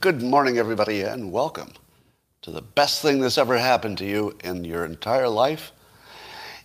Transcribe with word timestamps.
Good 0.00 0.22
morning, 0.22 0.58
everybody, 0.58 1.02
and 1.02 1.32
welcome 1.32 1.72
to 2.42 2.52
the 2.52 2.62
best 2.62 3.02
thing 3.02 3.18
that's 3.18 3.36
ever 3.36 3.58
happened 3.58 3.98
to 3.98 4.04
you 4.04 4.38
in 4.44 4.62
your 4.62 4.84
entire 4.84 5.28
life, 5.28 5.72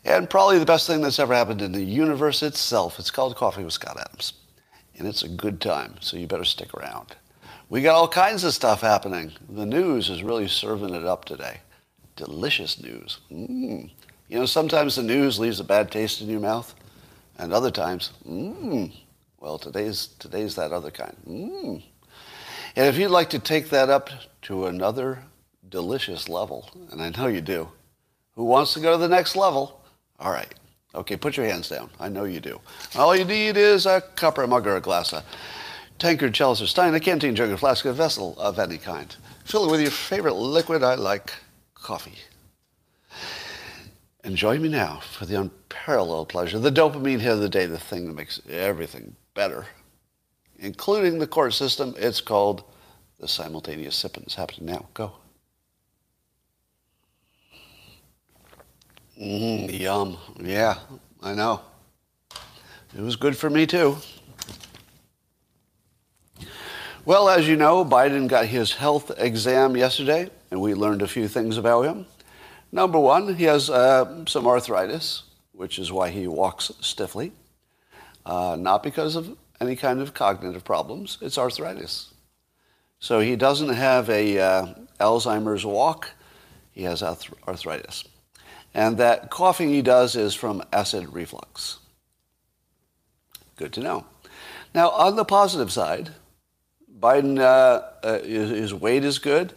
and 0.06 0.30
probably 0.30 0.60
the 0.60 0.68
best 0.68 0.86
thing 0.86 1.02
that's 1.02 1.18
ever 1.18 1.34
happened 1.34 1.60
in 1.64 1.72
the 1.72 1.84
universe 1.84 2.44
itself. 2.44 3.00
It's 3.00 3.10
called 3.10 3.36
Coffee 3.36 3.64
with 3.64 3.74
Scott 3.74 3.98
Adams, 4.00 4.34
and 4.96 5.08
it's 5.08 5.24
a 5.24 5.28
good 5.28 5.60
time, 5.60 5.96
so 6.00 6.16
you 6.16 6.28
better 6.28 6.44
stick 6.44 6.76
around. 6.76 7.16
We 7.70 7.82
got 7.82 7.96
all 7.96 8.08
kinds 8.08 8.44
of 8.44 8.54
stuff 8.54 8.82
happening. 8.82 9.32
The 9.50 9.66
news 9.66 10.12
is 10.12 10.22
really 10.22 10.48
serving 10.48 10.94
it 10.94 11.04
up 11.04 11.26
today. 11.26 11.62
Delicious 12.16 12.80
news. 12.84 13.18
Mm. 13.32 13.90
You 14.30 14.38
know, 14.38 14.46
sometimes 14.46 14.96
the 14.96 15.02
news 15.02 15.40
leaves 15.40 15.60
a 15.60 15.64
bad 15.64 15.90
taste 15.90 16.22
in 16.22 16.30
your 16.30 16.40
mouth, 16.40 16.76
and 17.40 17.52
other 17.52 17.72
times, 17.72 18.12
mmm. 18.30 18.96
Well, 19.40 19.58
today's 19.58 20.10
today's 20.20 20.54
that 20.54 20.72
other 20.72 20.92
kind. 20.92 21.18
Mmm. 21.28 21.84
And 22.76 22.88
if 22.88 22.98
you'd 22.98 23.10
like 23.10 23.30
to 23.32 23.40
take 23.40 23.70
that 23.70 23.90
up 23.90 24.10
to 24.44 24.66
another 24.66 25.20
delicious 25.70 26.28
level, 26.28 26.70
and 26.92 27.02
I 27.02 27.10
know 27.10 27.28
you 27.28 27.42
do, 27.42 27.70
who 28.36 28.46
wants 28.46 28.74
to 28.74 28.80
go 28.80 28.94
to 28.94 28.98
the 28.98 29.08
next 29.08 29.36
level? 29.36 29.82
All 30.20 30.32
right. 30.32 30.52
Okay, 30.96 31.16
put 31.16 31.38
your 31.38 31.46
hands 31.46 31.70
down. 31.70 31.90
I 32.00 32.10
know 32.10 32.24
you 32.24 32.40
do. 32.40 32.60
All 32.96 33.16
you 33.16 33.26
need 33.26 33.58
is 33.58 33.86
a 33.86 34.02
cup 34.02 34.38
or 34.38 34.44
a 34.44 34.48
mug 34.48 34.66
or 34.66 34.76
a 34.76 34.82
glass, 34.82 35.14
a 35.14 35.24
tankard, 36.00 36.34
chalice, 36.34 36.62
or 36.62 36.68
stein, 36.68 36.94
a 36.96 37.00
canteen, 37.00 37.36
jug, 37.36 37.50
or 37.50 37.58
flask, 37.58 37.86
a 37.86 37.94
vessel 37.94 38.36
of 38.40 38.58
any 38.58 38.78
kind. 38.78 39.16
Fill 39.46 39.68
it 39.68 39.72
with 39.72 39.82
your 39.82 39.92
favorite 39.92 40.34
liquid. 40.34 40.84
I 40.84 40.96
like 40.96 41.34
coffee. 41.76 42.18
And 44.24 44.36
join 44.36 44.62
me 44.62 44.70
now 44.70 45.00
for 45.00 45.26
the 45.26 45.40
unparalleled 45.40 46.30
pleasure, 46.30 46.58
the 46.58 46.72
dopamine 46.72 47.20
hit 47.20 47.34
of 47.34 47.40
the 47.40 47.50
day, 47.50 47.66
the 47.66 47.78
thing 47.78 48.08
that 48.08 48.14
makes 48.14 48.40
everything 48.50 49.16
better 49.34 49.68
including 50.64 51.20
the 51.20 51.28
court 51.28 51.54
system. 51.54 51.94
It's 51.98 52.22
called 52.22 52.64
the 53.24 53.30
simultaneous 53.30 53.96
sipping. 53.96 54.26
is 54.28 54.36
happening 54.36 54.66
now. 54.66 54.86
Go. 54.94 55.14
Mm, 59.18 59.80
yum. 59.80 60.18
Yeah, 60.42 60.76
I 61.22 61.34
know. 61.34 61.62
It 62.94 63.00
was 63.00 63.16
good 63.16 63.38
for 63.38 63.50
me 63.50 63.66
too. 63.66 63.96
Well, 67.06 67.30
as 67.30 67.48
you 67.48 67.56
know, 67.56 67.86
Biden 67.86 68.28
got 68.28 68.46
his 68.48 68.74
health 68.74 69.10
exam 69.18 69.78
yesterday, 69.78 70.30
and 70.52 70.60
we 70.60 70.74
learned 70.74 71.02
a 71.02 71.08
few 71.08 71.30
things 71.30 71.58
about 71.58 71.84
him. 71.84 72.06
Number 72.74 73.00
one, 73.00 73.36
he 73.36 73.46
has 73.46 73.70
uh, 73.70 74.26
some 74.26 74.46
arthritis, 74.46 75.24
which 75.54 75.80
is 75.80 75.94
why 75.94 76.10
he 76.10 76.28
walks 76.28 76.72
stiffly. 76.82 77.32
Uh, 78.26 78.58
not 78.60 78.84
because 78.84 79.16
of 79.16 79.38
any 79.62 79.78
kind 79.78 80.02
of 80.02 80.14
cognitive 80.14 80.66
problems. 80.66 81.18
It's 81.22 81.38
arthritis. 81.38 82.13
So 83.04 83.20
he 83.20 83.36
doesn't 83.36 83.74
have 83.74 84.10
a 84.10 84.40
uh, 84.40 84.74
Alzheimer's 84.98 85.66
walk. 85.66 86.12
He 86.72 86.84
has 86.84 87.04
arthritis. 87.04 88.06
And 88.74 88.98
that 88.98 89.30
coughing 89.30 89.68
he 89.68 89.82
does 89.82 90.16
is 90.16 90.34
from 90.34 90.64
acid 90.72 91.12
reflux. 91.12 91.80
Good 93.58 93.74
to 93.74 93.82
know. 93.82 94.06
Now, 94.74 94.90
on 94.92 95.18
the 95.18 95.26
positive 95.26 95.70
side, 95.70 96.12
Biden, 96.98 97.40
uh, 97.40 97.82
uh, 98.08 98.20
his 98.22 98.74
weight 98.74 99.04
is 99.04 99.20
good, 99.20 99.52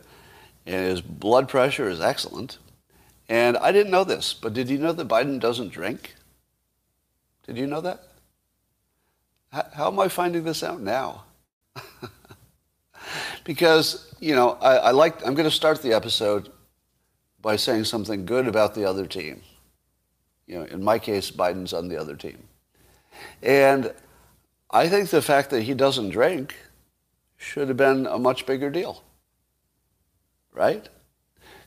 and 0.66 0.90
his 0.90 1.00
blood 1.00 1.48
pressure 1.48 1.88
is 1.88 2.00
excellent. 2.00 2.58
And 3.28 3.56
I 3.58 3.70
didn't 3.70 3.92
know 3.92 4.02
this, 4.02 4.34
but 4.34 4.54
did 4.54 4.68
you 4.68 4.78
know 4.78 4.92
that 4.92 5.06
Biden 5.06 5.38
doesn't 5.38 5.68
drink? 5.68 6.16
Did 7.46 7.58
you 7.58 7.68
know 7.68 7.80
that? 7.82 8.08
How, 9.52 9.86
am 9.86 10.00
I 10.00 10.08
finding 10.08 10.42
this 10.42 10.64
out 10.64 10.80
now? 10.80 11.22
because, 13.46 14.12
you 14.18 14.34
know, 14.34 14.58
I, 14.60 14.76
I 14.76 14.90
like, 14.90 15.24
I'm 15.24 15.34
going 15.34 15.48
to 15.48 15.54
start 15.54 15.80
the 15.80 15.92
episode 15.92 16.50
by 17.40 17.54
saying 17.54 17.84
something 17.84 18.26
good 18.26 18.48
about 18.48 18.74
the 18.74 18.84
other 18.84 19.06
team. 19.06 19.40
You 20.48 20.58
know, 20.58 20.64
in 20.64 20.82
my 20.82 20.98
case, 20.98 21.30
Biden's 21.30 21.72
on 21.72 21.86
the 21.86 21.96
other 21.96 22.16
team. 22.16 22.48
And 23.40 23.94
I 24.70 24.88
think 24.88 25.10
the 25.10 25.22
fact 25.22 25.50
that 25.50 25.62
he 25.62 25.74
doesn't 25.74 26.10
drink 26.10 26.56
should 27.36 27.68
have 27.68 27.76
been 27.76 28.06
a 28.06 28.18
much 28.18 28.46
bigger 28.46 28.68
deal. 28.68 29.04
Right? 30.52 30.88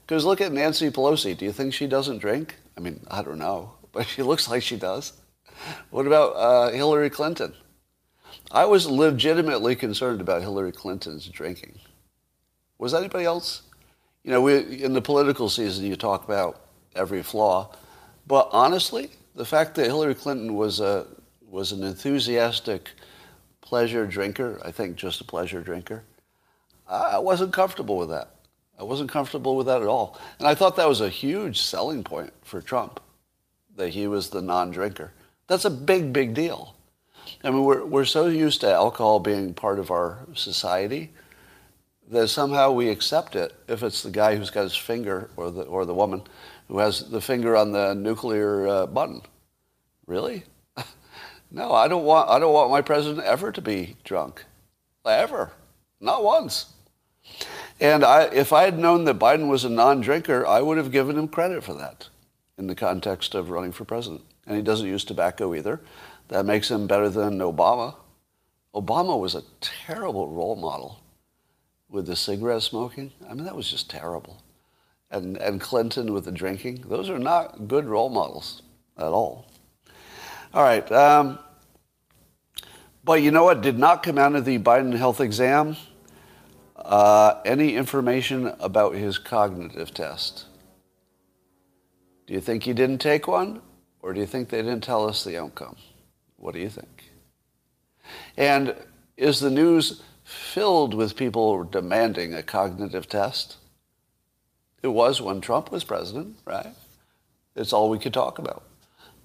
Because 0.01 0.25
look 0.25 0.41
at 0.41 0.51
Nancy 0.51 0.89
Pelosi. 0.89 1.38
Do 1.38 1.45
you 1.45 1.53
think 1.53 1.73
she 1.73 1.88
doesn't 1.88 2.18
drink? 2.18 2.57
I 2.75 2.81
mean, 2.81 3.06
I 3.09 3.22
don't 3.22 3.39
know, 3.39 3.72
but 3.94 4.06
she 4.13 4.22
looks 4.22 4.50
like 4.50 4.63
she 4.63 4.75
does. 4.75 5.13
What 5.91 6.07
about 6.07 6.34
uh, 6.35 6.72
Hillary 6.72 7.09
Clinton? 7.09 7.53
I 8.51 8.65
was 8.65 8.87
legitimately 8.87 9.75
concerned 9.75 10.21
about 10.21 10.41
Hillary 10.41 10.71
Clinton's 10.71 11.27
drinking. 11.27 11.79
Was 12.79 12.93
anybody 12.93 13.25
else? 13.25 13.61
You 14.23 14.31
know, 14.31 14.41
we, 14.41 14.83
in 14.83 14.93
the 14.93 15.01
political 15.01 15.49
season, 15.49 15.85
you 15.85 15.95
talk 15.95 16.23
about 16.23 16.65
every 16.95 17.21
flaw. 17.21 17.75
But 18.25 18.49
honestly, 18.51 19.11
the 19.35 19.45
fact 19.45 19.75
that 19.75 19.85
Hillary 19.85 20.15
Clinton 20.15 20.55
was, 20.55 20.79
a, 20.79 21.05
was 21.47 21.71
an 21.71 21.83
enthusiastic 21.83 22.89
pleasure 23.61 24.07
drinker, 24.07 24.59
I 24.65 24.71
think 24.71 24.95
just 24.95 25.21
a 25.21 25.25
pleasure 25.25 25.61
drinker, 25.61 26.03
I 26.88 27.19
wasn't 27.19 27.53
comfortable 27.53 27.97
with 27.97 28.09
that. 28.09 28.35
I 28.79 28.83
wasn't 28.83 29.11
comfortable 29.11 29.55
with 29.55 29.67
that 29.67 29.81
at 29.81 29.88
all. 29.88 30.19
And 30.39 30.47
I 30.47 30.55
thought 30.55 30.75
that 30.77 30.89
was 30.89 31.01
a 31.01 31.09
huge 31.09 31.61
selling 31.61 32.03
point 32.03 32.33
for 32.43 32.61
Trump, 32.61 32.99
that 33.75 33.89
he 33.89 34.07
was 34.07 34.29
the 34.29 34.41
non-drinker. 34.41 35.11
That's 35.47 35.65
a 35.65 35.69
big, 35.69 36.11
big 36.11 36.33
deal. 36.33 36.75
I 37.44 37.51
mean, 37.51 37.63
we're, 37.63 37.85
we're 37.85 38.06
so 38.06 38.28
used 38.28 38.62
to 38.62 38.72
alcohol 38.72 39.19
being 39.19 39.53
part 39.53 39.79
of 39.79 39.91
our 39.91 40.19
society 40.34 41.12
that 42.09 42.28
somehow 42.28 42.72
we 42.72 42.90
accept 42.90 43.35
it 43.35 43.53
if 43.67 43.84
it's 43.84 44.01
the 44.01 44.09
guy 44.09 44.35
who's 44.35 44.50
got 44.50 44.63
his 44.63 44.75
finger 44.75 45.29
or 45.38 45.51
the, 45.51 45.62
or 45.63 45.85
the 45.85 45.94
woman 45.94 46.23
who 46.68 46.79
has 46.79 47.09
the 47.09 47.22
finger 47.22 47.56
on 47.56 47.72
the 47.72 47.94
nuclear 47.94 48.68
uh, 48.68 48.85
button. 48.88 49.22
Really? 50.07 50.44
no, 51.51 51.73
I 51.73 51.88
don't, 51.88 52.06
want, 52.06 52.29
I 52.29 52.39
don't 52.39 52.53
want 52.53 52.72
my 52.72 52.81
president 52.81 53.25
ever 53.25 53.51
to 53.51 53.62
be 53.62 53.95
drunk. 54.03 54.45
Ever. 55.06 55.51
Not 56.00 56.23
once. 56.23 56.73
And 57.79 58.03
I, 58.03 58.23
if 58.23 58.51
I 58.53 58.63
had 58.63 58.78
known 58.78 59.06
that 59.06 59.19
Biden 59.19 59.47
was 59.47 59.63
a 59.63 59.69
non-drinker, 59.69 60.45
I 60.45 60.62
would 60.62 60.78
have 60.78 60.91
given 60.91 61.18
him 61.18 61.28
credit 61.28 61.63
for 61.63 61.73
that 61.75 62.09
in 62.57 62.68
the 62.68 62.75
context 62.75 63.35
of 63.35 63.50
running 63.50 63.72
for 63.72 63.85
president. 63.85 64.22
And 64.45 64.57
he 64.57 64.62
doesn't 64.62 64.88
use 64.88 65.03
tobacco 65.03 65.56
either. 65.56 65.79
That 66.29 66.45
makes 66.45 66.72
him 66.72 66.88
better 66.88 67.09
than 67.09 67.40
Obama. 67.40 67.95
Obama 68.73 69.19
was 69.19 69.35
a 69.35 69.44
terrible 69.62 70.29
role 70.29 70.56
model 70.56 71.01
with 71.90 72.06
the 72.06 72.16
cigarette 72.16 72.62
smoking. 72.62 73.12
I 73.28 73.34
mean, 73.34 73.45
that 73.45 73.56
was 73.56 73.69
just 73.69 73.90
terrible. 73.90 74.41
And, 75.12 75.38
and 75.38 75.59
Clinton 75.59 76.13
with 76.13 76.25
the 76.25 76.31
drinking. 76.31 76.85
Those 76.88 77.09
are 77.09 77.18
not 77.18 77.68
good 77.68 77.85
role 77.85 78.09
models 78.09 78.62
at 78.95 79.06
all. 79.06 79.47
All 80.53 80.63
right. 80.63 80.89
Um, 80.91 81.39
but 83.03 83.23
you 83.23 83.31
know 83.31 83.44
what 83.44 83.62
did 83.62 83.79
not 83.79 84.03
come 84.03 84.19
out 84.19 84.35
of 84.35 84.45
the 84.45 84.59
Biden 84.59 84.95
health 84.95 85.19
exam? 85.19 85.78
Uh, 86.75 87.42
any 87.44 87.75
information 87.75 88.53
about 88.59 88.94
his 88.94 89.18
cognitive 89.18 89.94
test. 89.94 90.45
Do 92.27 92.36
you 92.36 92.39
think 92.39 92.63
he 92.63 92.74
didn't 92.74 93.00
take 93.00 93.27
one? 93.27 93.62
Or 94.01 94.13
do 94.13 94.19
you 94.19 94.27
think 94.27 94.50
they 94.50 94.62
didn't 94.62 94.83
tell 94.83 95.09
us 95.09 95.24
the 95.24 95.38
outcome? 95.38 95.75
What 96.39 96.53
do 96.53 96.59
you 96.59 96.69
think? 96.69 97.12
And 98.38 98.75
is 99.18 99.39
the 99.39 99.51
news 99.51 100.01
filled 100.24 100.94
with 100.94 101.18
people 101.18 101.63
demanding 101.65 102.33
a 102.33 102.41
cognitive 102.41 103.09
test? 103.09 103.57
It 104.81 104.88
was 104.88 105.21
when 105.21 105.41
Trump 105.41 105.69
was 105.71 105.83
president, 105.83 106.38
right? 106.45 106.74
It's 107.56 107.74
all 107.74 107.89
we 107.89 108.00
could 108.00 108.13
talk 108.13 108.39
about. 108.39 108.63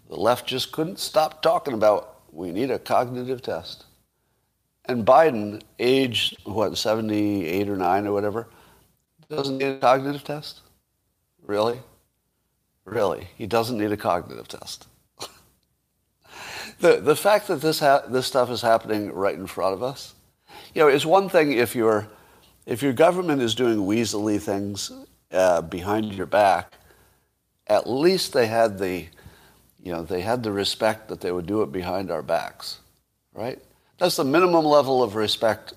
The 0.08 0.16
left 0.16 0.46
just 0.46 0.72
couldn't 0.72 0.99
stop 0.99 1.40
talking 1.40 1.72
about 1.72 2.20
we 2.32 2.50
need 2.50 2.70
a 2.70 2.81
cognitive 2.81 3.43
test. 3.43 3.84
And 4.87 5.06
Biden, 5.06 5.62
age, 5.78 6.37
what, 6.44 6.76
78 6.76 7.69
or 7.69 7.76
9 7.76 8.06
or 8.08 8.12
whatever, 8.12 8.49
doesn't 9.31 9.58
need 9.58 9.66
a 9.66 9.78
cognitive 9.78 10.25
test? 10.25 10.61
Really? 11.46 11.78
Really? 12.84 13.28
He 13.37 13.46
doesn't 13.46 13.78
need 13.78 13.93
a 13.93 13.96
cognitive 13.96 14.49
test 14.49 14.88
the, 16.81 16.97
the 16.97 17.17
fact 17.17 17.49
that 17.49 17.61
this, 17.61 17.81
ha- 17.81 18.05
this 18.09 18.26
stuff 18.26 18.50
is 18.50 18.62
happening 18.62 19.12
right 19.12 19.35
in 19.35 19.47
front 19.47 19.75
of 19.75 19.82
us, 19.82 20.15
you 20.75 20.82
know, 20.82 20.88
it's 20.88 21.06
one 21.06 21.29
thing 21.29 21.53
if 21.53 21.75
your 21.75 22.09
if 22.67 22.82
your 22.82 22.93
government 22.93 23.43
is 23.43 23.55
doing 23.55 23.79
weaselly 23.79 24.41
things 24.41 24.91
uh, 25.32 25.61
behind 25.61 26.15
your 26.15 26.26
back. 26.26 26.73
At 27.67 27.88
least 27.88 28.32
they 28.32 28.47
had 28.47 28.79
the, 28.79 29.06
you 29.82 29.93
know, 29.93 30.03
they 30.03 30.21
had 30.21 30.43
the 30.43 30.53
respect 30.53 31.09
that 31.09 31.21
they 31.21 31.32
would 31.32 31.47
do 31.47 31.62
it 31.62 31.73
behind 31.73 32.11
our 32.11 32.23
backs, 32.23 32.79
right? 33.32 33.59
That's 33.99 34.17
the 34.17 34.25
minimum 34.25 34.65
level 34.65 35.03
of 35.03 35.15
respect 35.15 35.75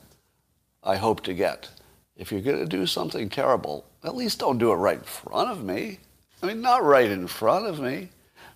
I 0.84 0.96
hope 0.96 1.24
to 1.24 1.34
get. 1.34 1.70
If 2.16 2.32
you're 2.32 2.42
going 2.42 2.60
to 2.60 2.66
do 2.66 2.86
something 2.86 3.30
terrible, 3.30 3.86
at 4.04 4.16
least 4.16 4.40
don't 4.40 4.58
do 4.58 4.72
it 4.72 4.76
right 4.76 4.98
in 4.98 5.04
front 5.04 5.50
of 5.50 5.64
me. 5.64 6.00
I 6.42 6.48
mean, 6.48 6.62
not 6.62 6.84
right 6.84 7.10
in 7.10 7.28
front 7.28 7.68
of 7.68 7.80
me, 7.80 8.10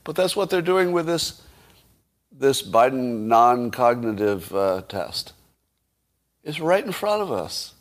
but 0.04 0.16
that's 0.16 0.36
what 0.36 0.50
they're 0.50 0.62
doing 0.62 0.92
with 0.92 1.06
this 1.06 1.42
this 2.42 2.64
Biden 2.64 3.28
non-cognitive 3.28 4.54
uh, 4.54 4.82
test. 4.90 5.34
is 6.44 6.60
right 6.60 6.84
in 6.84 6.92
front 6.92 7.22
of 7.22 7.32
us. 7.32 7.76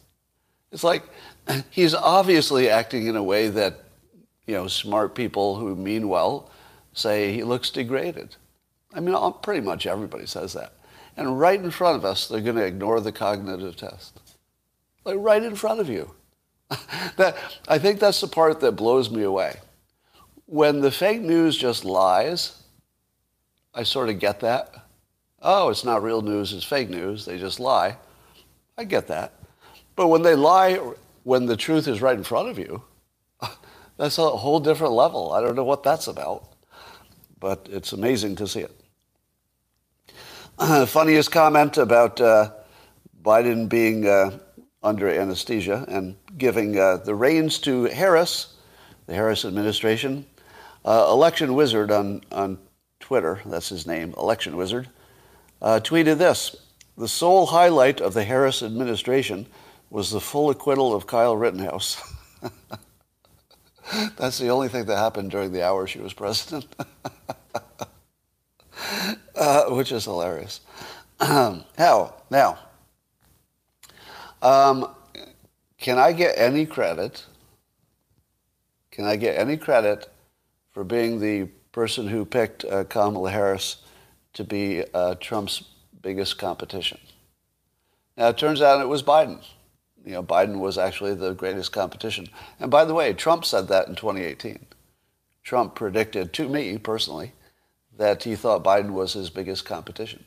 It's 0.71 0.85
like 0.85 1.03
he's 1.71 1.95
obviously 1.95 2.69
acting 2.69 3.07
in 3.07 3.17
a 3.17 3.23
way 3.23 3.49
that, 3.49 3.81
you 4.47 4.55
know, 4.55 4.69
smart 4.69 5.15
people 5.15 5.57
who 5.57 5.75
mean 5.75 6.11
well 6.11 6.51
say 6.93 7.33
he 7.33 7.43
looks 7.43 7.71
degraded. 7.71 8.37
I 8.93 9.01
mean, 9.01 9.17
pretty 9.43 9.63
much 9.63 9.87
everybody 9.87 10.27
says 10.27 10.53
that. 10.53 10.75
And 11.17 11.41
right 11.41 11.59
in 11.59 11.71
front 11.71 11.97
of 11.97 12.05
us, 12.05 12.29
they're 12.29 12.43
going 12.43 12.57
to 12.57 12.65
ignore 12.65 13.01
the 13.01 13.13
cognitive 13.13 13.77
test. 13.77 14.21
Like 15.05 15.17
right 15.19 15.43
in 15.43 15.57
front 15.57 15.81
of 15.81 15.89
you. 15.89 16.15
that, 17.17 17.35
I 17.67 17.79
think 17.79 17.99
that's 17.99 18.21
the 18.21 18.29
part 18.29 18.61
that 18.61 18.73
blows 18.73 19.11
me 19.11 19.23
away. 19.23 19.57
When 20.45 20.83
the 20.83 20.91
fake 20.91 21.23
news 21.23 21.57
just 21.57 21.87
lies, 21.87 22.60
I 23.75 23.83
sort 23.85 24.09
of 24.09 24.19
get 24.19 24.41
that. 24.41 24.75
Oh, 25.43 25.71
it's 25.71 25.85
not 25.85 26.03
real 26.03 26.23
news, 26.23 26.53
it's 26.53 26.65
fake 26.65 26.91
news. 26.91 27.25
They 27.25 27.39
just 27.39 27.61
lie. 27.61 27.97
I 28.77 28.85
get 28.85 29.07
that. 29.09 29.33
But 29.97 30.09
when 30.09 30.23
they 30.23 30.35
lie, 30.35 30.81
when 31.25 31.47
the 31.47 31.57
truth 31.57 31.87
is 31.89 32.03
right 32.03 32.17
in 32.17 32.25
front 32.25 32.49
of 32.49 32.59
you, 32.59 32.83
that's 33.97 34.19
a 34.19 34.29
whole 34.29 34.61
different 34.61 34.93
level. 34.93 35.33
I 35.33 35.41
don't 35.41 35.55
know 35.55 35.65
what 35.65 35.83
that's 35.83 36.07
about, 36.07 36.49
but 37.39 37.69
it's 37.71 37.93
amazing 37.93 38.37
to 38.37 38.49
see 38.49 38.61
it. 38.61 38.81
Funniest 40.89 41.31
comment 41.31 41.79
about 41.79 42.21
uh, 42.21 42.51
Biden 43.23 43.69
being 43.69 44.07
uh, 44.07 44.39
under 44.83 45.09
anesthesia 45.09 45.85
and 45.89 46.17
giving 46.39 46.79
uh, 46.79 46.99
the 46.99 47.15
reins 47.15 47.59
to 47.61 47.85
Harris, 47.85 48.57
the 49.07 49.15
Harris 49.15 49.45
administration. 49.45 50.27
Uh, 50.85 51.07
election 51.11 51.55
Wizard 51.55 51.91
on, 51.91 52.23
on 52.33 52.59
Twitter, 53.11 53.41
that's 53.45 53.71
his 53.71 53.89
name, 53.89 54.15
Election 54.17 54.57
Wizard, 54.57 54.89
uh, 55.61 55.81
tweeted 55.83 56.19
this 56.19 56.55
The 56.97 57.09
sole 57.09 57.47
highlight 57.47 58.01
of 58.01 58.15
the 58.15 58.23
Harris 58.23 58.63
administration 58.63 59.49
was 59.91 60.13
the 60.13 60.21
full 60.21 60.49
acquittal 60.49 60.95
of 60.95 61.09
Kyle 61.09 61.37
Rittenhouse. 61.37 62.01
that's 64.17 64.39
the 64.39 64.47
only 64.51 64.69
thing 64.69 64.85
that 64.85 64.97
happened 64.97 65.33
during 65.33 65.51
the 65.51 65.67
hour 65.67 65.89
she 65.89 65.99
was 65.99 66.13
president, 66.13 66.69
uh, 69.35 69.65
which 69.71 69.91
is 69.91 70.05
hilarious. 70.05 70.61
How? 71.21 72.15
Now, 72.31 72.61
um, 74.41 74.89
can 75.79 75.99
I 75.99 76.13
get 76.13 76.39
any 76.39 76.65
credit? 76.65 77.27
Can 78.93 79.05
I 79.05 79.17
get 79.17 79.37
any 79.37 79.57
credit 79.57 80.09
for 80.71 80.85
being 80.85 81.19
the 81.19 81.49
person 81.73 82.09
who 82.09 82.25
picked 82.25 82.65
uh, 82.65 82.85
Kamala 82.85 83.31
Harris 83.31 83.77
to 84.35 84.45
be 84.45 84.85
uh, 84.95 85.15
Trump's 85.17 85.65
biggest 86.03 86.39
competition? 86.39 86.99
Now, 88.17 88.29
it 88.29 88.39
turns 88.39 88.61
out 88.61 88.81
it 88.81 88.89
was 88.89 89.03
Biden. 89.03 89.43
You 90.05 90.13
know, 90.13 90.23
Biden 90.23 90.59
was 90.59 90.79
actually 90.79 91.15
the 91.15 91.35
greatest 91.35 91.73
competition. 91.73 92.29
And 92.59 92.71
by 92.71 92.85
the 92.85 92.95
way, 92.95 93.13
Trump 93.13 93.45
said 93.45 93.69
that 93.69 93.89
in 93.89 93.95
2018. 93.95 94.67
Trump 95.43 95.75
predicted 95.75 96.33
to 96.35 96.49
me 96.49 96.79
personally 96.79 97.33
that 97.97 98.23
he 98.23 98.35
thought 98.35 98.65
Biden 98.65 98.91
was 98.91 99.13
his 99.13 99.31
biggest 99.31 99.65
competition. 99.65 100.25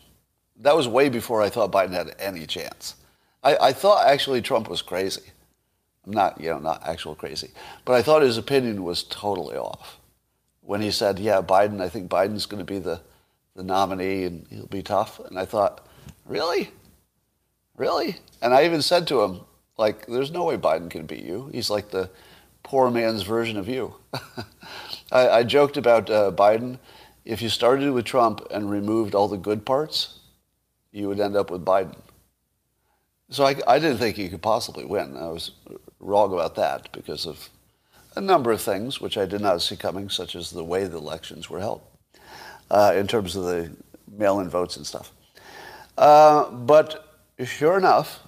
That 0.58 0.76
was 0.76 0.88
way 0.88 1.10
before 1.10 1.42
I 1.42 1.50
thought 1.50 1.72
Biden 1.72 1.94
had 1.94 2.16
any 2.20 2.46
chance. 2.46 2.96
I, 3.44 3.58
I 3.58 3.74
thought 3.74 4.08
actually 4.08 4.42
Trump 4.42 4.70
was 4.70 4.82
crazy. 4.82 5.32
I'm 6.06 6.14
not, 6.14 6.40
you 6.40 6.50
know, 6.50 6.60
not 6.60 6.84
actual 6.86 7.16
crazy, 7.16 7.52
but 7.86 7.94
I 7.94 8.02
thought 8.02 8.22
his 8.22 8.38
opinion 8.38 8.84
was 8.84 9.04
totally 9.04 9.56
off 9.56 10.00
when 10.64 10.82
he 10.82 10.92
said, 10.92 11.20
"Yeah, 11.20 11.42
Biden. 11.42 11.82
I 11.82 11.90
think 11.90 12.10
Biden's 12.10 12.46
going 12.46 12.66
to 12.66 12.74
be 12.74 12.80
the 12.80 13.02
the 13.56 13.64
nominee 13.64 14.24
and 14.24 14.48
he'll 14.50 14.68
be 14.68 14.84
tough." 14.84 15.20
And 15.20 15.38
I 15.38 15.46
thought, 15.46 15.86
really, 16.26 16.72
really? 17.78 18.18
And 18.42 18.54
I 18.54 18.66
even 18.66 18.82
said 18.82 19.08
to 19.08 19.22
him, 19.22 19.42
like, 19.78 20.06
"There's 20.08 20.32
no 20.32 20.46
way 20.46 20.58
Biden 20.58 20.90
can 20.90 21.06
beat 21.06 21.24
you. 21.24 21.50
He's 21.52 21.70
like 21.70 21.90
the 21.90 22.10
poor 22.64 22.90
man's 22.90 23.24
version 23.24 23.58
of 23.58 23.68
you." 23.68 23.96
I, 25.12 25.30
I, 25.30 25.44
joked 25.44 25.78
about 25.78 26.10
uh, 26.10 26.32
Biden. 26.32 26.80
If 27.26 27.42
you 27.42 27.50
started 27.50 27.92
with 27.92 28.06
Trump 28.06 28.46
and 28.52 28.70
removed 28.70 29.16
all 29.16 29.28
the 29.28 29.38
good 29.38 29.66
parts, 29.66 30.20
you 30.92 31.08
would 31.08 31.20
end 31.20 31.36
up 31.36 31.52
with 31.52 31.64
Biden. 31.64 31.96
So 33.30 33.46
I, 33.46 33.56
I 33.68 33.80
didn't 33.80 33.98
think 33.98 34.16
he 34.16 34.30
could 34.30 34.42
possibly 34.42 34.86
win. 34.86 35.16
I 35.18 35.28
was 35.28 35.52
wrong 36.00 36.34
about 36.34 36.56
that 36.56 36.92
because 36.92 37.26
of 37.26 37.50
a 38.16 38.22
number 38.22 38.52
of 38.52 38.62
things 38.62 39.02
which 39.02 39.18
I 39.18 39.26
did 39.26 39.42
not 39.42 39.62
see 39.62 39.76
coming, 39.76 40.10
such 40.10 40.36
as 40.36 40.52
the 40.52 40.64
way 40.64 40.86
the 40.86 40.98
elections 40.98 41.50
were 41.50 41.60
held 41.60 41.82
uh, 42.70 42.94
in 42.96 43.08
terms 43.08 43.36
of 43.36 43.44
the 43.44 43.72
mail-in 44.12 44.50
votes 44.50 44.78
and 44.78 44.86
stuff. 44.86 45.12
Uh, 45.98 46.50
but 46.52 47.20
sure 47.44 47.78
enough, 47.78 48.20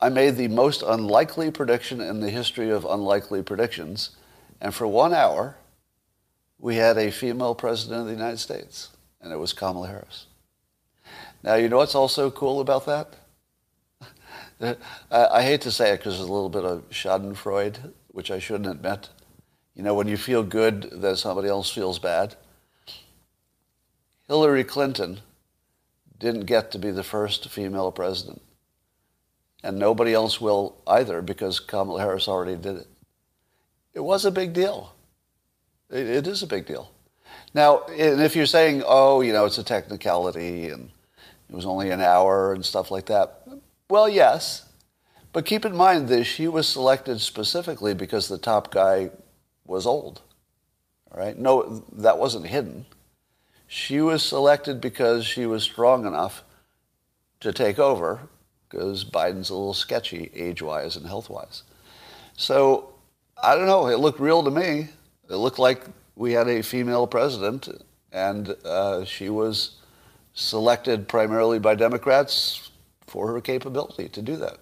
I 0.00 0.08
made 0.08 0.36
the 0.36 0.48
most 0.48 0.82
unlikely 0.82 1.50
prediction 1.50 2.00
in 2.00 2.20
the 2.20 2.30
history 2.30 2.70
of 2.70 2.84
unlikely 2.84 3.42
predictions, 3.42 4.10
and 4.60 4.74
for 4.74 4.86
one 4.86 5.12
hour, 5.12 5.56
we 6.58 6.76
had 6.76 6.98
a 6.98 7.10
female 7.10 7.54
president 7.54 8.00
of 8.00 8.06
the 8.06 8.12
United 8.12 8.38
States, 8.38 8.90
and 9.20 9.32
it 9.32 9.36
was 9.36 9.52
Kamala 9.52 9.88
Harris. 9.88 10.26
Now, 11.42 11.54
you 11.54 11.68
know 11.68 11.76
what's 11.78 11.94
also 11.94 12.30
cool 12.30 12.60
about 12.60 12.86
that? 12.86 13.14
I, 15.10 15.26
I 15.26 15.42
hate 15.42 15.60
to 15.62 15.70
say 15.70 15.92
it 15.92 15.98
because 15.98 16.16
there's 16.16 16.28
a 16.28 16.32
little 16.32 16.48
bit 16.48 16.64
of 16.64 16.88
Schadenfreude, 16.90 17.92
which 18.08 18.30
I 18.30 18.40
shouldn't 18.40 18.68
admit. 18.68 19.08
You 19.78 19.84
know, 19.84 19.94
when 19.94 20.08
you 20.08 20.16
feel 20.16 20.42
good 20.42 20.90
that 20.90 21.18
somebody 21.18 21.48
else 21.48 21.70
feels 21.70 22.00
bad. 22.00 22.34
Hillary 24.26 24.64
Clinton 24.64 25.20
didn't 26.18 26.46
get 26.46 26.72
to 26.72 26.80
be 26.80 26.90
the 26.90 27.04
first 27.04 27.48
female 27.48 27.92
president. 27.92 28.42
And 29.62 29.78
nobody 29.78 30.12
else 30.12 30.40
will 30.40 30.82
either 30.84 31.22
because 31.22 31.60
Kamala 31.60 32.00
Harris 32.00 32.26
already 32.26 32.56
did 32.56 32.76
it. 32.76 32.86
It 33.94 34.00
was 34.00 34.24
a 34.24 34.32
big 34.32 34.52
deal. 34.52 34.94
it, 35.90 36.08
it 36.08 36.26
is 36.26 36.42
a 36.42 36.48
big 36.48 36.66
deal. 36.66 36.90
Now, 37.54 37.84
and 37.84 38.20
if 38.20 38.34
you're 38.34 38.46
saying, 38.46 38.82
oh, 38.84 39.20
you 39.20 39.32
know, 39.32 39.44
it's 39.44 39.58
a 39.58 39.64
technicality 39.64 40.70
and 40.70 40.90
it 41.48 41.54
was 41.54 41.64
only 41.64 41.90
an 41.90 42.00
hour 42.00 42.52
and 42.52 42.64
stuff 42.64 42.90
like 42.90 43.06
that, 43.06 43.46
well, 43.88 44.08
yes. 44.08 44.64
But 45.32 45.46
keep 45.46 45.64
in 45.64 45.76
mind 45.76 46.08
that 46.08 46.24
she 46.24 46.48
was 46.48 46.66
selected 46.66 47.20
specifically 47.20 47.94
because 47.94 48.26
the 48.26 48.38
top 48.38 48.72
guy 48.72 49.10
was 49.68 49.86
old. 49.86 50.22
All 51.12 51.20
right? 51.20 51.38
No, 51.38 51.84
that 51.92 52.18
wasn't 52.18 52.46
hidden. 52.46 52.86
She 53.68 54.00
was 54.00 54.22
selected 54.22 54.80
because 54.80 55.26
she 55.26 55.46
was 55.46 55.62
strong 55.62 56.06
enough 56.06 56.42
to 57.40 57.52
take 57.52 57.78
over 57.78 58.22
because 58.68 59.04
Biden's 59.04 59.50
a 59.50 59.54
little 59.54 59.74
sketchy 59.74 60.30
age-wise 60.34 60.96
and 60.96 61.06
health-wise. 61.06 61.62
So 62.36 62.94
I 63.42 63.54
don't 63.54 63.66
know. 63.66 63.86
It 63.88 63.98
looked 63.98 64.20
real 64.20 64.42
to 64.42 64.50
me. 64.50 64.88
It 65.28 65.36
looked 65.36 65.58
like 65.58 65.84
we 66.16 66.32
had 66.32 66.48
a 66.48 66.62
female 66.62 67.06
president, 67.06 67.68
and 68.12 68.56
uh, 68.64 69.04
she 69.04 69.28
was 69.28 69.76
selected 70.34 71.08
primarily 71.08 71.58
by 71.58 71.74
Democrats 71.74 72.70
for 73.06 73.32
her 73.32 73.40
capability 73.40 74.08
to 74.08 74.22
do 74.22 74.36
that. 74.36 74.58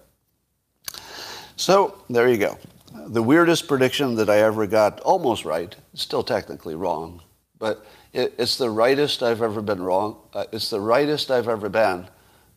So 1.55 1.97
there 2.09 2.29
you 2.29 2.37
go. 2.37 2.57
The 3.05 3.23
weirdest 3.23 3.67
prediction 3.67 4.15
that 4.15 4.29
I 4.29 4.39
ever 4.39 4.65
got 4.67 4.99
almost 5.01 5.45
right, 5.45 5.75
still 5.93 6.23
technically 6.23 6.75
wrong, 6.75 7.21
but 7.59 7.85
it, 8.13 8.33
it's 8.37 8.57
the 8.57 8.69
rightest 8.69 9.21
I've 9.21 9.41
ever 9.41 9.61
been 9.61 9.81
wrong. 9.81 10.17
Uh, 10.33 10.45
it's 10.51 10.69
the 10.69 10.79
rightest 10.79 11.29
I've 11.29 11.47
ever 11.47 11.69
been 11.69 12.07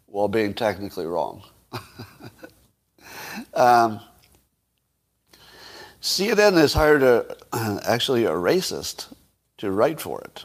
while 0.06 0.28
being 0.28 0.54
technically 0.54 1.06
wrong. 1.06 1.42
um, 3.54 4.00
CNN 6.00 6.54
has 6.54 6.72
hired 6.72 7.02
a, 7.02 7.36
actually 7.84 8.24
a 8.24 8.30
racist 8.30 9.12
to 9.58 9.70
write 9.70 10.00
for 10.00 10.20
it, 10.22 10.44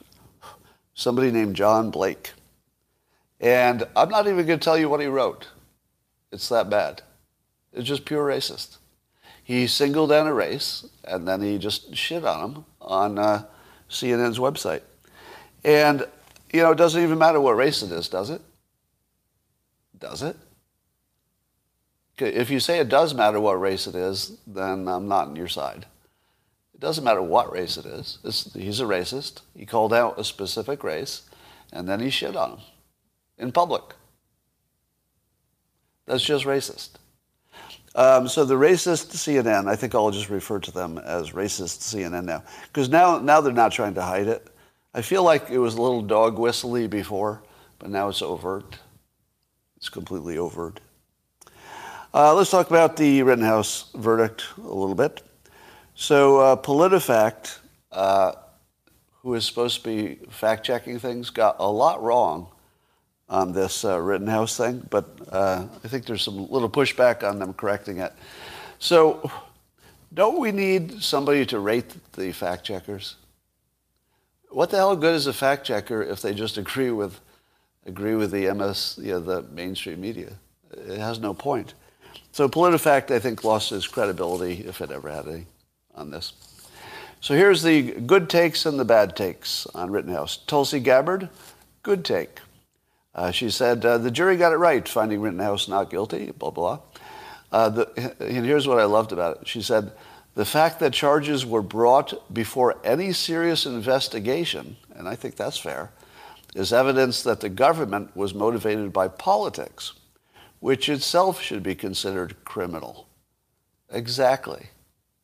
somebody 0.94 1.32
named 1.32 1.56
John 1.56 1.90
Blake. 1.90 2.34
And 3.40 3.88
I'm 3.96 4.10
not 4.10 4.28
even 4.28 4.46
going 4.46 4.60
to 4.60 4.64
tell 4.64 4.78
you 4.78 4.90
what 4.90 5.00
he 5.00 5.08
wrote. 5.08 5.48
It's 6.32 6.50
that 6.50 6.70
bad. 6.70 7.02
It's 7.72 7.88
just 7.88 8.06
pure 8.06 8.28
racist. 8.28 8.78
He 9.46 9.68
singled 9.68 10.12
out 10.12 10.26
a 10.26 10.34
race, 10.34 10.88
and 11.04 11.28
then 11.28 11.40
he 11.44 11.60
just 11.60 11.96
shit 11.96 12.26
on 12.26 12.54
them 12.54 12.66
on 12.82 13.20
uh, 13.20 13.46
CNN's 13.92 14.40
website. 14.40 14.82
And, 15.64 16.04
you 16.52 16.64
know, 16.64 16.72
it 16.72 16.80
doesn't 16.80 17.02
even 17.02 17.20
matter 17.20 17.40
what 17.40 17.56
race 17.56 17.84
it 17.84 17.92
is, 17.92 18.10
does 18.10 18.32
it? 18.32 18.42
Does 20.00 20.24
it? 20.24 20.36
If 22.18 22.50
you 22.50 22.60
say 22.60 22.80
it 22.80 22.90
does 22.90 23.14
matter 23.14 23.40
what 23.40 23.62
race 23.62 23.86
it 23.86 23.94
is, 23.94 24.36
then 24.48 24.88
I'm 24.88 25.08
not 25.08 25.28
on 25.28 25.36
your 25.36 25.48
side. 25.48 25.86
It 26.74 26.80
doesn't 26.80 27.04
matter 27.04 27.22
what 27.22 27.54
race 27.54 27.78
it 27.78 27.86
is. 27.86 28.18
It's, 28.24 28.52
he's 28.54 28.80
a 28.80 28.86
racist. 28.86 29.42
He 29.56 29.68
called 29.68 29.94
out 29.94 30.20
a 30.20 30.24
specific 30.24 30.84
race, 30.84 31.22
and 31.72 31.88
then 31.88 32.00
he 32.00 32.10
shit 32.10 32.36
on 32.36 32.54
him 32.54 32.60
in 33.38 33.52
public. 33.52 33.84
That's 36.08 36.24
just 36.24 36.46
racist. 36.46 36.98
Um, 37.96 38.28
so 38.28 38.44
the 38.44 38.56
racist 38.56 39.16
CNN, 39.16 39.70
I 39.70 39.78
think 39.78 39.96
I'll 39.96 40.12
just 40.12 40.30
refer 40.30 40.60
to 40.60 40.72
them 40.72 40.98
as 40.98 41.32
racist 41.32 41.80
CNN 41.80 42.26
now, 42.26 42.44
because 42.68 42.90
now 42.90 43.20
now 43.20 43.40
they're 43.40 43.54
not 43.54 43.72
trying 43.72 43.94
to 43.94 44.02
hide 44.02 44.28
it. 44.28 44.48
I 44.94 45.02
feel 45.02 45.24
like 45.24 45.50
it 45.50 45.60
was 45.60 45.76
a 45.76 45.82
little 45.82 46.02
dog 46.02 46.38
whistly 46.38 46.88
before, 46.88 47.42
but 47.80 47.90
now 47.90 48.10
it's 48.10 48.22
overt. 48.22 48.78
It's 49.78 49.88
completely 49.88 50.38
overt. 50.38 50.82
Uh, 52.14 52.34
let's 52.34 52.52
talk 52.52 52.70
about 52.70 52.98
the 52.98 53.24
Rittenhouse 53.24 53.92
verdict 53.96 54.44
a 54.58 54.62
little 54.62 54.96
bit. 54.96 55.22
So 55.96 56.40
uh, 56.40 56.56
PolitiFact, 56.58 57.60
uh, 57.94 58.34
who 59.22 59.34
is 59.36 59.46
supposed 59.46 59.84
to 59.84 59.84
be 59.84 60.16
fact 60.30 60.66
checking 60.66 61.00
things, 61.00 61.30
got 61.30 61.56
a 61.60 61.70
lot 61.70 62.04
wrong 62.04 62.50
on 63.28 63.52
this 63.54 63.84
uh, 63.84 64.00
Rittenhouse 64.00 64.58
thing, 64.58 64.86
but 64.90 65.10
uh, 65.32 65.66
I 65.84 65.88
think 65.88 66.06
there's 66.06 66.22
some 66.22 66.50
little 66.50 66.70
pushback 66.70 67.28
on 67.28 67.40
them 67.40 67.54
correcting 67.54 67.98
it. 67.98 68.14
So, 68.80 69.32
don't 70.14 70.40
we 70.40 70.52
need 70.52 71.02
somebody 71.02 71.46
to 71.48 71.60
rate 71.60 71.94
the 72.14 72.32
fact 72.32 72.64
checkers? 72.66 73.16
What 74.50 74.70
the 74.70 74.78
hell 74.78 74.96
good 74.96 75.16
is 75.16 75.28
a 75.28 75.34
fact 75.34 75.66
checker 75.66 76.02
if 76.02 76.22
they 76.22 76.34
just 76.34 76.58
agree 76.58 76.92
with 76.92 77.20
agree 77.86 78.16
with 78.16 78.32
the 78.32 78.52
MS, 78.54 79.00
you 79.02 79.12
know, 79.12 79.20
the 79.20 79.42
mainstream 79.52 80.02
media? 80.02 80.34
It 80.72 80.98
has 80.98 81.20
no 81.20 81.34
point. 81.34 81.74
So 82.32 82.48
PolitiFact, 82.48 83.12
I 83.12 83.20
think, 83.20 83.44
lost 83.44 83.72
its 83.72 83.88
credibility, 83.88 84.66
if 84.66 84.82
it 84.82 84.92
ever 84.92 85.10
had 85.10 85.28
any, 85.28 85.46
on 85.94 86.12
this. 86.12 86.34
So 87.22 87.34
here's 87.34 87.64
the 87.64 87.82
good 88.02 88.30
takes 88.30 88.66
and 88.66 88.80
the 88.80 88.86
bad 88.86 89.16
takes 89.16 89.66
on 89.68 89.92
Rittenhouse. 89.92 90.38
Tulsi 90.38 90.80
Gabbard, 90.80 91.30
good 91.82 92.06
take. 92.06 92.40
Uh, 93.16 93.32
she 93.32 93.50
said, 93.50 93.86
uh, 93.86 93.98
the 93.98 94.12
jury 94.12 94.36
got 94.36 94.52
it 94.52 94.58
right, 94.58 94.88
finding 94.88 95.22
Rittenhouse 95.22 95.70
not 95.70 95.90
guilty, 95.90 96.32
blah, 96.38 96.52
blah. 96.52 96.80
Uh, 97.52 97.70
the, 97.70 98.16
and 98.20 98.46
here's 98.46 98.68
what 98.68 98.78
I 98.80 98.84
loved 98.84 99.14
about 99.14 99.42
it. 99.42 99.48
She 99.48 99.62
said, 99.62 99.92
the 100.36 100.44
fact 100.44 100.82
that 100.82 100.92
charges 100.92 101.46
were 101.46 101.62
brought 101.62 102.34
before 102.34 102.78
any 102.84 103.14
serious 103.14 103.66
investigation, 103.66 104.76
and 104.94 105.08
I 105.08 105.16
think 105.16 105.38
that's 105.38 105.58
fair, 105.58 105.92
is 106.54 106.74
evidence 106.74 107.24
that 107.24 107.40
the 107.40 107.48
government 107.50 108.16
was 108.18 108.34
motivated 108.34 108.92
by 108.92 109.08
politics, 109.08 109.94
which 110.60 110.90
itself 110.90 111.42
should 111.42 111.64
be 111.64 111.76
considered 111.76 112.36
criminal. 112.44 113.08
Exactly. 113.90 114.68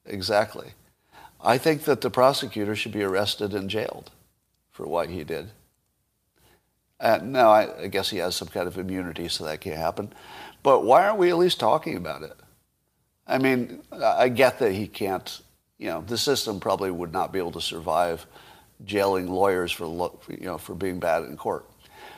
Exactly. 0.06 0.72
I 1.42 1.58
think 1.58 1.84
that 1.84 2.00
the 2.00 2.10
prosecutor 2.10 2.76
should 2.76 2.92
be 2.94 3.04
arrested 3.04 3.54
and 3.54 3.70
jailed 3.70 4.12
for 4.72 4.86
what 4.86 5.10
he 5.10 5.26
did. 5.26 5.50
Uh, 7.02 7.20
no, 7.24 7.50
I, 7.50 7.84
I, 7.84 7.88
guess 7.88 8.12
he 8.12 8.20
has 8.20 8.36
some 8.36 8.48
kind 8.48 8.68
of 8.68 8.78
immunity, 8.78 9.28
so 9.28 9.44
that 9.46 9.60
can't 9.60 9.76
happen. 9.76 10.14
But 10.62 10.86
why 10.86 11.04
aren't 11.04 11.18
we 11.18 11.32
at 11.32 11.38
least 11.38 11.60
talking 11.60 11.98
about 11.98 12.22
it? 12.22 12.38
I 13.26 13.40
mean, 13.40 13.82
I 13.92 14.30
get 14.30 14.60
that 14.60 14.74
he 14.74 14.86
can't, 14.86 15.42
you 15.80 15.88
know, 15.88 16.02
the 16.02 16.18
system 16.18 16.60
probably 16.60 16.92
would 16.92 17.12
not 17.12 17.34
be 17.34 17.40
able 17.40 17.54
to 17.54 17.62
survive 17.62 18.28
jailing 18.86 19.28
lawyers 19.32 19.72
for, 19.72 19.86
you 20.30 20.46
know, 20.46 20.60
for 20.60 20.76
being 20.76 21.00
bad 21.00 21.24
in 21.24 21.38
court. 21.38 21.66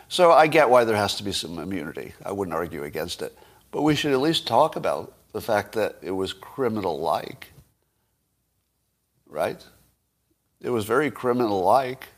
So 0.10 0.34
I 0.34 0.48
get 0.48 0.70
why 0.70 0.84
there 0.84 0.98
has 0.98 1.16
to 1.16 1.24
be 1.24 1.32
some 1.32 1.60
immunity. 1.60 2.14
I 2.26 2.34
wouldn't 2.34 2.54
argue 2.54 2.84
against 2.84 3.22
it. 3.22 3.38
But 3.72 3.84
we 3.84 3.96
should 3.96 4.12
at 4.12 4.20
least 4.20 4.48
talk 4.48 4.76
about 4.76 5.14
the 5.32 5.42
fact 5.42 5.74
that 5.74 5.98
it 6.02 6.12
was 6.12 6.34
criminal-like, 6.34 7.54
right? 9.28 9.66
It 10.62 10.72
was 10.72 10.84
very 10.84 11.10
criminal-like. 11.10 12.10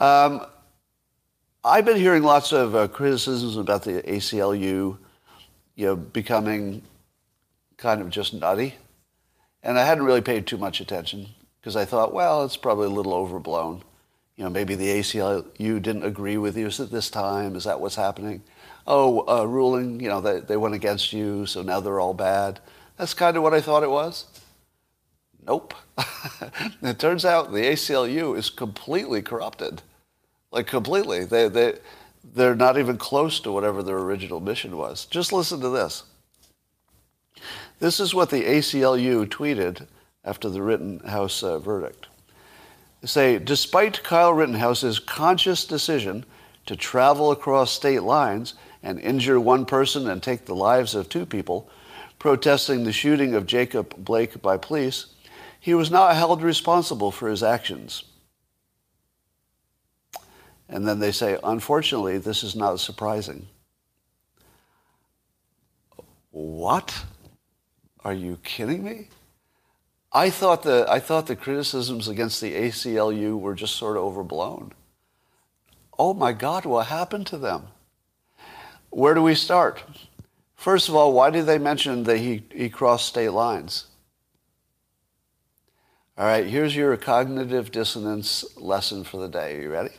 Um, 0.00 0.44
I've 1.62 1.84
been 1.84 1.98
hearing 1.98 2.22
lots 2.22 2.52
of 2.52 2.74
uh, 2.74 2.88
criticisms 2.88 3.58
about 3.58 3.82
the 3.82 4.00
ACLU, 4.02 4.96
you 5.76 5.86
know, 5.86 5.94
becoming 5.94 6.80
kind 7.76 8.00
of 8.00 8.08
just 8.08 8.32
nutty. 8.32 8.76
And 9.62 9.78
I 9.78 9.84
hadn't 9.84 10.04
really 10.04 10.22
paid 10.22 10.46
too 10.46 10.56
much 10.56 10.80
attention 10.80 11.26
because 11.60 11.76
I 11.76 11.84
thought, 11.84 12.14
well, 12.14 12.44
it's 12.44 12.56
probably 12.56 12.86
a 12.86 12.90
little 12.90 13.12
overblown. 13.12 13.82
You 14.36 14.44
know, 14.44 14.50
maybe 14.50 14.74
the 14.74 14.88
ACLU 14.88 15.82
didn't 15.82 16.04
agree 16.04 16.38
with 16.38 16.56
you 16.56 16.68
at 16.68 16.90
this 16.90 17.10
time. 17.10 17.54
Is 17.54 17.64
that 17.64 17.78
what's 17.78 17.96
happening? 17.96 18.42
Oh, 18.86 19.26
uh, 19.28 19.44
ruling, 19.44 20.00
you 20.00 20.08
know, 20.08 20.22
they, 20.22 20.40
they 20.40 20.56
went 20.56 20.74
against 20.74 21.12
you, 21.12 21.44
so 21.44 21.60
now 21.60 21.78
they're 21.80 22.00
all 22.00 22.14
bad. 22.14 22.58
That's 22.96 23.12
kind 23.12 23.36
of 23.36 23.42
what 23.42 23.52
I 23.52 23.60
thought 23.60 23.82
it 23.82 23.90
was. 23.90 24.24
Nope. 25.46 25.74
it 26.82 26.98
turns 26.98 27.26
out 27.26 27.52
the 27.52 27.58
ACLU 27.58 28.34
is 28.38 28.48
completely 28.48 29.20
corrupted 29.20 29.82
like 30.50 30.66
completely. 30.66 31.24
They, 31.24 31.48
they, 31.48 31.74
they're 32.34 32.54
not 32.54 32.78
even 32.78 32.96
close 32.96 33.40
to 33.40 33.52
whatever 33.52 33.82
their 33.82 33.98
original 33.98 34.40
mission 34.40 34.76
was. 34.76 35.06
Just 35.06 35.32
listen 35.32 35.60
to 35.60 35.68
this. 35.68 36.04
This 37.78 38.00
is 38.00 38.14
what 38.14 38.30
the 38.30 38.44
ACLU 38.44 39.26
tweeted 39.26 39.86
after 40.24 40.50
the 40.50 40.62
Rittenhouse 40.62 41.42
uh, 41.42 41.58
verdict. 41.58 42.08
They 43.00 43.06
say, 43.06 43.38
despite 43.38 44.02
Kyle 44.02 44.34
Rittenhouse's 44.34 44.98
conscious 44.98 45.64
decision 45.64 46.26
to 46.66 46.76
travel 46.76 47.30
across 47.30 47.72
state 47.72 48.02
lines 48.02 48.54
and 48.82 49.00
injure 49.00 49.40
one 49.40 49.64
person 49.64 50.08
and 50.08 50.22
take 50.22 50.44
the 50.44 50.54
lives 50.54 50.94
of 50.94 51.08
two 51.08 51.24
people, 51.24 51.70
protesting 52.18 52.84
the 52.84 52.92
shooting 52.92 53.34
of 53.34 53.46
Jacob 53.46 53.94
Blake 53.96 54.42
by 54.42 54.58
police, 54.58 55.06
he 55.58 55.72
was 55.72 55.90
not 55.90 56.16
held 56.16 56.42
responsible 56.42 57.10
for 57.10 57.28
his 57.28 57.42
actions. 57.42 58.04
And 60.70 60.86
then 60.86 61.00
they 61.00 61.10
say, 61.10 61.36
unfortunately, 61.42 62.18
this 62.18 62.44
is 62.44 62.54
not 62.54 62.78
surprising. 62.78 63.48
What? 66.30 67.04
Are 68.04 68.14
you 68.14 68.38
kidding 68.44 68.84
me? 68.84 69.08
I 70.12 70.30
thought 70.30 70.62
the, 70.62 70.86
I 70.88 71.00
thought 71.00 71.26
the 71.26 71.36
criticisms 71.36 72.08
against 72.08 72.40
the 72.40 72.54
ACLU 72.54 73.38
were 73.38 73.54
just 73.54 73.76
sort 73.76 73.96
of 73.96 74.04
overblown. 74.04 74.72
Oh 75.98 76.14
my 76.14 76.32
God, 76.32 76.64
what 76.64 76.86
happened 76.86 77.26
to 77.28 77.36
them? 77.36 77.64
Where 78.90 79.14
do 79.14 79.22
we 79.22 79.34
start? 79.34 79.82
First 80.54 80.88
of 80.88 80.94
all, 80.94 81.12
why 81.12 81.30
did 81.30 81.46
they 81.46 81.58
mention 81.58 82.04
that 82.04 82.18
he, 82.18 82.44
he 82.52 82.68
crossed 82.68 83.06
state 83.06 83.30
lines? 83.30 83.86
All 86.16 86.26
right, 86.26 86.46
here's 86.46 86.76
your 86.76 86.96
cognitive 86.96 87.72
dissonance 87.72 88.44
lesson 88.56 89.04
for 89.04 89.20
the 89.20 89.28
day. 89.28 89.56
Are 89.56 89.60
you 89.62 89.70
ready? 89.70 89.92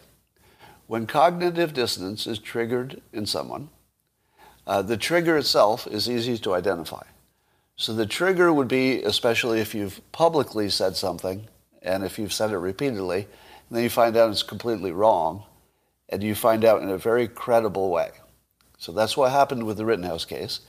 When 0.92 1.08
cognitive 1.08 1.74
dissonance 1.74 2.28
is 2.28 2.38
triggered 2.38 3.02
in 3.14 3.26
someone, 3.26 3.70
uh, 4.68 4.82
the 4.82 4.98
trigger 4.98 5.38
itself 5.38 5.88
is 5.88 6.10
easy 6.10 6.38
to 6.40 6.54
identify. 6.54 7.04
So 7.78 7.94
the 7.94 8.06
trigger 8.06 8.52
would 8.52 8.68
be, 8.68 9.02
especially 9.02 9.62
if 9.62 9.74
you've 9.74 10.02
publicly 10.12 10.70
said 10.70 10.98
something, 10.98 11.48
and 11.82 12.04
if 12.04 12.20
you've 12.20 12.34
said 12.34 12.52
it 12.52 12.58
repeatedly, 12.58 13.20
and 13.20 13.78
then 13.78 13.84
you 13.84 13.90
find 13.90 14.18
out 14.18 14.32
it's 14.32 14.44
completely 14.44 14.92
wrong, 14.92 15.46
and 16.10 16.22
you 16.22 16.36
find 16.36 16.66
out 16.66 16.82
in 16.82 16.90
a 16.90 16.98
very 16.98 17.26
credible 17.26 17.90
way. 17.90 18.10
So 18.78 18.92
that's 18.92 19.16
what 19.16 19.32
happened 19.32 19.66
with 19.66 19.78
the 19.78 19.86
Rittenhouse 19.86 20.26
case. 20.26 20.60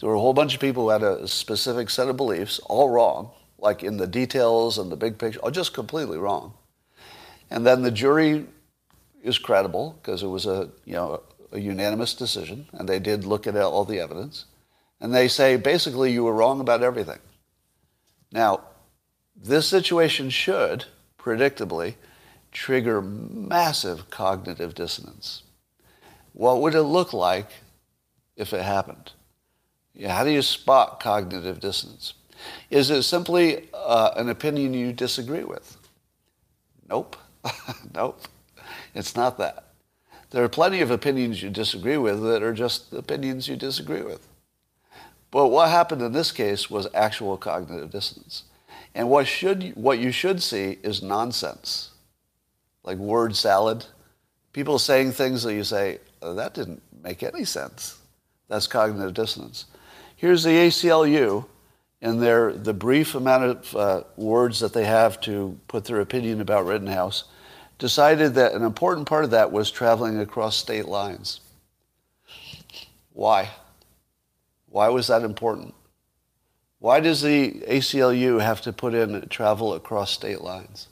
There 0.00 0.08
were 0.08 0.16
a 0.16 0.20
whole 0.20 0.34
bunch 0.34 0.54
of 0.54 0.60
people 0.60 0.82
who 0.82 0.88
had 0.88 1.04
a 1.04 1.28
specific 1.28 1.88
set 1.88 2.08
of 2.08 2.16
beliefs, 2.16 2.58
all 2.64 2.88
wrong, 2.88 3.30
like 3.60 3.84
in 3.84 3.96
the 3.96 4.08
details 4.08 4.76
and 4.76 4.90
the 4.90 4.96
big 4.96 5.18
picture, 5.18 5.38
all 5.38 5.52
just 5.52 5.72
completely 5.72 6.18
wrong. 6.18 6.54
And 7.48 7.64
then 7.64 7.82
the 7.82 7.92
jury 7.92 8.44
is 9.28 9.38
credible 9.38 9.98
because 10.00 10.22
it 10.22 10.28
was 10.28 10.46
a, 10.46 10.70
you 10.84 10.94
know, 10.94 11.22
a 11.52 11.60
unanimous 11.60 12.14
decision, 12.14 12.66
and 12.72 12.88
they 12.88 12.98
did 12.98 13.24
look 13.24 13.46
at 13.46 13.56
all 13.56 13.84
the 13.84 14.00
evidence. 14.00 14.46
And 15.00 15.14
they 15.14 15.28
say, 15.28 15.56
basically, 15.56 16.12
you 16.12 16.24
were 16.24 16.32
wrong 16.32 16.60
about 16.60 16.82
everything. 16.82 17.20
Now, 18.32 18.62
this 19.36 19.68
situation 19.68 20.30
should, 20.30 20.86
predictably, 21.18 21.94
trigger 22.50 23.00
massive 23.00 24.10
cognitive 24.10 24.74
dissonance. 24.74 25.42
What 26.32 26.60
would 26.60 26.74
it 26.74 26.82
look 26.82 27.12
like 27.12 27.50
if 28.36 28.52
it 28.52 28.62
happened? 28.62 29.12
Yeah, 29.94 30.16
how 30.16 30.24
do 30.24 30.30
you 30.30 30.42
spot 30.42 31.00
cognitive 31.00 31.60
dissonance? 31.60 32.14
Is 32.70 32.90
it 32.90 33.02
simply 33.02 33.68
uh, 33.72 34.10
an 34.16 34.28
opinion 34.28 34.74
you 34.74 34.92
disagree 34.92 35.44
with? 35.44 35.76
Nope. 36.88 37.16
nope. 37.94 38.22
It's 38.94 39.16
not 39.16 39.38
that. 39.38 39.64
There 40.30 40.44
are 40.44 40.48
plenty 40.48 40.80
of 40.80 40.90
opinions 40.90 41.42
you 41.42 41.50
disagree 41.50 41.96
with 41.96 42.22
that 42.22 42.42
are 42.42 42.52
just 42.52 42.92
opinions 42.92 43.48
you 43.48 43.56
disagree 43.56 44.02
with. 44.02 44.26
But 45.30 45.48
what 45.48 45.70
happened 45.70 46.02
in 46.02 46.12
this 46.12 46.32
case 46.32 46.70
was 46.70 46.86
actual 46.94 47.36
cognitive 47.36 47.90
dissonance. 47.90 48.44
And 48.94 49.08
what, 49.08 49.26
should, 49.26 49.74
what 49.76 49.98
you 49.98 50.10
should 50.10 50.42
see 50.42 50.78
is 50.82 51.02
nonsense, 51.02 51.90
like 52.82 52.98
word 52.98 53.36
salad. 53.36 53.84
People 54.52 54.78
saying 54.78 55.12
things 55.12 55.42
that 55.42 55.54
you 55.54 55.64
say, 55.64 56.00
oh, 56.22 56.34
that 56.34 56.54
didn't 56.54 56.82
make 57.02 57.22
any 57.22 57.44
sense. 57.44 57.98
That's 58.48 58.66
cognitive 58.66 59.14
dissonance. 59.14 59.66
Here's 60.16 60.42
the 60.42 60.50
ACLU 60.50 61.46
and 62.00 62.22
their, 62.22 62.52
the 62.52 62.74
brief 62.74 63.14
amount 63.14 63.44
of 63.44 63.76
uh, 63.76 64.02
words 64.16 64.60
that 64.60 64.72
they 64.72 64.84
have 64.84 65.20
to 65.22 65.58
put 65.68 65.84
their 65.84 66.00
opinion 66.00 66.40
about 66.40 66.66
Rittenhouse, 66.66 67.24
decided 67.78 68.34
that 68.34 68.52
an 68.52 68.62
important 68.62 69.08
part 69.08 69.24
of 69.24 69.30
that 69.30 69.52
was 69.52 69.70
traveling 69.70 70.18
across 70.18 70.56
state 70.56 70.86
lines. 70.86 71.40
Why? 73.12 73.50
Why 74.68 74.88
was 74.88 75.06
that 75.06 75.22
important? 75.22 75.74
Why 76.80 77.00
does 77.00 77.22
the 77.22 77.52
ACLU 77.68 78.40
have 78.40 78.60
to 78.62 78.72
put 78.72 78.94
in 78.94 79.28
travel 79.28 79.74
across 79.74 80.10
state 80.10 80.40
lines? 80.40 80.88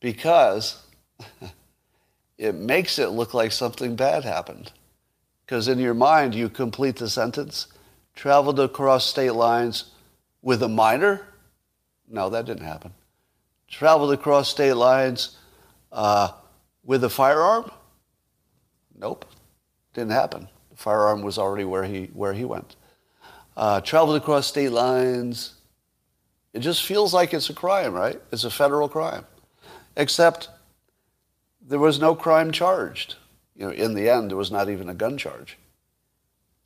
Because 0.00 0.82
it 2.38 2.54
makes 2.54 2.98
it 2.98 3.08
look 3.08 3.34
like 3.34 3.52
something 3.52 3.96
bad 3.96 4.24
happened. 4.24 4.72
Because 5.44 5.68
in 5.68 5.78
your 5.78 5.94
mind, 5.94 6.34
you 6.34 6.48
complete 6.48 6.96
the 6.96 7.08
sentence 7.10 7.66
traveled 8.14 8.60
across 8.60 9.06
state 9.06 9.32
lines 9.32 9.86
with 10.40 10.62
a 10.62 10.68
minor? 10.68 11.26
No, 12.08 12.30
that 12.30 12.44
didn't 12.44 12.64
happen. 12.64 12.92
Traveled 13.72 14.12
across 14.12 14.50
state 14.50 14.74
lines 14.74 15.38
uh, 15.90 16.28
with 16.84 17.02
a 17.04 17.08
firearm? 17.08 17.70
Nope, 18.96 19.24
didn't 19.94 20.12
happen. 20.12 20.46
The 20.70 20.76
firearm 20.76 21.22
was 21.22 21.38
already 21.38 21.64
where 21.64 21.84
he, 21.84 22.04
where 22.12 22.34
he 22.34 22.44
went. 22.44 22.76
Uh, 23.56 23.80
traveled 23.80 24.16
across 24.16 24.46
state 24.46 24.68
lines. 24.68 25.54
It 26.52 26.60
just 26.60 26.84
feels 26.84 27.14
like 27.14 27.32
it's 27.32 27.48
a 27.48 27.54
crime, 27.54 27.94
right? 27.94 28.20
It's 28.30 28.44
a 28.44 28.50
federal 28.50 28.90
crime. 28.90 29.24
Except 29.96 30.50
there 31.66 31.78
was 31.78 31.98
no 31.98 32.14
crime 32.14 32.52
charged. 32.52 33.16
You 33.56 33.66
know, 33.66 33.72
in 33.72 33.94
the 33.94 34.10
end, 34.10 34.30
there 34.30 34.36
was 34.36 34.52
not 34.52 34.68
even 34.68 34.90
a 34.90 34.94
gun 34.94 35.16
charge. 35.16 35.56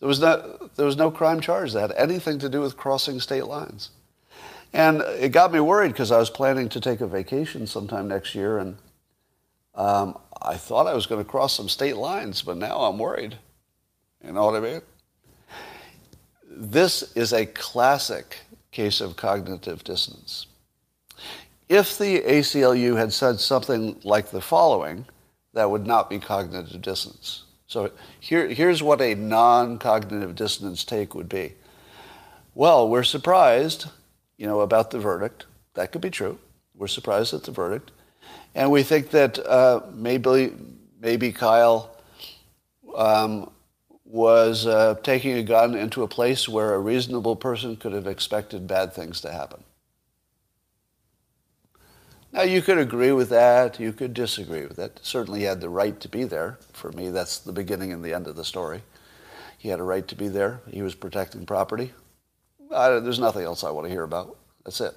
There 0.00 0.08
was, 0.08 0.20
no, 0.20 0.70
there 0.74 0.86
was 0.86 0.96
no 0.96 1.12
crime 1.12 1.40
charge 1.40 1.72
that 1.72 1.80
had 1.80 1.92
anything 1.92 2.40
to 2.40 2.48
do 2.48 2.60
with 2.60 2.76
crossing 2.76 3.20
state 3.20 3.46
lines. 3.46 3.90
And 4.72 5.00
it 5.00 5.32
got 5.32 5.52
me 5.52 5.60
worried 5.60 5.92
because 5.92 6.10
I 6.10 6.18
was 6.18 6.30
planning 6.30 6.68
to 6.70 6.80
take 6.80 7.00
a 7.00 7.06
vacation 7.06 7.66
sometime 7.66 8.08
next 8.08 8.34
year, 8.34 8.58
and 8.58 8.76
um, 9.74 10.18
I 10.42 10.56
thought 10.56 10.86
I 10.86 10.94
was 10.94 11.06
going 11.06 11.24
to 11.24 11.30
cross 11.30 11.54
some 11.54 11.68
state 11.68 11.96
lines, 11.96 12.42
but 12.42 12.56
now 12.56 12.80
I'm 12.80 12.98
worried. 12.98 13.38
You 14.24 14.32
know 14.32 14.44
what 14.44 14.56
I 14.56 14.60
mean? 14.60 14.82
This 16.50 17.14
is 17.14 17.32
a 17.32 17.46
classic 17.46 18.38
case 18.70 19.00
of 19.00 19.16
cognitive 19.16 19.84
dissonance. 19.84 20.46
If 21.68 21.98
the 21.98 22.20
ACLU 22.20 22.96
had 22.96 23.12
said 23.12 23.40
something 23.40 24.00
like 24.04 24.30
the 24.30 24.40
following, 24.40 25.06
that 25.54 25.70
would 25.70 25.86
not 25.86 26.08
be 26.08 26.18
cognitive 26.18 26.80
dissonance. 26.82 27.44
So 27.66 27.90
here, 28.20 28.46
here's 28.48 28.82
what 28.82 29.00
a 29.00 29.14
non-cognitive 29.14 30.36
dissonance 30.36 30.84
take 30.84 31.14
would 31.14 31.28
be. 31.28 31.54
Well, 32.54 32.88
we're 32.88 33.02
surprised, 33.02 33.86
you 34.36 34.46
know, 34.46 34.60
about 34.60 34.90
the 34.90 34.98
verdict. 34.98 35.46
That 35.74 35.92
could 35.92 36.00
be 36.00 36.10
true. 36.10 36.38
We're 36.74 36.88
surprised 36.88 37.32
at 37.34 37.44
the 37.44 37.52
verdict, 37.52 37.90
and 38.54 38.70
we 38.70 38.82
think 38.82 39.10
that 39.10 39.38
uh, 39.38 39.80
maybe 39.94 40.52
maybe 41.00 41.32
Kyle 41.32 41.96
um, 42.96 43.50
was 44.04 44.66
uh, 44.66 44.94
taking 45.02 45.32
a 45.36 45.42
gun 45.42 45.74
into 45.74 46.02
a 46.02 46.08
place 46.08 46.48
where 46.48 46.74
a 46.74 46.78
reasonable 46.78 47.36
person 47.36 47.76
could 47.76 47.92
have 47.92 48.06
expected 48.06 48.66
bad 48.66 48.92
things 48.92 49.20
to 49.20 49.32
happen. 49.32 49.62
Now, 52.32 52.42
you 52.42 52.60
could 52.60 52.78
agree 52.78 53.12
with 53.12 53.30
that. 53.30 53.80
You 53.80 53.92
could 53.92 54.12
disagree 54.12 54.66
with 54.66 54.78
it. 54.78 55.00
Certainly, 55.02 55.40
he 55.40 55.46
had 55.46 55.60
the 55.60 55.70
right 55.70 55.98
to 56.00 56.08
be 56.08 56.24
there. 56.24 56.58
For 56.72 56.92
me, 56.92 57.08
that's 57.10 57.38
the 57.38 57.52
beginning 57.52 57.92
and 57.92 58.04
the 58.04 58.12
end 58.12 58.26
of 58.26 58.36
the 58.36 58.44
story. 58.44 58.82
He 59.56 59.70
had 59.70 59.80
a 59.80 59.84
right 59.84 60.06
to 60.08 60.14
be 60.14 60.28
there. 60.28 60.60
He 60.70 60.82
was 60.82 60.94
protecting 60.94 61.46
property. 61.46 61.92
There's 62.76 63.18
nothing 63.18 63.44
else 63.44 63.64
I 63.64 63.70
want 63.70 63.86
to 63.86 63.90
hear 63.90 64.02
about. 64.02 64.36
That's 64.64 64.80
it. 64.80 64.94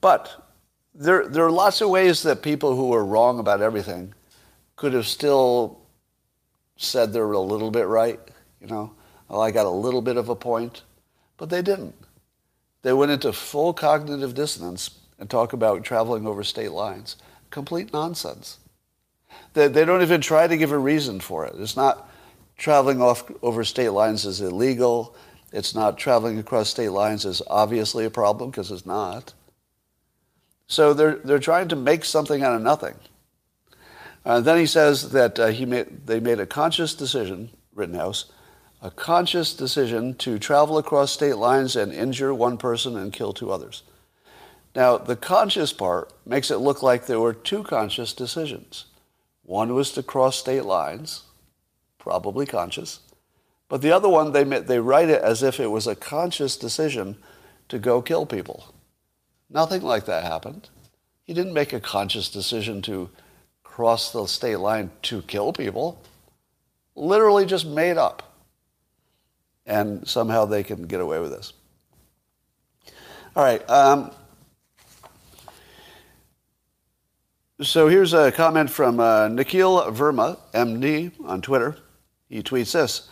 But 0.00 0.46
there, 0.94 1.26
there 1.28 1.44
are 1.44 1.50
lots 1.50 1.80
of 1.80 1.90
ways 1.90 2.22
that 2.22 2.42
people 2.42 2.76
who 2.76 2.92
are 2.94 3.04
wrong 3.04 3.38
about 3.38 3.60
everything 3.60 4.14
could 4.76 4.92
have 4.92 5.06
still 5.06 5.80
said 6.76 7.12
they 7.12 7.20
were 7.20 7.32
a 7.32 7.40
little 7.40 7.70
bit 7.70 7.86
right. 7.86 8.20
You 8.60 8.68
know, 8.68 8.92
I 9.30 9.50
got 9.50 9.66
a 9.66 9.70
little 9.70 10.02
bit 10.02 10.16
of 10.16 10.28
a 10.28 10.36
point. 10.36 10.82
But 11.36 11.50
they 11.50 11.62
didn't. 11.62 11.94
They 12.82 12.92
went 12.92 13.12
into 13.12 13.32
full 13.32 13.72
cognitive 13.72 14.34
dissonance 14.34 14.90
and 15.18 15.28
talk 15.28 15.52
about 15.52 15.84
traveling 15.84 16.26
over 16.26 16.44
state 16.44 16.72
lines. 16.72 17.16
Complete 17.50 17.92
nonsense. 17.92 18.58
They, 19.54 19.68
they 19.68 19.84
don't 19.84 20.02
even 20.02 20.20
try 20.20 20.46
to 20.46 20.56
give 20.56 20.72
a 20.72 20.78
reason 20.78 21.20
for 21.20 21.46
it. 21.46 21.54
It's 21.58 21.76
not 21.76 22.08
traveling 22.56 23.02
off 23.02 23.30
over 23.42 23.64
state 23.64 23.90
lines 23.90 24.24
is 24.24 24.40
illegal. 24.40 25.14
It's 25.56 25.74
not 25.74 25.96
traveling 25.96 26.38
across 26.38 26.68
state 26.68 26.90
lines 26.90 27.24
is 27.24 27.40
obviously 27.46 28.04
a 28.04 28.10
problem 28.10 28.50
because 28.50 28.70
it's 28.70 28.84
not. 28.84 29.32
So 30.66 30.92
they're, 30.92 31.14
they're 31.14 31.38
trying 31.38 31.68
to 31.68 31.76
make 31.76 32.04
something 32.04 32.42
out 32.42 32.54
of 32.54 32.60
nothing. 32.60 32.94
Uh, 34.22 34.40
then 34.40 34.58
he 34.58 34.66
says 34.66 35.12
that 35.12 35.38
uh, 35.38 35.46
he 35.46 35.64
made, 35.64 36.06
they 36.06 36.20
made 36.20 36.40
a 36.40 36.46
conscious 36.46 36.94
decision, 36.94 37.48
Rittenhouse, 37.74 38.26
a 38.82 38.90
conscious 38.90 39.54
decision 39.54 40.14
to 40.16 40.38
travel 40.38 40.76
across 40.76 41.10
state 41.10 41.38
lines 41.38 41.74
and 41.74 41.90
injure 41.90 42.34
one 42.34 42.58
person 42.58 42.94
and 42.94 43.10
kill 43.10 43.32
two 43.32 43.50
others. 43.50 43.82
Now, 44.74 44.98
the 44.98 45.16
conscious 45.16 45.72
part 45.72 46.12
makes 46.26 46.50
it 46.50 46.58
look 46.58 46.82
like 46.82 47.06
there 47.06 47.18
were 47.18 47.32
two 47.32 47.62
conscious 47.62 48.12
decisions. 48.12 48.84
One 49.42 49.72
was 49.72 49.90
to 49.92 50.02
cross 50.02 50.36
state 50.36 50.66
lines, 50.66 51.22
probably 51.98 52.44
conscious, 52.44 53.00
but 53.68 53.82
the 53.82 53.92
other 53.92 54.08
one, 54.08 54.32
they, 54.32 54.44
they 54.44 54.78
write 54.78 55.08
it 55.08 55.22
as 55.22 55.42
if 55.42 55.58
it 55.58 55.70
was 55.70 55.86
a 55.86 55.96
conscious 55.96 56.56
decision 56.56 57.16
to 57.68 57.78
go 57.78 58.00
kill 58.00 58.26
people. 58.26 58.74
Nothing 59.50 59.82
like 59.82 60.06
that 60.06 60.24
happened. 60.24 60.68
He 61.24 61.34
didn't 61.34 61.54
make 61.54 61.72
a 61.72 61.80
conscious 61.80 62.28
decision 62.28 62.82
to 62.82 63.10
cross 63.64 64.12
the 64.12 64.26
state 64.26 64.56
line 64.56 64.90
to 65.02 65.22
kill 65.22 65.52
people. 65.52 66.00
Literally 66.94 67.44
just 67.44 67.66
made 67.66 67.96
up. 67.96 68.34
And 69.66 70.06
somehow 70.06 70.44
they 70.44 70.62
can 70.62 70.86
get 70.86 71.00
away 71.00 71.18
with 71.18 71.32
this. 71.32 71.52
All 73.34 73.42
right. 73.42 73.68
Um, 73.68 74.12
So 77.62 77.88
here's 77.88 78.12
a 78.12 78.30
comment 78.30 78.68
from 78.68 79.00
uh, 79.00 79.28
Nikhil 79.28 79.90
Verma, 79.90 80.38
MD, 80.52 81.10
on 81.24 81.40
Twitter. 81.40 81.74
He 82.28 82.42
tweets 82.42 82.72
this. 82.72 83.08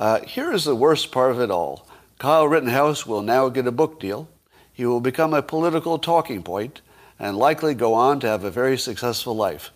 Uh, 0.00 0.20
here 0.22 0.50
is 0.50 0.64
the 0.64 0.74
worst 0.74 1.12
part 1.12 1.30
of 1.30 1.40
it 1.40 1.50
all. 1.50 1.86
Kyle 2.18 2.48
Rittenhouse 2.48 3.06
will 3.06 3.20
now 3.20 3.50
get 3.50 3.66
a 3.66 3.72
book 3.72 4.00
deal. 4.00 4.28
He 4.72 4.86
will 4.86 5.02
become 5.02 5.34
a 5.34 5.42
political 5.42 5.98
talking 5.98 6.42
point 6.42 6.80
and 7.18 7.36
likely 7.36 7.74
go 7.74 7.92
on 7.92 8.18
to 8.20 8.26
have 8.26 8.42
a 8.42 8.50
very 8.50 8.78
successful 8.78 9.36
life, 9.36 9.70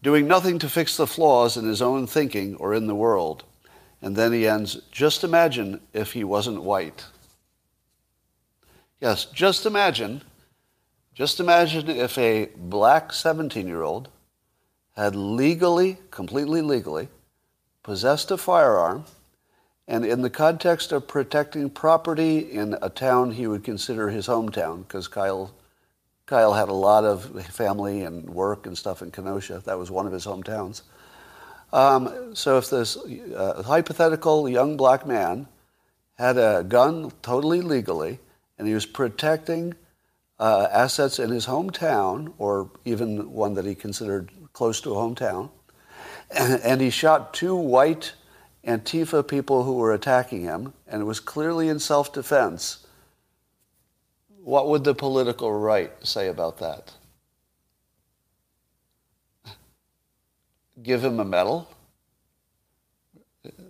doing 0.00 0.28
nothing 0.28 0.60
to 0.60 0.68
fix 0.68 0.96
the 0.96 1.08
flaws 1.08 1.56
in 1.56 1.66
his 1.66 1.82
own 1.82 2.06
thinking 2.06 2.54
or 2.54 2.72
in 2.72 2.86
the 2.86 2.94
world. 2.94 3.42
And 4.00 4.14
then 4.14 4.32
he 4.32 4.46
ends, 4.46 4.80
just 4.92 5.24
imagine 5.24 5.80
if 5.92 6.12
he 6.12 6.22
wasn't 6.22 6.62
white. 6.62 7.04
Yes, 9.00 9.24
just 9.24 9.66
imagine 9.66 10.22
just 11.18 11.40
imagine 11.40 11.90
if 11.90 12.16
a 12.16 12.48
black 12.54 13.12
17 13.12 13.66
year 13.66 13.82
old 13.82 14.08
had 14.94 15.16
legally, 15.16 15.98
completely 16.12 16.62
legally, 16.62 17.08
possessed 17.82 18.30
a 18.30 18.36
firearm 18.36 19.04
and 19.88 20.04
in 20.04 20.20
the 20.20 20.30
context 20.30 20.92
of 20.92 21.08
protecting 21.08 21.70
property 21.70 22.38
in 22.38 22.76
a 22.82 22.90
town 22.90 23.32
he 23.32 23.46
would 23.46 23.64
consider 23.64 24.10
his 24.10 24.26
hometown, 24.26 24.86
because 24.86 25.08
Kyle, 25.08 25.54
Kyle 26.26 26.52
had 26.52 26.68
a 26.68 26.74
lot 26.74 27.04
of 27.04 27.46
family 27.46 28.02
and 28.02 28.28
work 28.28 28.66
and 28.66 28.76
stuff 28.76 29.00
in 29.00 29.10
Kenosha. 29.10 29.62
That 29.64 29.78
was 29.78 29.90
one 29.90 30.06
of 30.06 30.12
his 30.12 30.26
hometowns. 30.26 30.82
Um, 31.72 32.34
so 32.34 32.58
if 32.58 32.68
this 32.68 32.98
uh, 32.98 33.62
hypothetical 33.64 34.46
young 34.48 34.76
black 34.76 35.06
man 35.06 35.48
had 36.18 36.36
a 36.36 36.64
gun 36.68 37.10
totally 37.22 37.62
legally 37.62 38.18
and 38.58 38.68
he 38.68 38.74
was 38.74 38.84
protecting 38.84 39.74
uh, 40.38 40.68
assets 40.70 41.18
in 41.18 41.30
his 41.30 41.46
hometown, 41.46 42.32
or 42.38 42.70
even 42.84 43.32
one 43.32 43.54
that 43.54 43.64
he 43.64 43.74
considered 43.74 44.30
close 44.52 44.80
to 44.82 44.92
a 44.92 44.96
hometown. 44.96 45.50
And, 46.30 46.60
and 46.64 46.80
he 46.80 46.90
shot 46.90 47.34
two 47.34 47.56
white 47.56 48.12
Antifa 48.66 49.26
people 49.26 49.64
who 49.64 49.74
were 49.74 49.92
attacking 49.92 50.42
him, 50.42 50.72
and 50.86 51.02
it 51.02 51.04
was 51.04 51.20
clearly 51.20 51.68
in 51.68 51.78
self 51.78 52.12
defense. 52.12 52.86
What 54.42 54.68
would 54.68 54.84
the 54.84 54.94
political 54.94 55.52
right 55.52 55.92
say 56.06 56.28
about 56.28 56.58
that? 56.58 56.92
Give 60.82 61.04
him 61.04 61.20
a 61.20 61.24
medal? 61.24 61.68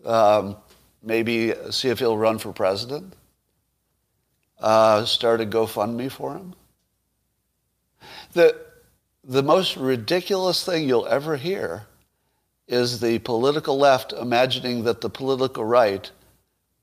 Um, 0.05 0.57
maybe 1.03 1.53
see 1.71 1.89
if 1.89 1.99
he'll 1.99 2.19
run 2.19 2.39
for 2.39 2.53
president? 2.53 3.15
uh, 4.61 5.05
start 5.05 5.41
a 5.41 5.47
GoFundMe 5.47 6.11
for 6.11 6.35
him. 6.35 6.55
The, 8.33 8.57
the 9.25 9.43
most 9.43 9.77
ridiculous 9.77 10.65
thing 10.65 10.89
you'll 10.89 11.07
ever 11.07 11.37
hear 11.37 11.87
is 12.69 13.01
the 13.01 13.19
political 13.21 13.79
left 13.79 14.13
imagining 14.13 14.85
that 14.85 15.01
the 15.01 15.11
political 15.11 15.65
right 15.65 16.11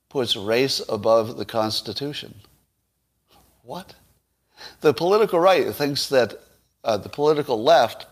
puts 0.08 0.36
race 0.36 0.82
above 0.88 1.36
the 1.36 1.44
Constitution. 1.44 2.34
What? 3.62 3.94
The 4.80 4.92
political 4.92 5.38
right 5.38 5.72
thinks 5.74 6.08
that 6.08 6.40
uh, 6.82 6.96
the 6.96 7.08
political 7.08 7.62
left 7.62 8.06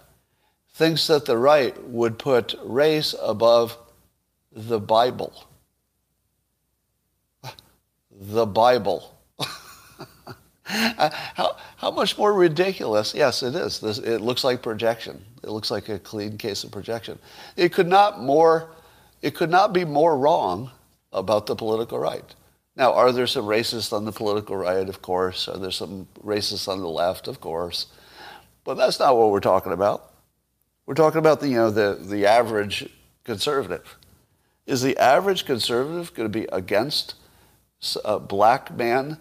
thinks 0.74 1.06
that 1.08 1.26
the 1.26 1.36
right 1.36 1.80
would 1.84 2.18
put 2.18 2.54
race 2.64 3.14
above 3.22 3.76
the 4.52 4.78
Bible. 4.78 5.46
The 8.10 8.46
Bible. 8.46 9.13
Uh, 10.66 11.10
how, 11.34 11.56
how 11.76 11.90
much 11.90 12.16
more 12.16 12.32
ridiculous? 12.32 13.14
Yes, 13.14 13.42
it 13.42 13.54
is. 13.54 13.80
This, 13.80 13.98
it 13.98 14.20
looks 14.20 14.44
like 14.44 14.62
projection. 14.62 15.22
It 15.42 15.50
looks 15.50 15.70
like 15.70 15.88
a 15.88 15.98
clean 15.98 16.38
case 16.38 16.64
of 16.64 16.70
projection. 16.70 17.18
It 17.56 17.72
could 17.72 17.88
not 17.88 18.22
more, 18.22 18.70
it 19.20 19.34
could 19.34 19.50
not 19.50 19.72
be 19.72 19.84
more 19.84 20.16
wrong 20.16 20.70
about 21.12 21.46
the 21.46 21.54
political 21.54 21.98
right. 21.98 22.24
Now, 22.76 22.92
are 22.92 23.12
there 23.12 23.26
some 23.26 23.44
racists 23.44 23.92
on 23.92 24.04
the 24.04 24.12
political 24.12 24.56
right? 24.56 24.88
Of 24.88 25.02
course. 25.02 25.48
Are 25.48 25.58
there 25.58 25.70
some 25.70 26.08
racists 26.24 26.66
on 26.66 26.80
the 26.80 26.88
left? 26.88 27.28
Of 27.28 27.40
course. 27.40 27.86
But 28.64 28.74
that's 28.74 28.98
not 28.98 29.16
what 29.16 29.30
we're 29.30 29.40
talking 29.40 29.72
about. 29.72 30.12
We're 30.86 30.94
talking 30.94 31.18
about 31.18 31.40
the, 31.40 31.48
you 31.48 31.56
know, 31.56 31.70
the, 31.70 31.98
the 32.00 32.26
average 32.26 32.88
conservative. 33.22 33.96
Is 34.66 34.80
the 34.80 34.96
average 34.96 35.44
conservative 35.44 36.14
going 36.14 36.30
to 36.30 36.38
be 36.38 36.46
against 36.50 37.14
a 38.04 38.18
black 38.18 38.74
man 38.74 39.18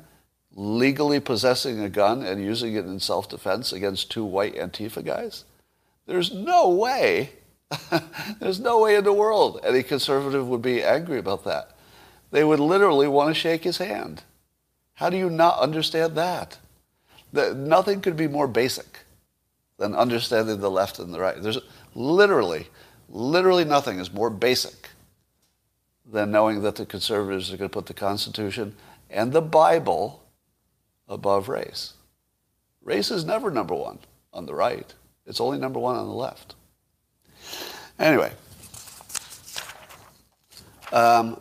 legally 0.55 1.19
possessing 1.19 1.79
a 1.79 1.89
gun 1.89 2.23
and 2.23 2.43
using 2.43 2.75
it 2.75 2.85
in 2.85 2.99
self-defense 2.99 3.73
against 3.73 4.11
two 4.11 4.23
white 4.23 4.55
Antifa 4.55 5.03
guys? 5.03 5.45
There's 6.05 6.31
no 6.31 6.69
way. 6.69 7.31
There's 8.39 8.59
no 8.59 8.81
way 8.81 8.95
in 8.95 9.03
the 9.03 9.13
world 9.13 9.59
any 9.63 9.83
conservative 9.83 10.47
would 10.47 10.61
be 10.61 10.83
angry 10.83 11.17
about 11.17 11.43
that. 11.45 11.71
They 12.31 12.43
would 12.43 12.59
literally 12.59 13.07
want 13.07 13.29
to 13.29 13.39
shake 13.39 13.63
his 13.63 13.77
hand. 13.77 14.23
How 14.95 15.09
do 15.09 15.17
you 15.17 15.29
not 15.29 15.59
understand 15.59 16.15
that? 16.15 16.57
that 17.33 17.57
nothing 17.57 17.99
could 17.99 18.15
be 18.15 18.27
more 18.27 18.47
basic 18.47 18.99
than 19.77 19.95
understanding 19.95 20.59
the 20.59 20.71
left 20.71 20.99
and 20.99 21.13
the 21.13 21.19
right. 21.19 21.41
There's 21.41 21.57
literally, 21.95 22.67
literally 23.09 23.65
nothing 23.65 23.99
is 23.99 24.13
more 24.13 24.29
basic 24.29 24.89
than 26.05 26.31
knowing 26.31 26.61
that 26.61 26.75
the 26.75 26.85
conservatives 26.85 27.51
are 27.51 27.57
going 27.57 27.69
to 27.69 27.73
put 27.73 27.87
the 27.87 27.93
Constitution 27.93 28.75
and 29.09 29.33
the 29.33 29.41
Bible 29.41 30.22
above 31.07 31.49
race. 31.49 31.93
Race 32.83 33.11
is 33.11 33.25
never 33.25 33.49
number 33.49 33.75
one 33.75 33.99
on 34.33 34.45
the 34.45 34.55
right. 34.55 34.93
It's 35.25 35.39
only 35.39 35.57
number 35.57 35.79
one 35.79 35.95
on 35.95 36.07
the 36.07 36.13
left. 36.13 36.55
Anyway, 37.99 38.31
um, 40.91 41.39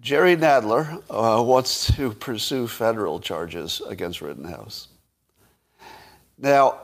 Jerry 0.00 0.36
Nadler 0.36 1.02
uh, 1.10 1.42
wants 1.42 1.94
to 1.96 2.12
pursue 2.12 2.66
federal 2.66 3.20
charges 3.20 3.80
against 3.88 4.20
Rittenhouse. 4.20 4.88
Now, 6.38 6.78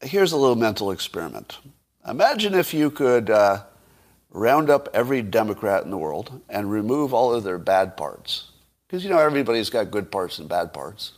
here's 0.00 0.32
a 0.32 0.36
little 0.36 0.56
mental 0.56 0.90
experiment. 0.90 1.58
Imagine 2.06 2.54
if 2.54 2.72
you 2.72 2.90
could 2.90 3.30
uh, 3.30 3.64
round 4.30 4.70
up 4.70 4.88
every 4.94 5.22
Democrat 5.22 5.84
in 5.84 5.90
the 5.90 5.98
world 5.98 6.40
and 6.48 6.70
remove 6.70 7.12
all 7.12 7.34
of 7.34 7.44
their 7.44 7.58
bad 7.58 7.96
parts. 7.96 8.52
Because, 8.90 9.04
you 9.04 9.10
know, 9.10 9.18
everybody's 9.18 9.70
got 9.70 9.92
good 9.92 10.10
parts 10.10 10.40
and 10.40 10.48
bad 10.48 10.72
parts. 10.72 11.12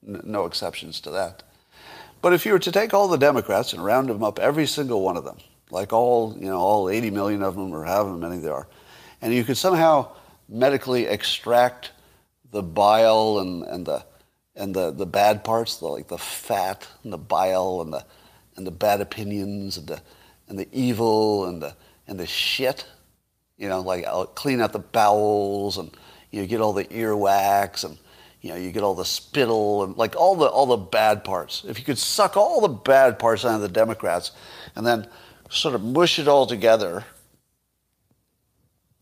No 0.00 0.46
exceptions 0.46 1.00
to 1.00 1.10
that. 1.10 1.42
But 2.22 2.32
if 2.32 2.46
you 2.46 2.52
were 2.52 2.60
to 2.60 2.70
take 2.70 2.94
all 2.94 3.08
the 3.08 3.16
Democrats 3.16 3.72
and 3.72 3.84
round 3.84 4.08
them 4.08 4.22
up, 4.22 4.38
every 4.38 4.64
single 4.64 5.02
one 5.02 5.16
of 5.16 5.24
them, 5.24 5.38
like 5.72 5.92
all, 5.92 6.36
you 6.38 6.46
know, 6.46 6.58
all 6.58 6.88
80 6.88 7.10
million 7.10 7.42
of 7.42 7.56
them 7.56 7.74
or 7.74 7.84
however 7.84 8.16
many 8.16 8.38
there 8.38 8.54
are, 8.54 8.68
and 9.20 9.34
you 9.34 9.42
could 9.42 9.56
somehow 9.56 10.12
medically 10.48 11.06
extract 11.06 11.90
the 12.52 12.62
bile 12.62 13.40
and, 13.40 13.64
and 13.64 13.84
the 13.86 14.04
and 14.54 14.72
the, 14.72 14.92
the 14.92 15.04
bad 15.04 15.42
parts, 15.42 15.78
the, 15.78 15.86
like 15.86 16.06
the 16.06 16.16
fat 16.16 16.86
and 17.02 17.12
the 17.12 17.18
bile 17.18 17.80
and 17.82 17.92
the 17.92 18.04
and 18.56 18.64
the 18.64 18.70
bad 18.70 19.00
opinions 19.00 19.76
and 19.76 19.88
the 19.88 20.00
and 20.48 20.56
the 20.60 20.68
evil 20.70 21.46
and 21.46 21.60
the 21.60 21.74
and 22.06 22.20
the 22.20 22.26
shit. 22.26 22.86
You 23.58 23.68
know, 23.68 23.80
like 23.80 24.04
I'll 24.04 24.26
clean 24.26 24.60
out 24.60 24.72
the 24.72 24.78
bowels 24.78 25.76
and 25.76 25.90
you 26.40 26.46
get 26.46 26.60
all 26.60 26.72
the 26.72 26.84
earwax 26.84 27.84
and 27.84 27.98
you 28.42 28.50
know, 28.50 28.56
you 28.56 28.70
get 28.70 28.82
all 28.82 28.94
the 28.94 29.04
spittle 29.04 29.82
and 29.82 29.96
like 29.96 30.14
all 30.14 30.36
the 30.36 30.46
all 30.46 30.66
the 30.66 30.76
bad 30.76 31.24
parts. 31.24 31.64
If 31.66 31.78
you 31.78 31.84
could 31.84 31.98
suck 31.98 32.36
all 32.36 32.60
the 32.60 32.68
bad 32.68 33.18
parts 33.18 33.44
out 33.44 33.56
of 33.56 33.60
the 33.60 33.68
Democrats 33.68 34.32
and 34.74 34.86
then 34.86 35.08
sort 35.50 35.74
of 35.74 35.82
mush 35.82 36.18
it 36.18 36.28
all 36.28 36.46
together, 36.46 37.04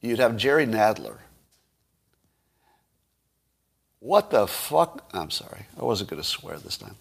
you'd 0.01 0.19
have 0.19 0.37
Jerry 0.37 0.67
Nadler 0.67 1.19
what 4.05 4.31
the 4.31 4.47
fuck? 4.47 5.09
I'm 5.15 5.31
sorry. 5.31 5.65
I 5.81 5.83
wasn't 5.83 6.11
going 6.11 6.21
to 6.21 6.29
swear 6.29 6.59
this 6.59 6.77
time. 6.77 6.97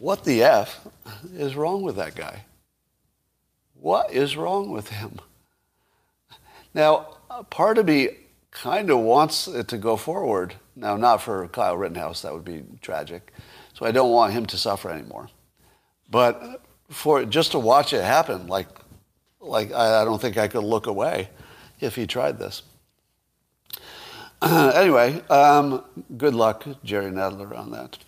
What 0.00 0.24
the 0.24 0.42
F 0.42 0.84
is 1.32 1.54
wrong 1.54 1.82
with 1.82 1.94
that 1.94 2.16
guy? 2.16 2.42
What 3.74 4.12
is 4.12 4.36
wrong 4.36 4.72
with 4.72 4.88
him? 4.88 5.20
Now, 6.74 7.18
part 7.50 7.78
of 7.78 7.86
me 7.86 8.08
kind 8.62 8.90
of 8.90 8.98
wants 8.98 9.46
it 9.46 9.68
to 9.68 9.78
go 9.78 9.96
forward. 9.96 10.54
Now, 10.74 10.96
not 10.96 11.22
for 11.22 11.46
Kyle 11.48 11.76
Rittenhouse, 11.76 12.22
that 12.22 12.32
would 12.32 12.44
be 12.44 12.64
tragic. 12.80 13.32
So 13.74 13.86
I 13.86 13.92
don't 13.92 14.10
want 14.10 14.32
him 14.32 14.46
to 14.46 14.58
suffer 14.58 14.90
anymore. 14.90 15.28
But 16.10 16.62
for 16.88 17.24
just 17.24 17.52
to 17.52 17.58
watch 17.58 17.92
it 17.92 18.02
happen, 18.02 18.48
like, 18.48 18.68
like 19.40 19.72
I, 19.72 20.02
I 20.02 20.04
don't 20.04 20.20
think 20.20 20.36
I 20.36 20.48
could 20.48 20.64
look 20.64 20.86
away 20.86 21.28
if 21.80 21.94
he 21.94 22.06
tried 22.06 22.38
this. 22.38 22.62
anyway, 24.42 25.20
um, 25.28 25.84
good 26.16 26.34
luck, 26.34 26.66
Jerry 26.82 27.10
Nadler, 27.10 27.56
on 27.56 27.70
that. 27.70 27.98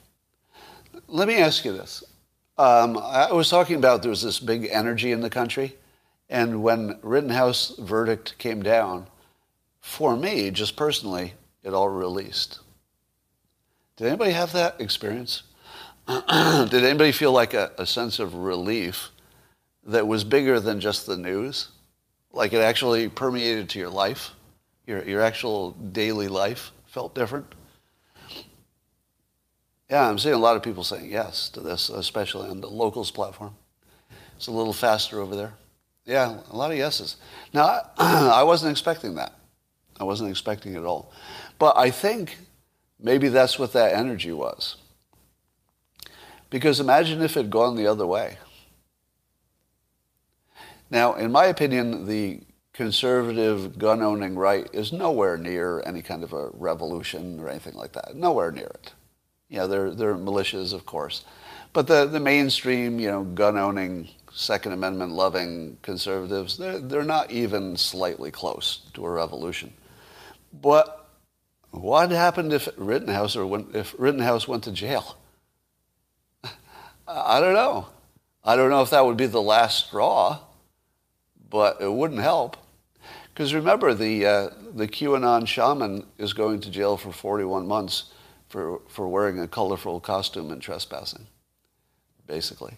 Let 1.07 1.29
me 1.29 1.37
ask 1.37 1.65
you 1.65 1.73
this. 1.73 2.03
Um, 2.59 2.99
I 2.99 3.33
was 3.33 3.49
talking 3.49 3.77
about 3.77 4.03
there 4.03 4.11
was 4.11 4.23
this 4.23 4.41
big 4.41 4.69
energy 4.71 5.13
in 5.13 5.21
the 5.21 5.31
country, 5.31 5.77
and 6.29 6.63
when 6.63 6.99
Rittenhouse 7.03 7.77
verdict 7.79 8.37
came 8.39 8.63
down, 8.63 9.07
for 9.81 10.17
me, 10.17 10.51
just 10.51 10.77
personally, 10.77 11.35
it 11.63 11.75
all 11.75 11.89
released. 11.89 12.61
Did 13.97 14.09
anybody 14.09 14.33
have 14.33 14.53
that 14.53 14.81
experience? 14.81 15.43
Did 16.07 16.85
anybody 16.85 17.13
feel 17.13 17.33
like 17.33 17.55
a, 17.55 17.73
a 17.79 17.87
sense 17.87 18.19
of 18.19 18.35
relief 18.35 19.11
that 19.85 20.07
was 20.07 20.25
bigger 20.25 20.61
than 20.61 20.81
just 20.81 21.07
the 21.07 21.17
news? 21.17 21.69
Like 22.33 22.53
it 22.53 22.61
actually 22.61 23.09
permeated 23.09 23.69
to 23.71 23.79
your 23.79 23.91
life? 23.91 24.33
your, 24.91 25.05
your 25.05 25.21
actual 25.21 25.71
daily 25.71 26.27
life 26.27 26.73
felt 26.87 27.15
different? 27.15 27.47
Yeah, 29.89 30.09
I'm 30.09 30.19
seeing 30.19 30.35
a 30.35 30.39
lot 30.39 30.57
of 30.57 30.63
people 30.63 30.83
saying 30.85 31.11
yes 31.11 31.49
to 31.51 31.61
this, 31.61 31.89
especially 31.89 32.49
on 32.49 32.61
the 32.61 32.69
locals 32.69 33.11
platform. 33.11 33.55
It's 34.37 34.49
a 34.49 34.53
little 34.53 34.73
faster 34.73 35.21
over 35.21 35.37
there. 35.37 35.55
Yeah, 36.05 36.39
a 36.51 36.57
lot 36.57 36.73
of 36.73 36.77
yeses. 36.77 37.17
Now, 37.53 37.83
I 37.99 38.43
wasn't 38.43 38.73
expecting 38.73 39.15
that. 39.15 39.33
I 40.01 40.05
wasn't 40.05 40.31
expecting 40.31 40.75
it 40.75 40.79
at 40.79 40.85
all. 40.85 41.13
But 41.59 41.77
I 41.77 41.91
think 41.91 42.39
maybe 42.99 43.29
that's 43.29 43.59
what 43.59 43.75
that 43.75 43.93
energy 43.93 44.33
was. 44.33 44.77
Because 46.49 46.81
imagine 46.81 47.23
if 47.23 47.37
it 47.37 47.43
had 47.43 47.51
gone 47.51 47.77
the 47.77 47.87
other 47.87 48.07
way. 48.07 48.39
Now, 50.91 51.15
in 51.15 51.31
my 51.31 51.45
opinion, 51.45 52.07
the 52.07 52.41
conservative 52.73 53.79
gun 53.79 54.03
owning 54.03 54.37
right 54.37 54.69
is 54.73 54.93
nowhere 54.93 55.37
near 55.37 55.83
any 55.85 56.03
kind 56.03 56.25
of 56.25 56.33
a 56.33 56.49
revolution 56.55 57.39
or 57.39 57.49
anything 57.49 57.75
like 57.75 57.93
that. 57.93 58.17
Nowhere 58.17 58.51
near 58.51 58.67
it. 58.67 58.93
You 59.49 59.59
know, 59.59 59.67
they're, 59.67 59.91
they're 59.91 60.15
militias, 60.15 60.73
of 60.73 60.87
course. 60.87 61.25
But 61.73 61.87
the, 61.87 62.07
the 62.07 62.21
mainstream, 62.21 62.99
you 62.99 63.11
know, 63.11 63.23
gun 63.23 63.57
owning, 63.57 64.09
Second 64.33 64.73
Amendment 64.73 65.13
loving 65.13 65.77
conservatives, 65.83 66.57
they're, 66.57 66.79
they're 66.79 67.05
not 67.05 67.31
even 67.31 67.77
slightly 67.77 68.31
close 68.31 68.81
to 68.95 69.05
a 69.05 69.11
revolution. 69.11 69.73
But 70.53 71.09
what 71.71 72.11
happened 72.11 72.53
if 72.53 72.69
Rittenhouse 72.77 73.37
or 73.37 73.65
if 73.75 73.95
Rittenhouse 73.99 74.49
went 74.49 74.65
to 74.65 74.73
jail? 74.73 75.17
I 77.07 77.41
don't 77.41 77.55
know. 77.55 77.89
I 78.45 78.57
don't 78.57 78.71
know 78.71 78.83
if 78.83 78.91
that 78.91 79.05
would 79.05 79.17
be 79.17 79.27
the 79.27 79.43
last 79.43 79.87
straw, 79.87 80.39
but 81.49 81.81
it 81.81 81.93
wouldn't 81.93 82.21
help. 82.21 82.57
Because 83.33 83.55
remember, 83.55 83.95
the, 83.95 84.27
uh, 84.27 84.51
the 84.75 84.89
QAnon 84.89 85.47
shaman 85.47 86.07
is 86.19 86.33
going 86.33 86.61
to 86.61 86.71
jail 86.71 86.97
for 86.97 87.13
41 87.13 87.67
months 87.67 88.13
for, 88.49 88.81
for 88.89 89.09
wearing 89.09 89.39
a 89.41 89.49
colorful 89.49 90.01
costume 90.01 90.51
and 90.51 90.61
trespassing, 90.61 91.27
basically. 92.27 92.75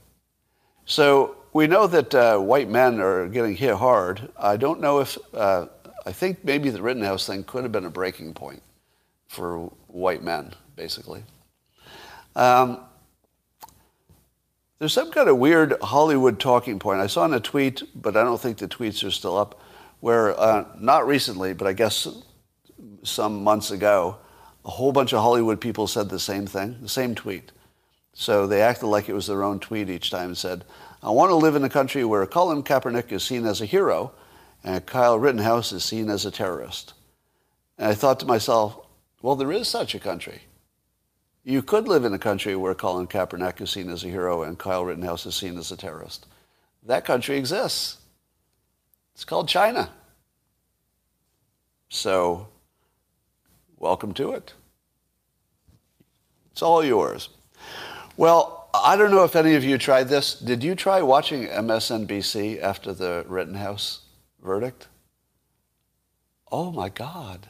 So 0.85 1.37
we 1.53 1.67
know 1.67 1.87
that 1.87 2.15
uh, 2.15 2.39
white 2.39 2.69
men 2.69 3.01
are 3.01 3.29
getting 3.29 3.57
hit 3.57 3.75
hard. 3.75 4.29
I 4.39 4.57
don't 4.57 4.81
know 4.81 5.01
if, 5.01 5.19
uh, 5.35 5.67
I 6.05 6.13
think 6.13 6.45
maybe 6.45 6.71
the 6.71 6.83
Rittenhouse 6.83 7.27
thing 7.27 7.45
could 7.45 7.63
have 7.63 7.73
been 7.73 7.85
a 7.85 7.91
breaking 7.91 8.35
point 8.35 8.63
for 9.29 9.71
white 9.87 10.23
men, 10.23 10.53
basically. 10.77 11.23
Um, 12.35 12.81
there's 14.79 14.93
some 14.93 15.13
kind 15.13 15.29
of 15.29 15.39
weird 15.39 15.77
Hollywood 15.81 16.41
talking 16.41 16.79
point. 16.79 17.01
I 17.01 17.07
saw 17.07 17.25
in 17.25 17.35
a 17.35 17.41
tweet, 17.41 17.83
but 17.95 18.17
I 18.17 18.25
don't 18.25 18.41
think 18.41 18.59
the 18.59 18.67
tweets 18.67 19.07
are 19.07 19.13
still 19.13 19.39
up 19.39 19.61
where 20.01 20.39
uh, 20.39 20.65
not 20.81 21.07
recently, 21.07 21.53
but 21.53 21.69
I 21.69 21.73
guess 21.73 22.09
some 23.05 23.45
months 23.45 23.71
ago, 23.71 24.17
a 24.65 24.71
whole 24.71 24.91
bunch 24.91 25.13
of 25.13 25.21
Hollywood 25.21 25.61
people 25.61 25.87
said 25.87 26.09
the 26.09 26.19
same 26.19 26.47
thing, 26.47 26.79
the 26.83 26.89
same 26.89 27.15
tweet. 27.15 27.53
So 28.13 28.47
they 28.49 28.61
acted 28.61 28.89
like 28.89 29.09
it 29.09 29.15
was 29.15 29.29
their 29.29 29.45
own 29.45 29.61
tweet 29.61 29.89
each 29.89 30.11
time 30.11 30.27
and 30.27 30.37
said, 30.37 30.65
I 31.03 31.11
want 31.11 31.31
to 31.31 31.37
live 31.37 31.55
in 31.55 31.65
a 31.65 31.71
country 31.71 32.05
where 32.05 32.27
Colin 32.27 32.65
Kaepernick 32.65 33.13
is 33.13 33.23
seen 33.23 33.47
as 33.47 33.61
a 33.61 33.67
hero 33.67 34.13
and 34.65 34.87
Kyle 34.87 35.19
Rittenhouse 35.19 35.73
is 35.73 35.85
seen 35.85 36.09
as 36.09 36.25
a 36.25 36.31
terrorist. 36.31 36.95
And 37.79 37.89
I 37.89 37.95
thought 37.95 38.21
to 38.21 38.27
myself, 38.27 38.87
well, 39.21 39.37
there 39.37 39.53
is 39.53 39.69
such 39.69 39.95
a 39.95 40.01
country. 40.01 40.43
You 41.45 41.63
could 41.63 41.89
live 41.89 42.05
in 42.05 42.15
a 42.15 42.19
country 42.19 42.55
where 42.55 42.75
Colin 42.75 43.09
Kaepernick 43.09 43.61
is 43.61 43.71
seen 43.71 43.91
as 43.91 44.05
a 44.05 44.09
hero 44.09 44.43
and 44.43 44.59
Kyle 44.59 44.85
Rittenhouse 44.85 45.27
is 45.27 45.35
seen 45.35 45.59
as 45.59 45.73
a 45.73 45.77
terrorist. 45.77 46.27
That 46.85 47.05
country 47.05 47.37
exists. 47.37 47.99
It's 49.15 49.25
called 49.25 49.49
China. 49.49 49.91
So, 51.89 52.49
welcome 53.79 54.15
to 54.15 54.33
it. 54.33 54.55
It's 56.53 56.63
all 56.63 56.85
yours. 56.85 57.29
Well, 58.17 58.71
I 58.75 58.97
don't 58.97 59.11
know 59.11 59.25
if 59.25 59.37
any 59.37 59.55
of 59.55 59.65
you 59.65 59.79
tried 59.79 60.09
this. 60.09 60.35
Did 60.35 60.63
you 60.63 60.75
try 60.75 61.03
watching 61.03 61.47
MSNBC 61.47 62.63
after 62.63 62.93
the 62.93 63.25
Rittenhouse 63.29 64.01
verdict? 64.43 64.89
Oh 66.51 66.71
my 66.71 66.89
God. 66.89 67.49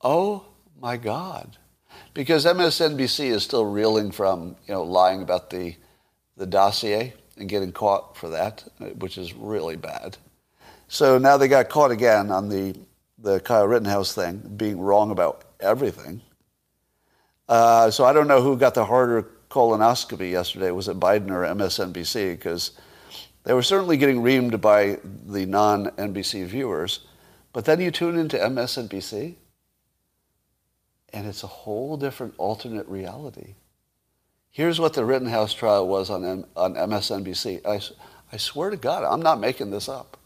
Oh 0.00 0.46
my 0.80 0.96
God. 0.96 1.58
Because 2.12 2.44
MSNBC 2.46 3.26
is 3.26 3.42
still 3.42 3.64
reeling 3.64 4.10
from, 4.10 4.56
you 4.66 4.74
know, 4.74 4.82
lying 4.82 5.22
about 5.22 5.50
the, 5.50 5.76
the 6.36 6.46
dossier 6.46 7.14
and 7.36 7.48
getting 7.48 7.72
caught 7.72 8.16
for 8.16 8.30
that, 8.30 8.64
which 8.98 9.18
is 9.18 9.34
really 9.34 9.76
bad. 9.76 10.16
So 10.88 11.18
now 11.18 11.36
they 11.36 11.48
got 11.48 11.68
caught 11.68 11.90
again 11.90 12.30
on 12.30 12.48
the, 12.48 12.76
the 13.18 13.40
Kyle 13.40 13.66
Rittenhouse 13.66 14.14
thing, 14.14 14.38
being 14.56 14.80
wrong 14.80 15.10
about 15.10 15.44
everything. 15.60 16.20
Uh, 17.48 17.90
so 17.90 18.04
I 18.04 18.12
don't 18.12 18.28
know 18.28 18.42
who 18.42 18.56
got 18.56 18.74
the 18.74 18.84
harder 18.84 19.30
colonoscopy 19.50 20.30
yesterday. 20.30 20.70
Was 20.70 20.88
it 20.88 20.98
Biden 20.98 21.30
or 21.30 21.42
MSNBC? 21.42 22.32
Because 22.32 22.72
they 23.44 23.52
were 23.52 23.62
certainly 23.62 23.96
getting 23.96 24.22
reamed 24.22 24.60
by 24.60 24.98
the 25.04 25.46
non-NBC 25.46 26.46
viewers. 26.46 27.00
But 27.52 27.66
then 27.66 27.80
you 27.80 27.90
tune 27.90 28.18
into 28.18 28.36
MSNBC, 28.36 29.34
and 31.12 31.26
it's 31.26 31.44
a 31.44 31.48
whole 31.48 31.96
different 31.96 32.34
alternate 32.38 32.88
reality. 32.88 33.54
Here's 34.50 34.80
what 34.80 34.94
the 34.94 35.04
Rittenhouse 35.04 35.52
trial 35.52 35.86
was 35.86 36.10
on, 36.10 36.24
M- 36.24 36.46
on 36.56 36.74
MSNBC. 36.74 37.66
I, 37.66 37.80
I 38.32 38.36
swear 38.36 38.70
to 38.70 38.76
God, 38.76 39.04
I'm 39.04 39.22
not 39.22 39.40
making 39.40 39.70
this 39.70 39.88
up. 39.88 40.16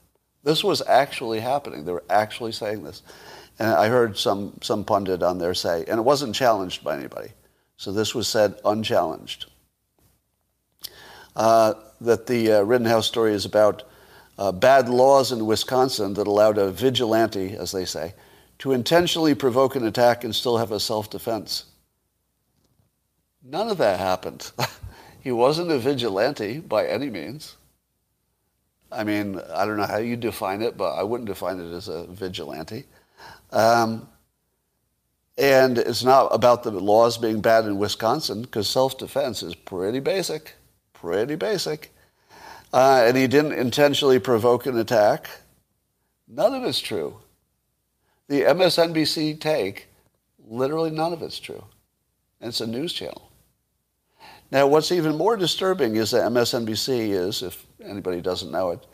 This 0.45 0.63
was 0.63 0.81
actually 0.87 1.41
happening. 1.41 1.85
They 1.85 1.93
were 1.93 2.05
actually 2.09 2.53
saying 2.53 2.85
this. 2.85 3.03
And 3.59 3.69
I 3.69 3.89
heard 3.89 4.17
some, 4.17 4.57
some 4.63 4.85
pundit 4.85 5.23
on 5.23 5.39
there 5.39 5.55
say, 5.55 5.85
and 5.89 5.99
it 5.99 6.05
wasn't 6.05 6.35
challenged 6.35 6.85
by 6.85 6.97
anybody. 6.97 7.31
So 7.77 7.91
this 7.91 8.15
was 8.15 8.29
said 8.29 8.61
unchallenged. 8.65 9.47
Uh, 11.39 11.75
that 12.01 12.27
the 12.27 12.51
uh, 12.53 12.63
Rittenhouse 12.63 13.07
story 13.07 13.33
is 13.33 13.45
about 13.45 13.85
uh, 14.39 14.51
bad 14.51 14.89
laws 14.89 15.31
in 15.31 15.47
Wisconsin 15.47 16.15
that 16.15 16.27
allowed 16.27 16.59
a 16.59 16.73
vigilante, 16.73 17.55
as 17.55 17.71
they 17.71 17.85
say, 17.85 18.15
to 18.59 18.73
intentionally 18.73 19.37
provoke 19.37 19.77
an 19.77 19.87
attack 19.87 20.25
and 20.25 20.35
still 20.35 20.59
have 20.59 20.73
a 20.73 20.81
self-defense. 20.81 21.67
None 23.45 23.69
of 23.69 23.79
that 23.79 24.01
happened. 24.01 24.51
he 25.21 25.31
wasn't 25.31 25.71
a 25.71 25.79
vigilante 25.79 26.59
by 26.59 26.89
any 26.89 27.09
means. 27.09 27.57
I 28.91 29.05
mean, 29.05 29.41
I 29.55 29.65
don't 29.65 29.77
know 29.77 29.87
how 29.87 29.99
you 29.99 30.17
define 30.17 30.61
it, 30.61 30.77
but 30.77 30.95
I 30.95 31.05
wouldn't 31.05 31.29
define 31.29 31.61
it 31.61 31.73
as 31.73 31.87
a 31.87 32.05
vigilante. 32.07 32.85
Um, 33.53 34.09
and 35.37 35.79
it's 35.79 36.03
not 36.03 36.35
about 36.35 36.65
the 36.65 36.73
laws 36.73 37.17
being 37.17 37.41
bad 37.41 37.65
in 37.65 37.79
Wisconsin 37.79 38.43
because 38.43 38.69
self-defense 38.69 39.45
is 39.45 39.55
pretty 39.55 40.01
basic, 40.01 40.55
pretty 41.01 41.37
basic. 41.37 41.93
Uh, 42.73 43.05
and 43.07 43.17
he 43.17 43.27
didn't 43.27 43.53
intentionally 43.53 44.19
provoke 44.19 44.67
an 44.67 44.79
attack. 44.79 45.29
None 46.27 46.55
of 46.55 46.65
it's 46.65 46.81
true. 46.81 47.17
The 48.29 48.43
MSNBC 48.43 49.41
take, 49.41 49.89
literally 50.47 50.91
none 50.91 51.13
of 51.13 51.23
it's 51.23 51.39
true. 51.39 51.65
And 52.41 52.49
it's 52.49 52.61
a 52.61 52.67
news 52.67 52.93
channel. 52.93 53.31
Now, 54.51 54.67
what's 54.67 54.93
even 54.93 55.17
more 55.17 55.37
disturbing 55.37 55.97
is 55.97 56.11
that 56.11 56.31
MSNBC 56.31 57.11
is, 57.11 57.43
if 57.43 57.67
anybody 57.83 58.21
doesn't 58.21 58.51
know 58.51 58.71
it, 58.71 58.87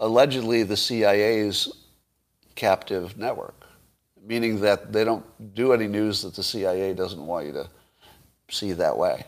allegedly 0.00 0.62
the 0.62 0.76
CIA's 0.76 1.72
captive 2.54 3.16
network, 3.16 3.64
meaning 4.22 4.60
that 4.60 4.92
they 4.92 5.04
don't 5.04 5.24
do 5.54 5.72
any 5.72 5.86
news 5.86 6.22
that 6.22 6.34
the 6.34 6.42
CIA 6.42 6.92
doesn't 6.94 7.24
want 7.24 7.46
you 7.46 7.52
to 7.52 7.68
see 8.50 8.72
that 8.72 8.96
way. 8.96 9.24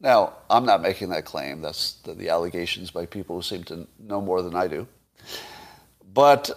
Now, 0.00 0.34
I'm 0.50 0.66
not 0.66 0.82
making 0.82 1.10
that 1.10 1.24
claim. 1.24 1.62
That's 1.62 1.94
the, 2.02 2.14
the 2.14 2.28
allegations 2.28 2.90
by 2.90 3.06
people 3.06 3.36
who 3.36 3.42
seem 3.42 3.64
to 3.64 3.86
know 3.98 4.20
more 4.20 4.42
than 4.42 4.54
I 4.54 4.68
do. 4.68 4.86
But 6.12 6.50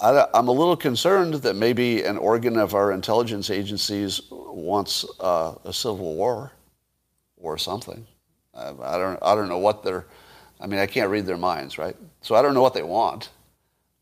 I, 0.00 0.26
am 0.34 0.48
a 0.48 0.52
little 0.52 0.76
concerned 0.76 1.34
that 1.34 1.54
maybe 1.54 2.02
an 2.04 2.16
organ 2.16 2.58
of 2.58 2.74
our 2.74 2.92
intelligence 2.92 3.50
agencies 3.50 4.20
wants 4.30 5.04
uh, 5.20 5.54
a 5.64 5.72
civil 5.72 6.14
war 6.14 6.52
or 7.36 7.58
something. 7.58 8.06
I, 8.54 8.68
I, 8.68 8.98
don't, 8.98 9.18
I 9.22 9.34
don't 9.34 9.48
know 9.48 9.58
what 9.58 9.82
they're, 9.82 10.06
I 10.60 10.66
mean, 10.66 10.80
I 10.80 10.86
can't 10.86 11.10
read 11.10 11.26
their 11.26 11.36
minds, 11.36 11.78
right? 11.78 11.96
So 12.22 12.34
I 12.34 12.42
don't 12.42 12.54
know 12.54 12.62
what 12.62 12.74
they 12.74 12.82
want. 12.82 13.30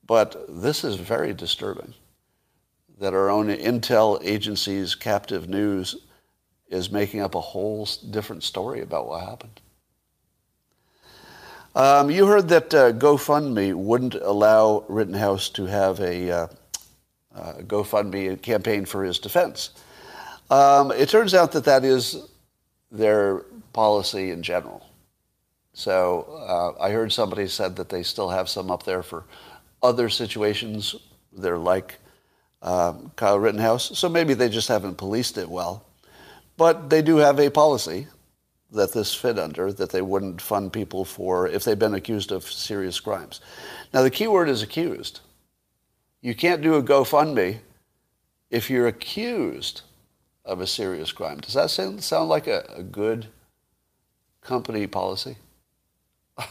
But 0.06 0.46
this 0.48 0.84
is 0.84 0.96
very 0.96 1.34
disturbing 1.34 1.94
that 2.98 3.14
our 3.14 3.28
own 3.28 3.48
intel 3.48 4.18
agencies, 4.24 4.94
captive 4.94 5.48
news, 5.48 5.96
is 6.68 6.90
making 6.90 7.20
up 7.20 7.34
a 7.34 7.40
whole 7.40 7.88
different 8.10 8.42
story 8.42 8.80
about 8.80 9.06
what 9.08 9.24
happened. 9.24 9.60
Um, 11.74 12.10
you 12.10 12.26
heard 12.26 12.48
that 12.48 12.74
uh, 12.74 12.92
GoFundMe 12.92 13.74
wouldn't 13.74 14.14
allow 14.14 14.84
Rittenhouse 14.88 15.48
to 15.50 15.66
have 15.66 16.00
a 16.00 16.30
uh, 16.30 16.46
uh, 17.34 17.52
GoFundMe 17.58 18.40
campaign 18.42 18.84
for 18.84 19.04
his 19.04 19.18
defense. 19.18 19.70
Um, 20.50 20.90
it 20.92 21.08
turns 21.08 21.34
out 21.34 21.52
that 21.52 21.64
that 21.64 21.84
is 21.84 22.26
their 22.90 23.44
policy 23.72 24.30
in 24.30 24.42
general. 24.42 24.84
So 25.72 26.22
uh, 26.48 26.82
I 26.82 26.90
heard 26.90 27.12
somebody 27.12 27.46
said 27.46 27.76
that 27.76 27.88
they 27.88 28.02
still 28.02 28.30
have 28.30 28.48
some 28.48 28.70
up 28.70 28.82
there 28.82 29.02
for 29.02 29.24
other 29.82 30.08
situations. 30.08 30.96
They're 31.32 31.58
like 31.58 31.98
um, 32.62 33.12
Kyle 33.14 33.38
Rittenhouse. 33.38 33.96
So 33.96 34.08
maybe 34.08 34.34
they 34.34 34.48
just 34.48 34.68
haven't 34.68 34.96
policed 34.96 35.38
it 35.38 35.48
well. 35.48 35.84
But 36.58 36.90
they 36.90 37.02
do 37.02 37.18
have 37.18 37.38
a 37.38 37.50
policy 37.50 38.08
that 38.72 38.92
this 38.92 39.14
fit 39.14 39.38
under, 39.38 39.72
that 39.72 39.90
they 39.90 40.02
wouldn't 40.02 40.42
fund 40.42 40.72
people 40.72 41.04
for 41.04 41.46
if 41.46 41.64
they've 41.64 41.78
been 41.78 41.94
accused 41.94 42.32
of 42.32 42.44
serious 42.44 43.00
crimes. 43.00 43.40
Now, 43.94 44.02
the 44.02 44.10
key 44.10 44.26
word 44.26 44.48
is 44.48 44.60
accused. 44.60 45.20
You 46.20 46.34
can't 46.34 46.60
do 46.60 46.74
a 46.74 46.82
GoFundMe 46.82 47.60
if 48.50 48.68
you're 48.68 48.88
accused 48.88 49.82
of 50.44 50.60
a 50.60 50.66
serious 50.66 51.12
crime. 51.12 51.38
Does 51.38 51.54
that 51.54 51.70
sound, 51.70 52.02
sound 52.02 52.28
like 52.28 52.48
a, 52.48 52.64
a 52.74 52.82
good 52.82 53.28
company 54.42 54.88
policy? 54.88 55.36
I 56.38 56.46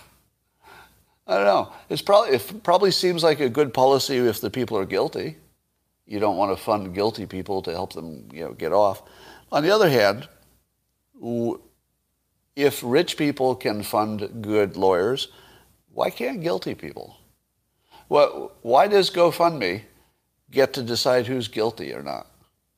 don't 1.27 1.45
know. 1.45 1.73
It's 1.89 2.01
probably, 2.01 2.35
it 2.35 2.63
probably 2.63 2.91
seems 2.91 3.23
like 3.23 3.41
a 3.41 3.49
good 3.49 3.73
policy 3.73 4.17
if 4.17 4.39
the 4.39 4.49
people 4.49 4.77
are 4.77 4.85
guilty. 4.85 5.35
You 6.05 6.19
don't 6.19 6.37
want 6.37 6.57
to 6.57 6.63
fund 6.63 6.95
guilty 6.95 7.25
people 7.25 7.61
to 7.63 7.71
help 7.71 7.91
them 7.91 8.29
you 8.31 8.45
know, 8.45 8.53
get 8.53 8.71
off. 8.71 9.03
On 9.51 9.63
the 9.63 9.71
other 9.71 9.89
hand, 9.89 10.27
if 12.55 12.81
rich 12.83 13.17
people 13.17 13.55
can 13.55 13.83
fund 13.83 14.41
good 14.41 14.75
lawyers, 14.75 15.29
why 15.93 16.09
can't 16.09 16.41
guilty 16.41 16.75
people? 16.75 17.17
Well, 18.09 18.51
why 18.61 18.87
does 18.87 19.09
GoFundMe 19.09 19.83
get 20.51 20.73
to 20.73 20.83
decide 20.83 21.27
who's 21.27 21.47
guilty 21.47 21.93
or 21.93 22.03
not? 22.03 22.27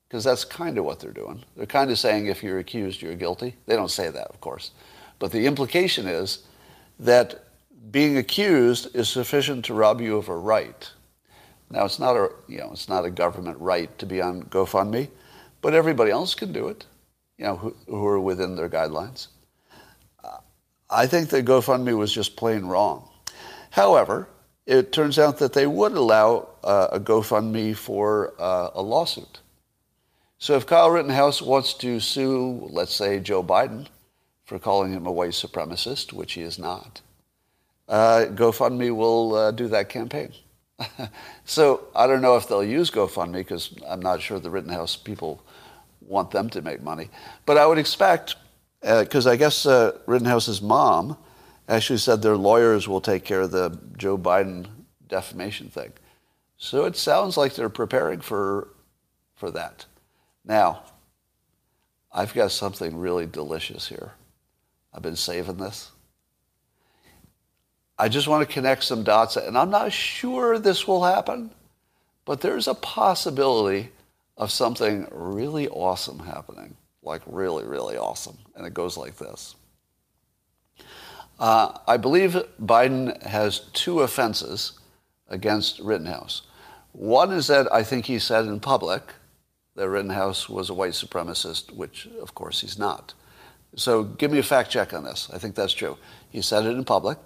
Because 0.08 0.24
that's 0.24 0.44
kind 0.44 0.78
of 0.78 0.86
what 0.86 1.00
they're 1.00 1.12
doing. 1.12 1.44
They're 1.56 1.66
kind 1.66 1.92
of 1.92 2.00
saying 2.00 2.28
if 2.28 2.42
you're 2.42 2.60
accused, 2.60 3.02
you're 3.02 3.16
guilty. 3.16 3.56
They 3.68 3.76
don't 3.76 3.92
say 3.92 4.10
that, 4.10 4.28
of 4.28 4.42
course. 4.42 4.72
But 5.20 5.32
the 5.32 5.46
implication 5.46 6.08
is 6.08 6.44
that 7.00 7.44
being 7.92 8.18
accused 8.18 8.96
is 8.96 9.08
sufficient 9.08 9.66
to 9.66 9.74
rob 9.74 10.02
you 10.02 10.18
of 10.18 10.30
a 10.30 10.36
right. 10.36 10.92
Now, 11.70 11.86
it's 11.86 12.00
not 12.00 12.16
a, 12.16 12.30
you 12.48 12.58
know, 12.58 12.72
it's 12.72 12.90
not 12.90 13.06
a 13.06 13.12
government 13.12 13.60
right 13.60 13.96
to 14.00 14.06
be 14.06 14.22
on 14.22 14.44
GoFundMe. 14.44 15.10
But 15.62 15.74
everybody 15.74 16.12
else 16.12 16.36
can 16.36 16.52
do 16.52 16.68
it, 16.70 16.86
you 17.38 17.46
know, 17.46 17.58
who, 17.58 17.76
who 17.88 18.06
are 18.06 18.20
within 18.20 18.56
their 18.56 18.70
guidelines. 18.70 19.28
I 20.90 21.06
think 21.06 21.30
that 21.30 21.46
GoFundMe 21.46 21.96
was 21.96 22.12
just 22.12 22.36
plain 22.36 22.66
wrong. 22.66 23.08
However, 23.70 24.28
it 24.66 24.92
turns 24.92 25.20
out 25.20 25.38
that 25.38 25.54
they 25.54 25.68
would 25.68 25.94
allow 25.94 26.50
uh, 26.64 26.88
a 26.94 27.00
GoFundMe 27.00 27.76
for 27.76 28.34
uh, 28.40 28.72
a 28.74 28.82
lawsuit. 28.82 29.40
So 30.40 30.56
if 30.56 30.66
Kyle 30.66 30.90
Rittenhouse 30.90 31.42
wants 31.42 31.74
to 31.76 32.00
sue, 32.00 32.68
let's 32.72 32.96
say, 32.96 33.20
Joe 33.20 33.44
Biden 33.44 33.88
for 34.46 34.58
calling 34.58 34.92
him 34.92 35.06
a 35.06 35.12
white 35.12 35.32
supremacist, 35.32 36.12
which 36.12 36.34
he 36.34 36.42
is 36.42 36.58
not, 36.58 37.02
uh, 37.88 38.26
GoFundMe 38.30 38.96
will 38.96 39.36
uh, 39.36 39.52
do 39.52 39.68
that 39.68 39.90
campaign. 39.90 40.34
So 41.46 41.88
I 41.96 42.08
don't 42.08 42.22
know 42.22 42.36
if 42.38 42.48
they'll 42.48 42.64
use 42.64 42.90
GoFundMe 42.92 43.34
because 43.34 43.76
I'm 43.88 44.02
not 44.02 44.22
sure 44.22 44.40
the 44.40 44.50
Rittenhouse 44.50 44.96
people 44.96 45.44
want 46.02 46.32
them 46.32 46.50
to 46.52 46.62
make 46.62 46.82
money. 46.82 47.10
But 47.46 47.58
I 47.58 47.66
would 47.66 47.78
expect, 47.78 48.36
because 48.82 49.28
uh, 49.28 49.32
I 49.32 49.36
guess 49.36 49.66
uh, 49.66 49.98
Rittenhouse's 50.06 50.62
mom 50.62 51.18
actually 51.68 52.00
said 52.00 52.22
their 52.22 52.38
lawyers 52.38 52.88
will 52.88 53.02
take 53.02 53.24
care 53.24 53.42
of 53.42 53.52
the 53.52 53.78
Joe 53.98 54.18
Biden 54.18 54.68
defamation 55.08 55.70
thing. 55.70 55.92
So 56.58 56.86
it 56.86 56.96
sounds 56.96 57.38
like 57.38 57.56
they're 57.56 57.70
preparing 57.70 58.22
for, 58.22 58.70
for 59.36 59.52
that. 59.52 59.86
Now, 60.44 60.84
I've 62.12 62.34
got 62.34 62.52
something 62.52 62.98
really 62.98 63.26
delicious 63.26 63.88
here. 63.88 64.14
I've 64.94 65.04
been 65.04 65.16
saving 65.16 65.58
this. 65.58 65.92
I 68.00 68.08
just 68.08 68.30
want 68.30 68.48
to 68.48 68.54
connect 68.54 68.86
some 68.86 69.04
dots, 69.04 69.36
and 69.36 69.58
I'm 69.58 69.70
not 69.70 69.92
sure 69.92 70.58
this 70.58 70.88
will 70.88 71.04
happen, 71.04 71.52
but 72.24 72.40
there's 72.40 72.68
a 72.68 72.74
possibility 72.74 73.90
of 74.38 74.52
something 74.52 75.06
really 75.12 75.68
awesome 75.68 76.20
happening, 76.20 76.78
like 77.04 77.22
really, 77.26 77.66
really 77.66 77.98
awesome. 77.98 78.38
And 78.56 78.66
it 78.66 78.74
goes 78.74 78.96
like 78.96 79.18
this. 79.18 79.56
Uh, 81.40 81.78
I 81.88 81.98
believe 81.98 82.38
Biden 82.62 83.22
has 83.24 83.60
two 83.74 84.00
offenses 84.00 84.80
against 85.28 85.80
Rittenhouse. 85.80 86.44
One 86.94 87.34
is 87.34 87.48
that 87.48 87.72
I 87.72 87.84
think 87.84 88.06
he 88.06 88.18
said 88.18 88.46
in 88.46 88.62
public 88.62 89.14
that 89.76 89.90
Rittenhouse 89.90 90.48
was 90.50 90.70
a 90.70 90.74
white 90.74 90.94
supremacist, 90.94 91.74
which 91.74 92.08
of 92.22 92.34
course 92.34 92.62
he's 92.62 92.80
not. 92.80 93.14
So 93.76 94.04
give 94.04 94.32
me 94.32 94.40
a 94.40 94.44
fact 94.44 94.72
check 94.72 94.94
on 94.94 95.04
this. 95.04 95.30
I 95.34 95.38
think 95.38 95.56
that's 95.56 95.74
true. 95.74 95.98
He 96.30 96.42
said 96.42 96.66
it 96.66 96.70
in 96.70 96.86
public. 96.86 97.18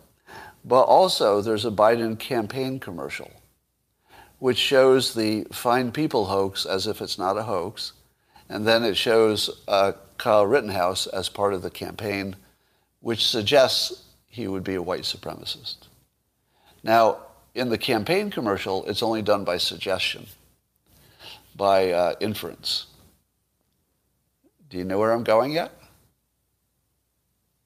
But 0.66 0.84
also, 0.84 1.42
there's 1.42 1.66
a 1.66 1.72
Biden 1.72 2.18
campaign 2.18 2.80
commercial, 2.80 3.32
which 4.40 4.58
shows 4.58 5.14
the 5.14 5.46
Fine 5.52 5.92
People 5.92 6.26
hoax 6.26 6.66
as 6.66 6.88
if 6.88 7.02
it's 7.02 7.18
not 7.18 7.38
a 7.38 7.44
hoax. 7.44 7.94
And 8.50 8.66
then 8.66 8.84
it 8.84 8.96
shows 8.96 9.62
uh, 9.68 9.94
Kyle 10.18 10.46
Rittenhouse 10.46 11.08
as 11.08 11.28
part 11.28 11.54
of 11.54 11.62
the 11.62 11.70
campaign, 11.70 12.36
which 13.02 13.26
suggests 13.26 14.04
he 14.28 14.48
would 14.48 14.64
be 14.64 14.76
a 14.76 14.82
white 14.82 15.04
supremacist. 15.04 15.88
Now, 16.84 17.18
in 17.56 17.70
the 17.70 17.78
campaign 17.78 18.32
commercial, 18.32 18.86
it's 18.86 19.04
only 19.04 19.22
done 19.22 19.44
by 19.44 19.58
suggestion, 19.58 20.28
by 21.56 21.92
uh, 21.92 22.16
inference. 22.20 22.88
Do 24.70 24.78
you 24.78 24.84
know 24.84 24.98
where 24.98 25.12
I'm 25.12 25.24
going 25.24 25.52
yet? 25.52 25.72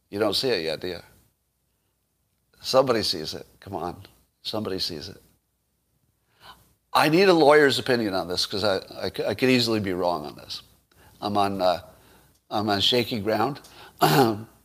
You 0.09 0.19
don't 0.19 0.35
see 0.35 0.49
it 0.49 0.63
yet, 0.63 0.81
do 0.81 0.87
you? 0.87 0.99
Somebody 2.67 3.01
sees 3.01 3.33
it. 3.33 3.45
Come 3.61 3.75
on. 3.75 3.95
Somebody 4.41 4.79
sees 4.79 5.07
it. 5.07 5.21
I 6.91 7.07
need 7.07 7.29
a 7.29 7.33
lawyer's 7.33 7.79
opinion 7.79 8.13
on 8.13 8.27
this 8.27 8.45
because 8.45 8.65
I, 8.65 8.79
I, 9.03 9.05
I, 9.05 9.35
could 9.35 9.49
easily 9.49 9.79
be 9.79 9.93
wrong 9.93 10.25
on 10.25 10.35
this. 10.35 10.63
I'm 11.21 11.37
on, 11.37 11.61
uh, 11.61 11.79
I'm 12.51 12.67
on 12.69 12.81
shaky 12.81 13.21
ground. 13.21 13.61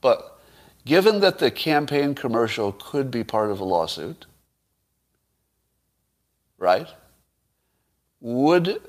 but 0.00 0.40
given 0.84 1.20
that 1.20 1.38
the 1.38 1.52
campaign 1.52 2.16
commercial 2.16 2.72
could 2.72 3.08
be 3.08 3.22
part 3.22 3.52
of 3.52 3.60
a 3.60 3.64
lawsuit, 3.64 4.26
right? 6.58 6.88
Would, 8.20 8.80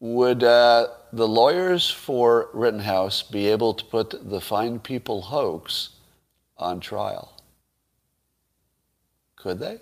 would 0.00 0.42
uh, 0.42 0.86
the 1.12 1.28
lawyers 1.28 1.90
for 1.90 2.48
Rittenhouse 2.54 3.22
be 3.22 3.48
able 3.48 3.74
to 3.74 3.84
put 3.84 4.30
the 4.30 4.40
Fine 4.40 4.78
People 4.78 5.20
hoax 5.20 5.90
on 6.56 6.80
trial? 6.80 7.35
Could 9.36 9.58
they? 9.58 9.78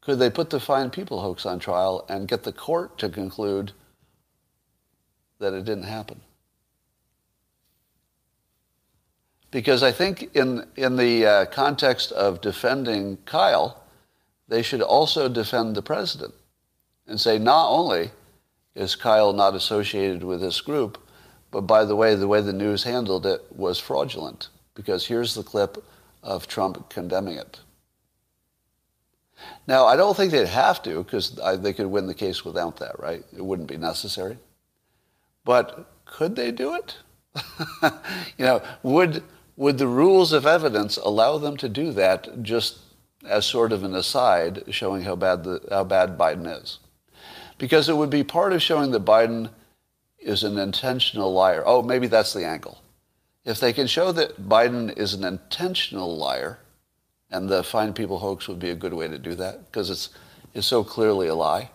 Could 0.00 0.18
they 0.18 0.30
put 0.30 0.50
the 0.50 0.60
Fine 0.60 0.90
People 0.90 1.20
hoax 1.20 1.44
on 1.44 1.58
trial 1.58 2.06
and 2.08 2.28
get 2.28 2.44
the 2.44 2.52
court 2.52 2.98
to 2.98 3.08
conclude 3.08 3.72
that 5.38 5.52
it 5.52 5.64
didn't 5.64 5.84
happen? 5.84 6.20
Because 9.50 9.82
I 9.82 9.92
think 9.92 10.34
in, 10.34 10.64
in 10.76 10.96
the 10.96 11.26
uh, 11.26 11.44
context 11.46 12.12
of 12.12 12.40
defending 12.40 13.18
Kyle, 13.26 13.82
they 14.48 14.62
should 14.62 14.82
also 14.82 15.28
defend 15.28 15.74
the 15.74 15.82
president 15.82 16.34
and 17.06 17.20
say 17.20 17.38
not 17.38 17.68
only 17.68 18.10
is 18.74 18.94
Kyle 18.94 19.32
not 19.32 19.54
associated 19.54 20.22
with 20.22 20.40
this 20.40 20.60
group, 20.60 20.98
but 21.50 21.62
by 21.62 21.84
the 21.84 21.96
way, 21.96 22.14
the 22.14 22.28
way 22.28 22.40
the 22.40 22.52
news 22.52 22.84
handled 22.84 23.26
it 23.26 23.44
was 23.50 23.78
fraudulent 23.78 24.48
because 24.74 25.06
here's 25.06 25.34
the 25.34 25.42
clip 25.42 25.84
of 26.22 26.46
Trump 26.46 26.88
condemning 26.88 27.36
it. 27.36 27.58
Now, 29.66 29.86
I 29.86 29.96
don't 29.96 30.16
think 30.16 30.32
they'd 30.32 30.46
have 30.46 30.82
to 30.82 31.02
because 31.02 31.38
they 31.60 31.72
could 31.72 31.86
win 31.86 32.06
the 32.06 32.14
case 32.14 32.44
without 32.44 32.78
that, 32.78 32.98
right? 32.98 33.24
It 33.36 33.44
wouldn't 33.44 33.68
be 33.68 33.76
necessary. 33.76 34.38
But 35.44 35.86
could 36.04 36.36
they 36.36 36.50
do 36.50 36.74
it? 36.74 36.96
you 38.36 38.44
know, 38.44 38.62
would, 38.82 39.22
would 39.56 39.78
the 39.78 39.86
rules 39.86 40.32
of 40.32 40.46
evidence 40.46 40.96
allow 40.96 41.38
them 41.38 41.56
to 41.58 41.68
do 41.68 41.92
that 41.92 42.42
just 42.42 42.78
as 43.28 43.46
sort 43.46 43.72
of 43.72 43.84
an 43.84 43.94
aside 43.94 44.64
showing 44.70 45.02
how 45.02 45.14
bad, 45.14 45.44
the, 45.44 45.60
how 45.70 45.84
bad 45.84 46.18
Biden 46.18 46.62
is? 46.62 46.78
Because 47.58 47.88
it 47.88 47.96
would 47.96 48.10
be 48.10 48.24
part 48.24 48.52
of 48.52 48.62
showing 48.62 48.90
that 48.90 49.04
Biden 49.04 49.50
is 50.18 50.42
an 50.42 50.58
intentional 50.58 51.32
liar. 51.32 51.62
Oh, 51.64 51.82
maybe 51.82 52.06
that's 52.06 52.32
the 52.32 52.44
angle. 52.44 52.80
If 53.44 53.60
they 53.60 53.72
can 53.72 53.86
show 53.86 54.12
that 54.12 54.48
Biden 54.48 54.96
is 54.98 55.14
an 55.14 55.24
intentional 55.24 56.16
liar, 56.16 56.58
and 57.30 57.48
the 57.48 57.62
Fine 57.62 57.92
People 57.92 58.18
hoax 58.18 58.48
would 58.48 58.58
be 58.58 58.70
a 58.70 58.74
good 58.74 58.94
way 58.94 59.08
to 59.08 59.18
do 59.18 59.34
that 59.36 59.66
because 59.66 59.90
it's, 59.90 60.10
it's 60.54 60.66
so 60.66 60.82
clearly 60.82 61.28
a 61.28 61.34
lie. 61.34 61.70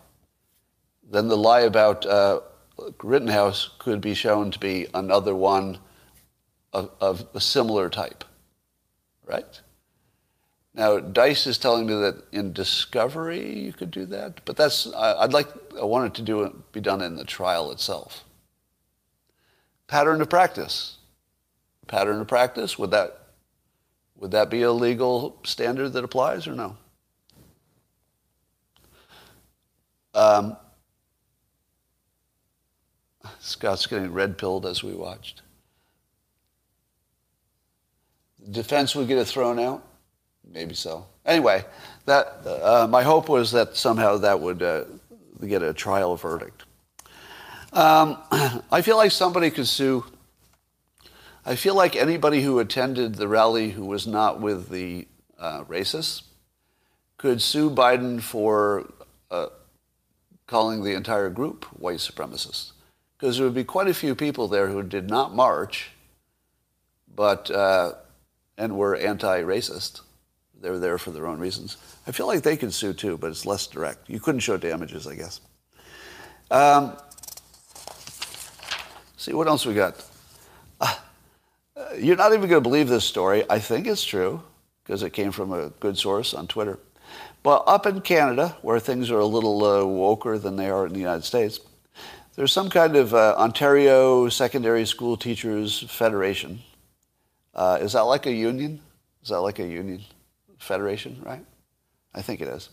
Then 1.10 1.28
the 1.28 1.38
lie 1.38 1.62
about 1.62 2.06
uh, 2.06 2.42
Rittenhouse 3.02 3.70
could 3.80 4.02
be 4.02 4.14
shown 4.14 4.52
to 4.52 4.60
be 4.60 4.88
another 4.94 5.36
one 5.36 5.78
of, 6.74 6.92
of 7.00 7.26
a 7.34 7.40
similar 7.40 7.90
type, 7.90 8.24
right? 9.26 9.62
Now, 10.74 11.00
Dice 11.00 11.48
is 11.48 11.58
telling 11.58 11.86
me 11.86 11.94
that 11.94 12.24
in 12.34 12.52
discovery 12.52 13.60
you 13.60 13.72
could 13.72 13.92
do 13.92 14.06
that, 14.08 14.44
but 14.44 14.58
that's 14.58 14.94
I'd 14.94 15.32
like 15.32 15.48
I 15.80 15.86
want 15.86 16.08
it 16.08 16.14
to 16.16 16.22
do 16.22 16.44
it, 16.44 16.74
be 16.74 16.82
done 16.82 17.02
in 17.02 17.16
the 17.16 17.24
trial 17.24 17.72
itself. 17.72 18.26
Pattern 19.88 20.20
of 20.20 20.30
practice. 20.30 20.98
Pattern 21.88 22.20
of 22.20 22.28
practice. 22.28 22.78
Would 22.78 22.92
that 22.92 23.25
would 24.18 24.32
that 24.32 24.50
be 24.50 24.62
a 24.62 24.72
legal 24.72 25.40
standard 25.44 25.90
that 25.90 26.04
applies 26.04 26.48
or 26.48 26.54
no? 26.54 26.78
Um, 30.14 30.56
Scott's 33.40 33.86
getting 33.86 34.14
red 34.14 34.38
pilled 34.38 34.66
as 34.66 34.84
we 34.84 34.94
watched. 34.94 35.42
Defense 38.50 38.96
would 38.96 39.08
get 39.08 39.18
it 39.18 39.26
thrown 39.26 39.60
out? 39.60 39.84
Maybe 40.48 40.76
so. 40.76 41.08
Anyway, 41.26 41.66
that, 42.06 42.28
uh, 42.46 42.88
my 42.90 43.04
hope 43.04 43.28
was 43.30 43.52
that 43.52 43.76
somehow 43.76 44.18
that 44.18 44.40
would 44.40 44.62
uh, 44.62 44.86
get 45.46 45.64
a 45.64 45.74
trial 45.74 46.16
verdict. 46.16 46.64
Um, 47.74 48.18
I 48.72 48.82
feel 48.82 48.98
like 48.98 49.12
somebody 49.12 49.50
could 49.50 49.68
sue 49.68 50.06
I 51.48 51.56
feel 51.56 51.76
like 51.76 51.96
anybody 51.96 52.42
who 52.42 52.58
attended 52.58 53.16
the 53.16 53.28
rally 53.28 53.70
who 53.70 53.86
was 53.86 54.08
not 54.08 54.42
with 54.42 54.70
the 54.70 55.08
uh, 55.38 55.64
racists 55.66 56.24
could 57.18 57.40
sue 57.40 57.70
Biden 57.70 58.20
for 58.20 58.92
uh, 59.30 59.48
calling 60.48 60.84
the 60.84 60.96
entire 60.96 61.30
group 61.30 61.66
white 61.66 62.00
supremacists. 62.00 62.72
Because 63.18 63.38
there 63.38 63.46
would 63.46 63.54
be 63.54 63.64
quite 63.64 63.88
a 63.88 63.94
few 63.94 64.16
people 64.16 64.48
there 64.48 64.68
who 64.68 64.82
did 64.82 65.08
not 65.08 65.36
march, 65.36 65.92
but 67.16 67.52
uh, 67.52 67.94
and 68.58 68.76
were 68.76 68.96
anti-racist. 68.96 70.02
They 70.60 70.72
were 70.72 70.80
there 70.80 70.98
for 70.98 71.12
their 71.12 71.28
own 71.28 71.40
reasons. 71.40 71.78
I 72.08 72.12
feel 72.12 72.26
like 72.26 72.42
they 72.42 72.58
could 72.58 72.74
sue 72.74 72.94
too, 72.94 73.18
but 73.18 73.30
it's 73.30 73.46
less 73.46 73.68
direct. 73.68 74.10
You 74.10 74.20
couldn't 74.20 74.42
show 74.42 74.58
damages, 74.58 75.06
I 75.06 75.16
guess. 75.16 75.42
Um, 76.50 76.98
see 79.16 79.34
what 79.34 79.48
else 79.48 79.66
we 79.66 79.76
got. 79.76 80.04
You're 81.98 82.16
not 82.16 82.34
even 82.34 82.50
going 82.50 82.62
to 82.64 82.70
believe 82.70 82.88
this 82.88 83.04
story. 83.04 83.44
I 83.50 83.60
think 83.60 83.86
it's 83.86 84.04
true 84.04 84.42
because 84.84 85.04
it 85.04 85.12
came 85.12 85.32
from 85.32 85.52
a 85.52 85.70
good 85.80 85.98
source 85.98 86.34
on 86.34 86.48
Twitter. 86.48 86.80
But 87.44 87.64
up 87.68 87.86
in 87.86 88.02
Canada, 88.02 88.58
where 88.62 88.80
things 88.80 89.12
are 89.12 89.20
a 89.20 89.26
little 89.26 89.64
uh, 89.64 89.84
woker 89.84 90.42
than 90.42 90.56
they 90.56 90.70
are 90.70 90.88
in 90.88 90.94
the 90.94 91.00
United 91.00 91.24
States, 91.24 91.60
there's 92.36 92.52
some 92.52 92.70
kind 92.70 92.96
of 92.96 93.14
uh, 93.14 93.36
Ontario 93.38 94.30
Secondary 94.30 94.86
School 94.86 95.16
Teachers 95.16 95.82
Federation. 95.90 96.60
Uh, 97.54 97.78
is 97.82 97.94
that 97.94 98.02
like 98.02 98.26
a 98.26 98.34
union? 98.34 98.82
Is 99.24 99.30
that 99.30 99.42
like 99.42 99.60
a 99.60 99.68
union 99.68 100.02
federation, 100.60 101.22
right? 101.26 101.46
I 102.14 102.22
think 102.22 102.42
it 102.42 102.48
is. 102.48 102.70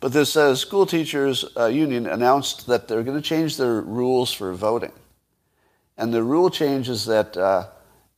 But 0.00 0.12
this 0.12 0.36
uh, 0.36 0.54
school 0.54 0.86
teachers 0.86 1.44
uh, 1.56 1.66
union 1.66 2.06
announced 2.06 2.66
that 2.66 2.88
they're 2.88 3.02
going 3.02 3.16
to 3.16 3.28
change 3.28 3.56
their 3.56 3.80
rules 3.80 4.32
for 4.32 4.52
voting. 4.54 4.92
And 5.96 6.12
the 6.12 6.22
rule 6.22 6.50
change 6.50 6.88
is 6.88 7.06
that 7.06 7.36
uh, 7.36 7.66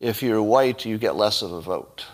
if 0.01 0.23
you're 0.23 0.43
white, 0.43 0.85
you 0.85 0.99
get 0.99 1.17
less 1.17 1.43
of 1.43 1.53
a 1.53 1.61
vote. 1.61 2.07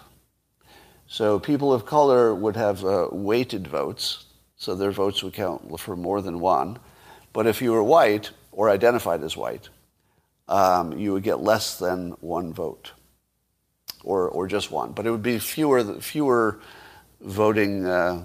So 1.07 1.39
people 1.39 1.73
of 1.73 1.85
color 1.85 2.35
would 2.35 2.57
have 2.57 2.85
uh, 2.85 3.09
weighted 3.13 3.67
votes. 3.67 4.25
so 4.57 4.75
their 4.75 4.91
votes 4.91 5.23
would 5.23 5.35
count 5.35 5.79
for 5.79 5.97
more 5.97 6.23
than 6.23 6.41
one. 6.41 6.79
But 7.33 7.47
if 7.47 7.61
you 7.61 7.73
were 7.73 7.83
white 7.83 8.31
or 8.53 8.71
identified 8.71 9.23
as 9.23 9.37
white, 9.37 9.69
um, 10.49 10.99
you 10.99 11.13
would 11.13 11.23
get 11.23 11.41
less 11.41 11.79
than 11.79 12.13
one 12.21 12.53
vote, 12.53 12.93
or, 14.03 14.29
or 14.29 14.47
just 14.47 14.71
one. 14.71 14.93
But 14.93 15.07
it 15.07 15.11
would 15.11 15.23
be 15.23 15.39
fewer, 15.39 16.01
fewer 16.01 16.61
voting, 17.21 17.87
uh, 17.87 18.25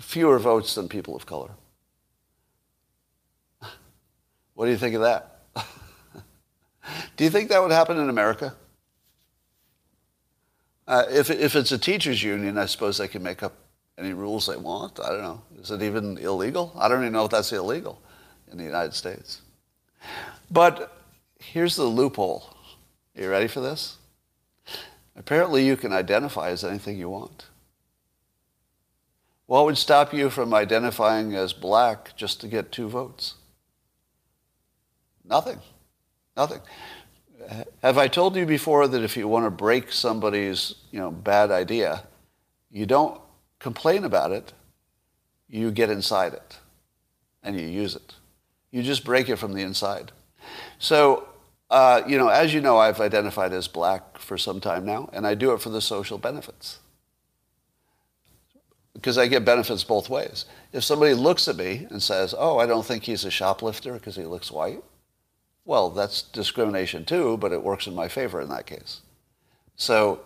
fewer 0.00 0.38
votes 0.38 0.74
than 0.74 0.88
people 0.88 1.16
of 1.16 1.26
color. 1.26 1.50
What 4.54 4.66
do 4.66 4.70
you 4.70 4.78
think 4.78 4.94
of 4.94 5.00
that? 5.00 5.31
Do 7.16 7.24
you 7.24 7.30
think 7.30 7.48
that 7.50 7.62
would 7.62 7.70
happen 7.70 7.98
in 7.98 8.08
America? 8.08 8.54
Uh, 10.86 11.04
if, 11.10 11.30
if 11.30 11.54
it's 11.54 11.72
a 11.72 11.78
teachers 11.78 12.22
union, 12.22 12.58
I 12.58 12.66
suppose 12.66 12.98
they 12.98 13.08
can 13.08 13.22
make 13.22 13.42
up 13.42 13.54
any 13.98 14.12
rules 14.12 14.46
they 14.46 14.56
want. 14.56 14.98
I 15.00 15.10
don't 15.10 15.22
know. 15.22 15.42
Is 15.60 15.70
it 15.70 15.82
even 15.82 16.18
illegal? 16.18 16.72
I 16.76 16.88
don't 16.88 17.00
even 17.00 17.12
know 17.12 17.24
if 17.24 17.30
that's 17.30 17.52
illegal 17.52 18.00
in 18.50 18.58
the 18.58 18.64
United 18.64 18.94
States. 18.94 19.42
But 20.50 20.96
here's 21.38 21.76
the 21.76 21.84
loophole. 21.84 22.54
Are 23.16 23.22
you 23.22 23.30
ready 23.30 23.46
for 23.46 23.60
this? 23.60 23.98
Apparently, 25.14 25.64
you 25.64 25.76
can 25.76 25.92
identify 25.92 26.50
as 26.50 26.64
anything 26.64 26.98
you 26.98 27.08
want. 27.08 27.46
What 29.46 29.66
would 29.66 29.76
stop 29.76 30.14
you 30.14 30.30
from 30.30 30.54
identifying 30.54 31.34
as 31.34 31.52
black 31.52 32.16
just 32.16 32.40
to 32.40 32.48
get 32.48 32.72
two 32.72 32.88
votes? 32.88 33.34
Nothing. 35.24 35.58
Nothing. 36.36 36.60
Have 37.82 37.98
I 37.98 38.08
told 38.08 38.36
you 38.36 38.46
before 38.46 38.88
that 38.88 39.02
if 39.02 39.16
you 39.16 39.28
want 39.28 39.46
to 39.46 39.50
break 39.50 39.92
somebody's 39.92 40.76
you 40.90 40.98
know, 40.98 41.10
bad 41.10 41.50
idea, 41.50 42.04
you 42.70 42.86
don't 42.86 43.20
complain 43.58 44.04
about 44.04 44.32
it, 44.32 44.52
you 45.48 45.70
get 45.70 45.90
inside 45.90 46.32
it 46.32 46.58
and 47.42 47.58
you 47.58 47.66
use 47.66 47.94
it. 47.96 48.14
You 48.70 48.82
just 48.82 49.04
break 49.04 49.28
it 49.28 49.36
from 49.36 49.52
the 49.52 49.62
inside. 49.62 50.12
So, 50.78 51.28
uh, 51.70 52.02
you 52.06 52.18
know, 52.18 52.28
as 52.28 52.54
you 52.54 52.60
know, 52.60 52.78
I've 52.78 53.00
identified 53.00 53.52
as 53.52 53.68
black 53.68 54.18
for 54.18 54.38
some 54.38 54.60
time 54.60 54.84
now, 54.84 55.10
and 55.12 55.26
I 55.26 55.34
do 55.34 55.52
it 55.52 55.60
for 55.60 55.70
the 55.70 55.80
social 55.80 56.18
benefits. 56.18 56.78
Because 58.94 59.18
I 59.18 59.26
get 59.26 59.44
benefits 59.44 59.84
both 59.84 60.08
ways. 60.08 60.44
If 60.72 60.84
somebody 60.84 61.14
looks 61.14 61.48
at 61.48 61.56
me 61.56 61.86
and 61.90 62.02
says, 62.02 62.34
oh, 62.36 62.58
I 62.58 62.66
don't 62.66 62.84
think 62.84 63.04
he's 63.04 63.24
a 63.24 63.30
shoplifter 63.30 63.94
because 63.94 64.16
he 64.16 64.24
looks 64.24 64.50
white, 64.50 64.82
well, 65.64 65.90
that's 65.90 66.22
discrimination 66.22 67.04
too, 67.04 67.36
but 67.36 67.52
it 67.52 67.62
works 67.62 67.86
in 67.86 67.94
my 67.94 68.08
favor 68.08 68.40
in 68.40 68.48
that 68.48 68.66
case. 68.66 69.00
So 69.76 70.20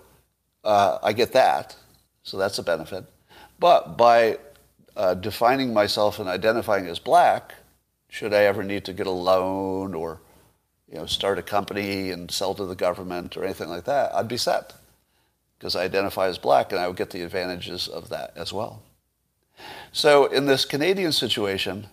uh, 0.64 0.98
I 1.02 1.12
get 1.12 1.32
that, 1.32 1.76
so 2.22 2.36
that's 2.36 2.58
a 2.58 2.62
benefit. 2.62 3.04
But 3.58 3.96
by 3.96 4.38
uh, 4.96 5.14
defining 5.14 5.72
myself 5.72 6.18
and 6.18 6.28
identifying 6.28 6.86
as 6.86 6.98
black, 6.98 7.54
should 8.08 8.32
I 8.32 8.44
ever 8.44 8.62
need 8.62 8.84
to 8.86 8.92
get 8.92 9.06
a 9.06 9.10
loan 9.10 9.94
or 9.94 10.20
you 10.90 10.98
know, 10.98 11.06
start 11.06 11.38
a 11.38 11.42
company 11.42 12.10
and 12.10 12.30
sell 12.30 12.54
to 12.54 12.64
the 12.64 12.76
government 12.76 13.36
or 13.36 13.44
anything 13.44 13.68
like 13.68 13.84
that, 13.84 14.14
I'd 14.14 14.28
be 14.28 14.36
set 14.36 14.74
because 15.58 15.74
I 15.74 15.84
identify 15.84 16.28
as 16.28 16.38
black 16.38 16.72
and 16.72 16.80
I 16.80 16.86
would 16.86 16.96
get 16.96 17.10
the 17.10 17.22
advantages 17.22 17.88
of 17.88 18.08
that 18.10 18.32
as 18.36 18.52
well. 18.52 18.82
So 19.90 20.26
in 20.26 20.46
this 20.46 20.64
Canadian 20.64 21.12
situation, 21.12 21.88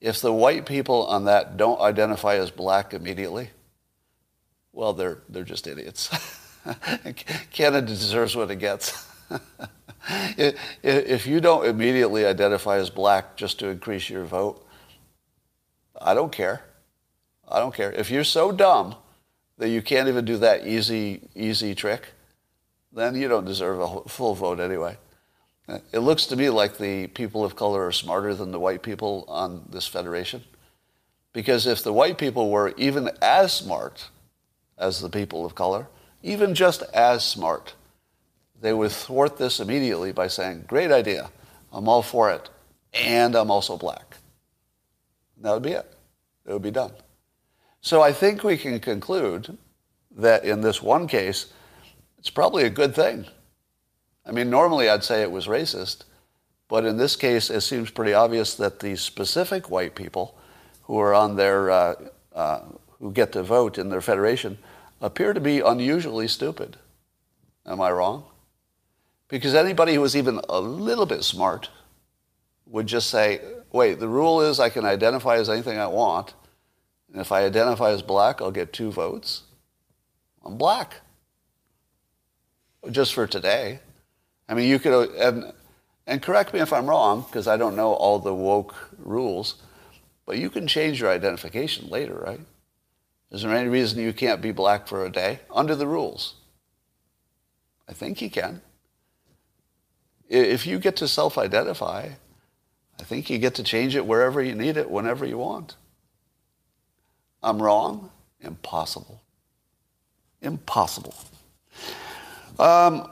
if 0.00 0.20
the 0.20 0.32
white 0.32 0.66
people 0.66 1.06
on 1.06 1.24
that 1.24 1.56
don't 1.56 1.80
identify 1.80 2.36
as 2.36 2.50
black 2.50 2.94
immediately, 2.94 3.50
well, 4.72 4.92
they're, 4.92 5.18
they're 5.28 5.44
just 5.44 5.66
idiots. 5.66 6.08
Canada 7.52 7.86
deserves 7.86 8.36
what 8.36 8.50
it 8.50 8.56
gets. 8.56 9.06
if 10.82 11.26
you 11.26 11.40
don't 11.40 11.66
immediately 11.66 12.24
identify 12.24 12.76
as 12.76 12.90
black 12.90 13.36
just 13.36 13.58
to 13.58 13.68
increase 13.68 14.08
your 14.08 14.24
vote, 14.24 14.64
I 16.00 16.14
don't 16.14 16.30
care. 16.30 16.62
I 17.48 17.58
don't 17.58 17.74
care. 17.74 17.90
If 17.92 18.10
you're 18.10 18.24
so 18.24 18.52
dumb 18.52 18.94
that 19.56 19.68
you 19.68 19.82
can't 19.82 20.08
even 20.08 20.24
do 20.24 20.36
that 20.38 20.66
easy, 20.66 21.22
easy 21.34 21.74
trick, 21.74 22.08
then 22.92 23.16
you 23.16 23.28
don't 23.28 23.44
deserve 23.44 23.80
a 23.80 24.08
full 24.08 24.34
vote 24.34 24.60
anyway. 24.60 24.96
It 25.68 25.98
looks 25.98 26.24
to 26.26 26.36
me 26.36 26.48
like 26.48 26.78
the 26.78 27.08
people 27.08 27.44
of 27.44 27.54
color 27.54 27.86
are 27.86 27.92
smarter 27.92 28.34
than 28.34 28.52
the 28.52 28.60
white 28.60 28.82
people 28.82 29.24
on 29.28 29.66
this 29.68 29.86
federation. 29.86 30.42
Because 31.34 31.66
if 31.66 31.82
the 31.82 31.92
white 31.92 32.16
people 32.16 32.50
were 32.50 32.72
even 32.78 33.10
as 33.20 33.52
smart 33.52 34.08
as 34.78 35.00
the 35.00 35.10
people 35.10 35.44
of 35.44 35.54
color, 35.54 35.88
even 36.22 36.54
just 36.54 36.82
as 36.94 37.22
smart, 37.22 37.74
they 38.60 38.72
would 38.72 38.92
thwart 38.92 39.36
this 39.36 39.60
immediately 39.60 40.10
by 40.10 40.26
saying, 40.26 40.64
Great 40.66 40.90
idea, 40.90 41.30
I'm 41.70 41.86
all 41.86 42.02
for 42.02 42.30
it, 42.30 42.48
and 42.94 43.34
I'm 43.34 43.50
also 43.50 43.76
black. 43.76 44.16
And 45.36 45.44
that 45.44 45.52
would 45.52 45.62
be 45.62 45.72
it. 45.72 45.94
It 46.46 46.52
would 46.52 46.62
be 46.62 46.70
done. 46.70 46.92
So 47.82 48.00
I 48.00 48.12
think 48.12 48.42
we 48.42 48.56
can 48.56 48.80
conclude 48.80 49.58
that 50.16 50.44
in 50.44 50.62
this 50.62 50.82
one 50.82 51.06
case, 51.06 51.52
it's 52.18 52.30
probably 52.30 52.64
a 52.64 52.70
good 52.70 52.94
thing 52.94 53.26
I 54.28 54.32
mean, 54.32 54.50
normally 54.50 54.90
I'd 54.90 55.04
say 55.04 55.22
it 55.22 55.30
was 55.30 55.46
racist, 55.46 56.04
but 56.68 56.84
in 56.84 56.98
this 56.98 57.16
case, 57.16 57.48
it 57.48 57.62
seems 57.62 57.90
pretty 57.90 58.12
obvious 58.12 58.54
that 58.56 58.80
the 58.80 58.94
specific 58.96 59.70
white 59.70 59.94
people 59.94 60.36
who 60.82 60.98
are 60.98 61.14
on 61.14 61.36
their, 61.36 61.70
uh, 61.70 61.94
uh, 62.34 62.60
who 62.98 63.10
get 63.10 63.32
to 63.32 63.42
vote 63.42 63.78
in 63.78 63.88
their 63.88 64.02
federation 64.02 64.58
appear 65.00 65.32
to 65.32 65.40
be 65.40 65.60
unusually 65.60 66.28
stupid. 66.28 66.76
Am 67.64 67.80
I 67.80 67.90
wrong? 67.90 68.24
Because 69.28 69.54
anybody 69.54 69.94
who 69.94 70.02
was 70.02 70.16
even 70.16 70.40
a 70.48 70.60
little 70.60 71.06
bit 71.06 71.24
smart 71.24 71.70
would 72.66 72.86
just 72.86 73.08
say, 73.08 73.40
wait, 73.72 73.98
the 73.98 74.08
rule 74.08 74.42
is 74.42 74.60
I 74.60 74.68
can 74.68 74.84
identify 74.84 75.36
as 75.36 75.48
anything 75.48 75.78
I 75.78 75.86
want. 75.86 76.34
And 77.12 77.20
if 77.20 77.32
I 77.32 77.44
identify 77.44 77.90
as 77.90 78.02
black, 78.02 78.42
I'll 78.42 78.50
get 78.50 78.74
two 78.74 78.92
votes. 78.92 79.42
I'm 80.44 80.58
black. 80.58 81.00
Just 82.90 83.14
for 83.14 83.26
today. 83.26 83.80
I 84.48 84.54
mean, 84.54 84.68
you 84.68 84.78
could, 84.78 85.10
and, 85.10 85.52
and 86.06 86.22
correct 86.22 86.54
me 86.54 86.60
if 86.60 86.72
I'm 86.72 86.86
wrong, 86.86 87.22
because 87.22 87.46
I 87.46 87.56
don't 87.56 87.76
know 87.76 87.92
all 87.92 88.18
the 88.18 88.34
woke 88.34 88.74
rules, 88.98 89.56
but 90.24 90.38
you 90.38 90.50
can 90.50 90.66
change 90.66 91.00
your 91.00 91.10
identification 91.10 91.88
later, 91.88 92.14
right? 92.14 92.40
Is 93.30 93.42
there 93.42 93.54
any 93.54 93.68
reason 93.68 94.00
you 94.00 94.12
can't 94.12 94.40
be 94.40 94.52
black 94.52 94.88
for 94.88 95.04
a 95.04 95.10
day 95.10 95.40
under 95.50 95.74
the 95.74 95.86
rules? 95.86 96.34
I 97.88 97.92
think 97.92 98.22
you 98.22 98.30
can. 98.30 98.62
If 100.28 100.66
you 100.66 100.78
get 100.78 100.96
to 100.96 101.08
self 101.08 101.38
identify, 101.38 102.10
I 103.00 103.02
think 103.02 103.30
you 103.30 103.38
get 103.38 103.54
to 103.56 103.62
change 103.62 103.96
it 103.96 104.06
wherever 104.06 104.42
you 104.42 104.54
need 104.54 104.76
it, 104.76 104.90
whenever 104.90 105.24
you 105.24 105.38
want. 105.38 105.76
I'm 107.42 107.62
wrong? 107.62 108.10
Impossible. 108.40 109.22
Impossible. 110.42 111.14
Um, 112.58 113.10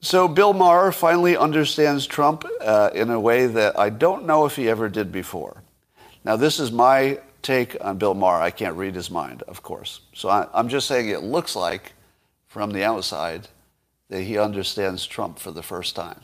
so 0.00 0.28
Bill 0.28 0.52
Maher 0.52 0.92
finally 0.92 1.36
understands 1.36 2.06
Trump 2.06 2.44
uh, 2.60 2.90
in 2.94 3.10
a 3.10 3.20
way 3.20 3.46
that 3.46 3.78
I 3.78 3.90
don't 3.90 4.26
know 4.26 4.44
if 4.44 4.56
he 4.56 4.68
ever 4.68 4.88
did 4.88 5.10
before. 5.10 5.62
Now, 6.24 6.36
this 6.36 6.60
is 6.60 6.70
my 6.70 7.20
take 7.42 7.76
on 7.80 7.98
Bill 7.98 8.14
Maher. 8.14 8.40
I 8.40 8.50
can't 8.50 8.76
read 8.76 8.94
his 8.94 9.10
mind, 9.10 9.42
of 9.42 9.62
course. 9.62 10.00
So 10.12 10.28
I, 10.28 10.46
I'm 10.52 10.68
just 10.68 10.86
saying 10.86 11.08
it 11.08 11.22
looks 11.22 11.56
like, 11.56 11.92
from 12.46 12.72
the 12.72 12.84
outside, 12.84 13.48
that 14.08 14.22
he 14.22 14.38
understands 14.38 15.06
Trump 15.06 15.38
for 15.38 15.50
the 15.50 15.62
first 15.62 15.94
time. 15.94 16.20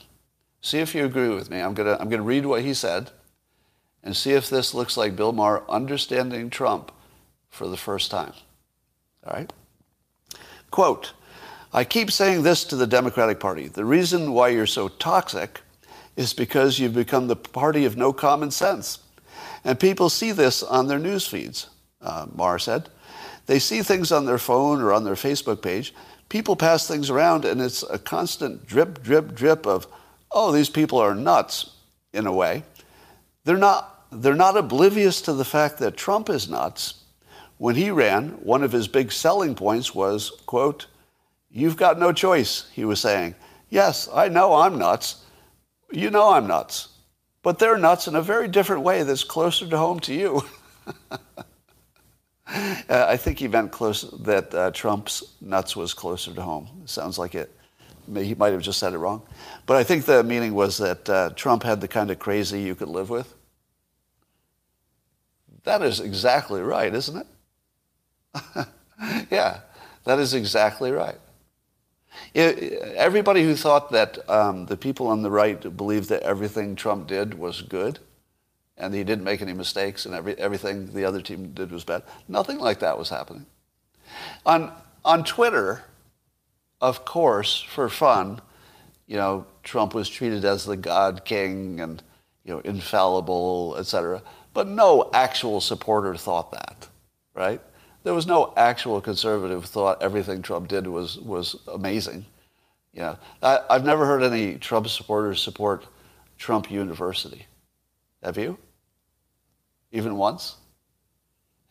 See 0.60 0.78
if 0.78 0.94
you 0.94 1.04
agree 1.04 1.28
with 1.28 1.50
me. 1.50 1.60
I'm 1.60 1.74
going 1.74 1.86
to 1.86 2.00
I'm 2.00 2.08
to 2.10 2.22
read 2.22 2.46
what 2.46 2.62
he 2.62 2.72
said 2.74 3.10
and 4.02 4.16
see 4.16 4.32
if 4.32 4.48
this 4.48 4.72
looks 4.72 4.96
like 4.96 5.16
Bill 5.16 5.32
Maher 5.32 5.62
understanding 5.68 6.48
Trump 6.50 6.90
for 7.48 7.68
the 7.68 7.76
first 7.76 8.10
time. 8.10 8.32
All 9.26 9.34
right? 9.34 9.52
Quote, 10.70 11.12
I 11.74 11.82
keep 11.82 12.12
saying 12.12 12.44
this 12.44 12.62
to 12.66 12.76
the 12.76 12.86
Democratic 12.86 13.40
Party. 13.40 13.66
The 13.66 13.84
reason 13.84 14.32
why 14.32 14.50
you're 14.50 14.64
so 14.64 14.86
toxic 14.86 15.60
is 16.14 16.32
because 16.32 16.78
you've 16.78 16.94
become 16.94 17.26
the 17.26 17.34
party 17.34 17.84
of 17.84 17.96
no 17.96 18.12
common 18.12 18.52
sense. 18.52 19.00
And 19.64 19.80
people 19.80 20.08
see 20.08 20.30
this 20.30 20.62
on 20.62 20.86
their 20.86 21.00
news 21.00 21.26
feeds, 21.26 21.68
uh, 22.00 22.26
Maher 22.32 22.60
said. 22.60 22.90
They 23.46 23.58
see 23.58 23.82
things 23.82 24.12
on 24.12 24.24
their 24.24 24.38
phone 24.38 24.80
or 24.80 24.92
on 24.92 25.02
their 25.02 25.16
Facebook 25.16 25.62
page. 25.62 25.92
People 26.28 26.54
pass 26.54 26.86
things 26.86 27.10
around, 27.10 27.44
and 27.44 27.60
it's 27.60 27.82
a 27.82 27.98
constant 27.98 28.64
drip, 28.68 29.02
drip, 29.02 29.34
drip 29.34 29.66
of, 29.66 29.88
oh, 30.30 30.52
these 30.52 30.70
people 30.70 31.00
are 31.00 31.14
nuts, 31.16 31.72
in 32.12 32.28
a 32.28 32.32
way. 32.32 32.62
They're 33.42 33.56
not, 33.56 34.06
they're 34.12 34.36
not 34.36 34.56
oblivious 34.56 35.20
to 35.22 35.32
the 35.32 35.44
fact 35.44 35.78
that 35.78 35.96
Trump 35.96 36.30
is 36.30 36.48
nuts. 36.48 37.02
When 37.58 37.74
he 37.74 37.90
ran, 37.90 38.28
one 38.44 38.62
of 38.62 38.70
his 38.70 38.86
big 38.86 39.10
selling 39.10 39.56
points 39.56 39.92
was, 39.92 40.30
quote, 40.46 40.86
You've 41.56 41.76
got 41.76 42.00
no 42.00 42.12
choice, 42.12 42.68
he 42.72 42.84
was 42.84 43.00
saying. 43.00 43.36
Yes, 43.70 44.08
I 44.12 44.28
know 44.28 44.54
I'm 44.54 44.76
nuts. 44.76 45.24
You 45.92 46.10
know 46.10 46.32
I'm 46.32 46.48
nuts. 46.48 46.88
But 47.42 47.60
they're 47.60 47.78
nuts 47.78 48.08
in 48.08 48.16
a 48.16 48.22
very 48.22 48.48
different 48.48 48.82
way 48.82 49.04
that's 49.04 49.22
closer 49.22 49.68
to 49.68 49.78
home 49.78 50.00
to 50.00 50.12
you. 50.12 50.42
uh, 51.12 51.18
I 52.88 53.16
think 53.16 53.38
he 53.38 53.46
meant 53.46 53.70
close, 53.70 54.02
that 54.22 54.52
uh, 54.52 54.72
Trump's 54.72 55.22
nuts 55.40 55.76
was 55.76 55.94
closer 55.94 56.34
to 56.34 56.42
home. 56.42 56.82
Sounds 56.86 57.18
like 57.18 57.36
it 57.36 57.54
he 58.16 58.34
might 58.34 58.52
have 58.52 58.62
just 58.62 58.78
said 58.78 58.92
it 58.92 58.98
wrong. 58.98 59.22
But 59.66 59.76
I 59.76 59.84
think 59.84 60.04
the 60.04 60.22
meaning 60.22 60.54
was 60.54 60.78
that 60.78 61.08
uh, 61.08 61.30
Trump 61.30 61.62
had 61.62 61.80
the 61.80 61.88
kind 61.88 62.10
of 62.10 62.18
crazy 62.18 62.60
you 62.60 62.74
could 62.74 62.88
live 62.88 63.10
with. 63.10 63.34
That 65.64 65.82
is 65.82 66.00
exactly 66.00 66.60
right, 66.60 66.94
isn't 66.94 67.16
it? 67.16 68.66
yeah, 69.30 69.60
that 70.04 70.18
is 70.18 70.34
exactly 70.34 70.90
right. 70.90 71.18
Everybody 72.34 73.44
who 73.44 73.54
thought 73.54 73.90
that 73.92 74.28
um, 74.28 74.66
the 74.66 74.76
people 74.76 75.06
on 75.06 75.22
the 75.22 75.30
right 75.30 75.76
believed 75.76 76.08
that 76.08 76.22
everything 76.22 76.76
Trump 76.76 77.06
did 77.06 77.34
was 77.34 77.62
good 77.62 77.98
and 78.76 78.94
he 78.94 79.04
didn't 79.04 79.24
make 79.24 79.40
any 79.40 79.52
mistakes 79.52 80.04
and 80.04 80.14
every, 80.14 80.34
everything 80.38 80.92
the 80.92 81.04
other 81.04 81.20
team 81.20 81.52
did 81.52 81.70
was 81.70 81.84
bad, 81.84 82.02
nothing 82.28 82.58
like 82.58 82.80
that 82.80 82.98
was 82.98 83.08
happening. 83.08 83.46
On, 84.44 84.72
on 85.04 85.24
Twitter, 85.24 85.84
of 86.80 87.04
course, 87.04 87.62
for 87.62 87.88
fun, 87.88 88.40
you 89.06 89.16
know, 89.16 89.46
Trump 89.62 89.94
was 89.94 90.08
treated 90.08 90.44
as 90.44 90.64
the 90.64 90.76
God 90.76 91.24
King 91.24 91.80
and, 91.80 92.02
you 92.44 92.52
know, 92.52 92.60
infallible, 92.60 93.76
etc. 93.78 94.22
But 94.52 94.68
no 94.68 95.10
actual 95.12 95.60
supporter 95.60 96.14
thought 96.16 96.52
that, 96.52 96.88
right? 97.34 97.60
There 98.04 98.14
was 98.14 98.26
no 98.26 98.52
actual 98.56 99.00
conservative 99.00 99.64
thought 99.64 100.02
everything 100.02 100.42
Trump 100.42 100.68
did 100.68 100.86
was, 100.86 101.18
was 101.18 101.56
amazing. 101.66 102.26
Know, 102.94 103.18
I, 103.42 103.60
I've 103.68 103.84
never 103.84 104.06
heard 104.06 104.22
any 104.22 104.56
Trump 104.56 104.88
supporters 104.88 105.42
support 105.42 105.86
Trump 106.38 106.70
University. 106.70 107.46
Have 108.22 108.38
you? 108.38 108.58
Even 109.90 110.16
once? 110.16 110.56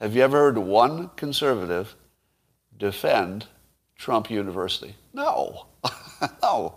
Have 0.02 0.16
you 0.16 0.24
ever 0.24 0.38
heard 0.38 0.58
one 0.58 1.12
conservative 1.16 1.96
defend 2.78 3.46
Trump 3.96 4.30
University? 4.30 4.96
No. 5.14 5.68
no. 6.42 6.76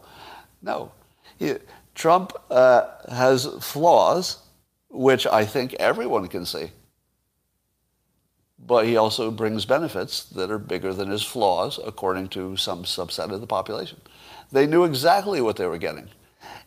No. 0.62 0.92
He, 1.38 1.54
Trump 1.94 2.32
uh, 2.50 2.88
has 3.11 3.46
flaws, 3.61 4.42
which 4.90 5.26
I 5.26 5.46
think 5.46 5.74
everyone 5.74 6.28
can 6.28 6.44
see. 6.44 6.70
But 8.59 8.86
he 8.86 8.96
also 8.96 9.30
brings 9.30 9.64
benefits 9.66 10.24
that 10.24 10.50
are 10.50 10.59
bigger 10.59 10.92
than 10.94 11.11
his 11.11 11.22
flaws, 11.22 11.78
according 11.84 12.28
to 12.30 12.57
some 12.57 12.84
subset 12.84 13.30
of 13.30 13.40
the 13.40 13.46
population. 13.46 14.00
They 14.50 14.66
knew 14.66 14.84
exactly 14.84 15.40
what 15.40 15.57
they 15.57 15.66
were 15.66 15.78
getting. 15.78 16.09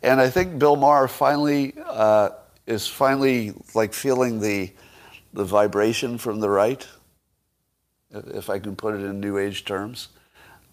And 0.03 0.21
I 0.21 0.29
think 0.29 0.59
Bill 0.59 0.75
Maher 0.75 1.07
finally 1.07 1.73
uh, 1.85 2.29
is 2.67 2.87
finally 2.87 3.53
like 3.73 3.93
feeling 3.93 4.39
the, 4.39 4.71
the 5.33 5.43
vibration 5.43 6.17
from 6.17 6.39
the 6.39 6.49
right, 6.49 6.87
if 8.11 8.49
I 8.49 8.59
can 8.59 8.75
put 8.75 8.95
it 8.95 9.03
in 9.03 9.19
New 9.19 9.37
Age 9.37 9.65
terms. 9.65 10.09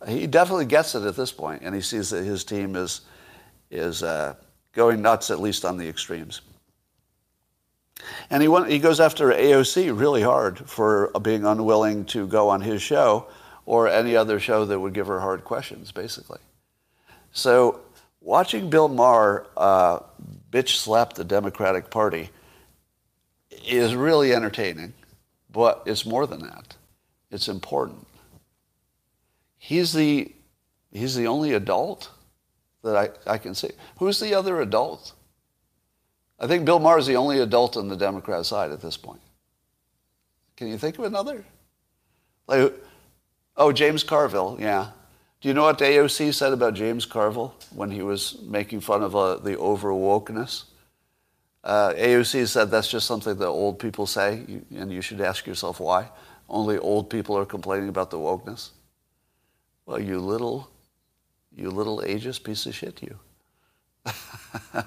He 0.07 0.27
definitely 0.27 0.67
gets 0.67 0.95
it 0.95 1.03
at 1.03 1.17
this 1.17 1.33
point, 1.33 1.63
and 1.63 1.75
he 1.75 1.81
sees 1.81 2.11
that 2.11 2.25
his 2.25 2.45
team 2.45 2.77
is, 2.77 3.01
is 3.71 4.03
uh, 4.03 4.35
going 4.73 5.01
nuts, 5.01 5.31
at 5.31 5.41
least 5.41 5.65
on 5.65 5.79
the 5.79 5.89
extremes. 5.89 6.43
And 8.31 8.43
he, 8.43 8.49
went, 8.49 8.71
he 8.71 8.79
goes 8.79 9.01
after 9.01 9.31
AOC 9.31 9.99
really 9.99 10.23
hard 10.23 10.59
for 10.59 11.11
being 11.23 11.45
unwilling 11.45 12.05
to 12.07 12.27
go 12.27 12.49
on 12.49 12.61
his 12.61 12.83
show 12.83 13.27
or 13.65 13.89
any 13.89 14.15
other 14.17 14.39
show 14.39 14.65
that 14.65 14.79
would 14.79 14.93
give 14.93 15.07
her 15.07 15.21
hard 15.21 15.45
questions, 15.45 15.93
basically. 15.93 16.39
So 17.33 17.81
watching 18.21 18.71
Bill 18.71 18.89
Maher 18.89 19.47
uh, 19.57 20.01
bitch 20.51 20.77
slap 20.77 21.15
the 21.15 21.25
Democratic 21.25 21.91
Party 21.91 22.31
is 23.67 23.95
really 23.95 24.33
entertaining, 24.35 24.93
but 25.51 25.83
it's 25.87 26.07
more 26.07 26.27
than 26.27 26.41
that. 26.41 26.77
It's 27.31 27.49
important. 27.49 28.07
He's 29.59 29.93
the, 29.93 30.33
he's 30.93 31.17
the 31.17 31.27
only 31.27 31.53
adult 31.55 32.11
that 32.83 32.97
I, 33.27 33.33
I 33.33 33.39
can 33.39 33.55
see. 33.55 33.71
Who's 33.99 34.21
the 34.21 34.35
other 34.35 34.61
adult? 34.61 35.13
I 36.39 36.47
think 36.47 36.65
Bill 36.65 36.79
Maher 36.79 36.99
is 36.99 37.07
the 37.07 37.17
only 37.17 37.41
adult 37.41 37.77
on 37.77 37.89
the 37.89 37.97
Democrat 37.97 38.45
side 38.45 38.71
at 38.71 38.81
this 38.81 38.97
point. 38.97 39.21
Can 40.57 40.69
you 40.69 40.79
think 40.79 40.99
of 40.99 41.05
another? 41.05 41.45
Like, 42.47 42.75
oh, 43.57 43.73
James 43.73 44.05
Carville, 44.05 44.57
yeah. 44.61 44.91
Do 45.41 45.49
you 45.49 45.55
know 45.55 45.63
what 45.63 45.79
AOC 45.79 46.35
said 46.35 46.53
about 46.53 46.75
James 46.75 47.05
Carville 47.05 47.55
when 47.75 47.91
he 47.91 48.03
was 48.03 48.41
making 48.43 48.81
fun 48.81 49.03
of 49.03 49.15
uh, 49.15 49.37
the 49.37 49.57
over 49.59 49.91
wokeness? 49.91 50.65
Uh, 51.63 51.93
AOC 51.95 52.47
said 52.47 52.71
that's 52.71 52.89
just 52.89 53.07
something 53.07 53.37
that 53.37 53.47
old 53.47 53.79
people 53.79 54.07
say, 54.07 54.45
and 54.75 54.93
you 54.93 55.03
should 55.03 55.21
ask 55.21 55.47
yourself 55.47 55.81
why. 55.81 56.09
Only 56.49 56.79
old 56.79 57.11
people 57.11 57.37
are 57.37 57.45
complaining 57.45 57.89
about 57.89 58.11
the 58.11 58.19
wokeness. 58.19 58.71
Well, 59.85 60.01
you 60.01 60.21
little, 60.21 60.71
you 61.55 61.71
little 61.71 62.01
ageist 62.01 62.45
piece 62.45 62.67
of 62.67 62.75
shit, 62.75 63.03
you. 63.03 63.19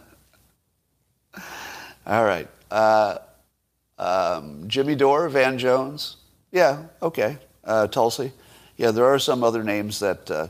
All 2.10 2.26
right. 2.26 2.48
Uh, 2.72 3.20
um, 4.00 4.64
Jimmy 4.68 4.96
Dore, 4.96 5.30
Van 5.30 5.60
Jones. 5.60 6.18
Yeah, 6.52 6.86
okay. 7.04 7.38
Uh, 7.64 7.86
Tulsi. 7.86 8.32
Yeah, 8.78 8.90
there 8.90 9.06
are 9.06 9.20
some 9.20 9.44
other 9.44 9.64
names 9.64 10.00
that 10.00 10.32
uh, 10.32 10.48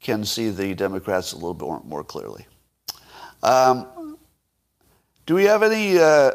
can 0.00 0.24
see 0.24 0.48
the 0.48 0.74
Democrats 0.74 1.32
a 1.32 1.34
little 1.34 1.52
bit 1.52 1.66
more, 1.66 1.82
more 1.84 2.02
clearly. 2.02 2.46
Um, 3.42 4.16
do 5.26 5.34
we 5.34 5.44
have 5.44 5.62
any 5.62 5.98
uh, 5.98 6.30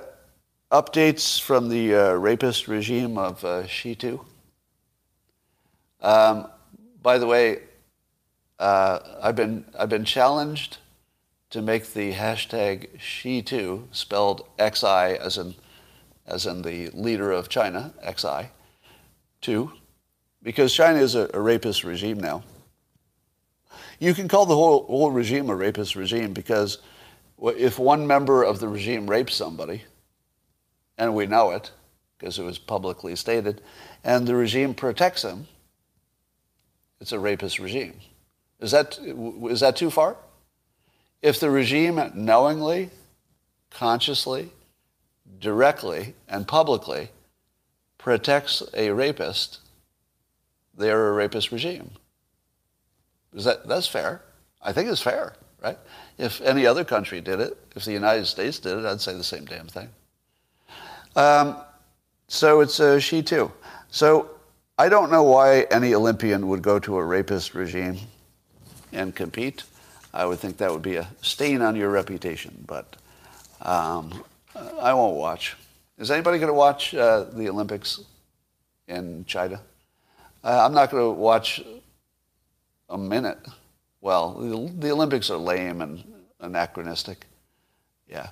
updates 0.72 1.42
from 1.42 1.70
the 1.70 1.96
uh, 1.96 2.14
rapist 2.14 2.68
regime 2.68 3.18
of 3.18 3.44
uh, 3.44 3.64
Shitu? 3.64 4.24
Um, 6.00 6.48
by 7.02 7.18
the 7.18 7.26
way, 7.26 7.62
I've 8.60 9.36
been 9.36 9.66
I've 9.80 9.90
been 9.90 10.06
challenged 10.06 10.78
to 11.50 11.62
make 11.62 11.93
the 11.93 12.14
hashtag 12.14 12.98
She2, 13.00 13.84
spelled 13.91 14.45
XI 14.60 15.18
as 15.18 15.38
in, 15.38 15.56
as 16.26 16.45
in 16.45 16.62
the 16.62 16.89
leader 16.89 17.32
of 17.32 17.50
China, 17.50 17.93
XI, 18.04 18.50
2, 19.41 19.72
because 20.43 20.74
China 20.74 21.00
is 21.00 21.16
a, 21.16 21.30
a 21.34 21.39
rapist 21.39 21.84
regime 21.84 22.20
now. 22.20 22.43
You 24.00 24.14
can 24.14 24.28
call 24.28 24.45
the 24.45 24.56
whole, 24.56 24.86
whole 24.86 25.12
regime 25.12 25.50
a 25.50 25.56
rapist 25.56 25.95
regime 25.95 26.34
because 26.34 26.80
if 27.41 27.80
one 27.80 28.06
member 28.06 28.43
of 28.43 28.60
the 28.60 28.68
regime 28.68 29.10
rapes 29.10 29.36
somebody, 29.36 29.84
and 30.98 31.16
we 31.16 31.28
know 31.28 31.52
it 31.52 31.72
because 32.18 32.39
it 32.39 32.43
was 32.43 32.58
publicly 32.58 33.16
stated, 33.16 33.62
and 34.04 34.28
the 34.28 34.36
regime 34.36 34.74
protects 34.74 35.24
him, 35.24 35.48
it's 37.00 37.12
a 37.12 37.20
rapist 37.20 37.60
regime. 37.60 37.93
Is 38.60 38.72
that, 38.72 38.98
is 39.00 39.60
that 39.60 39.76
too 39.76 39.91
far? 39.91 40.18
If 41.22 41.39
the 41.39 41.49
regime 41.49 41.99
knowingly, 42.13 42.89
consciously, 43.72 44.51
directly, 45.39 46.13
and 46.28 46.47
publicly 46.47 47.09
protects 47.97 48.63
a 48.74 48.91
rapist, 48.91 49.59
they're 50.78 51.09
a 51.09 51.11
rapist 51.11 51.51
regime. 51.51 51.91
Is 53.34 53.43
that, 53.45 53.68
that's 53.68 53.88
fair. 53.88 54.22
I 54.61 54.72
think 54.72 54.89
it's 54.89 55.01
fair, 55.01 55.36
right? 55.61 55.78
If 56.18 56.41
any 56.41 56.65
other 56.65 56.84
country 56.84 57.22
did 57.22 57.39
it, 57.39 57.57
if 57.76 57.86
the 57.86 57.91
United 57.91 58.26
States 58.26 58.59
did 58.59 58.78
it, 58.78 58.86
I'd 58.86 59.01
say 59.01 59.15
the 59.15 59.24
same 59.24 59.45
damn 59.45 59.68
thing. 59.68 59.89
Um, 61.15 61.57
so 62.28 62.61
it's 62.61 62.80
a 62.80 62.99
she 62.99 63.22
too. 63.22 63.51
So 63.89 64.30
I 64.78 64.89
don't 64.89 65.11
know 65.11 65.24
why 65.24 65.61
any 65.72 65.93
Olympian 65.93 66.47
would 66.49 66.61
go 66.61 66.80
to 66.80 66.97
a 66.97 67.03
rapist 67.03 67.55
regime 67.55 67.97
and 68.91 69.15
compete. 69.15 69.63
I 70.18 70.26
would 70.26 70.39
think 70.39 70.57
that 70.57 70.72
would 70.72 70.82
be 70.82 70.95
a 70.95 71.07
stain 71.22 71.61
on 71.61 71.76
your 71.76 71.91
reputation. 71.91 72.63
But 72.65 72.95
um, 73.61 74.24
I 74.82 74.91
won't 74.95 75.15
watch. 75.15 75.55
Is 75.99 76.09
anybody 76.09 76.39
going 76.39 76.49
to 76.49 76.55
watch 76.55 76.95
uh, 76.95 77.26
the 77.26 77.47
Olympics 77.49 78.01
in 78.88 79.26
China? 79.26 79.61
Uh, 80.43 80.65
I'm 80.65 80.74
not 80.74 80.89
going 80.89 81.03
to 81.03 81.11
watch 81.11 81.61
a 82.89 82.97
minute. 82.97 83.38
Well, 84.01 84.34
the, 84.34 84.88
the 84.88 84.91
Olympics 84.91 85.30
are 85.30 85.38
lame 85.38 85.82
and 85.82 86.03
anachronistic. 86.39 87.28
Yeah. 88.09 88.30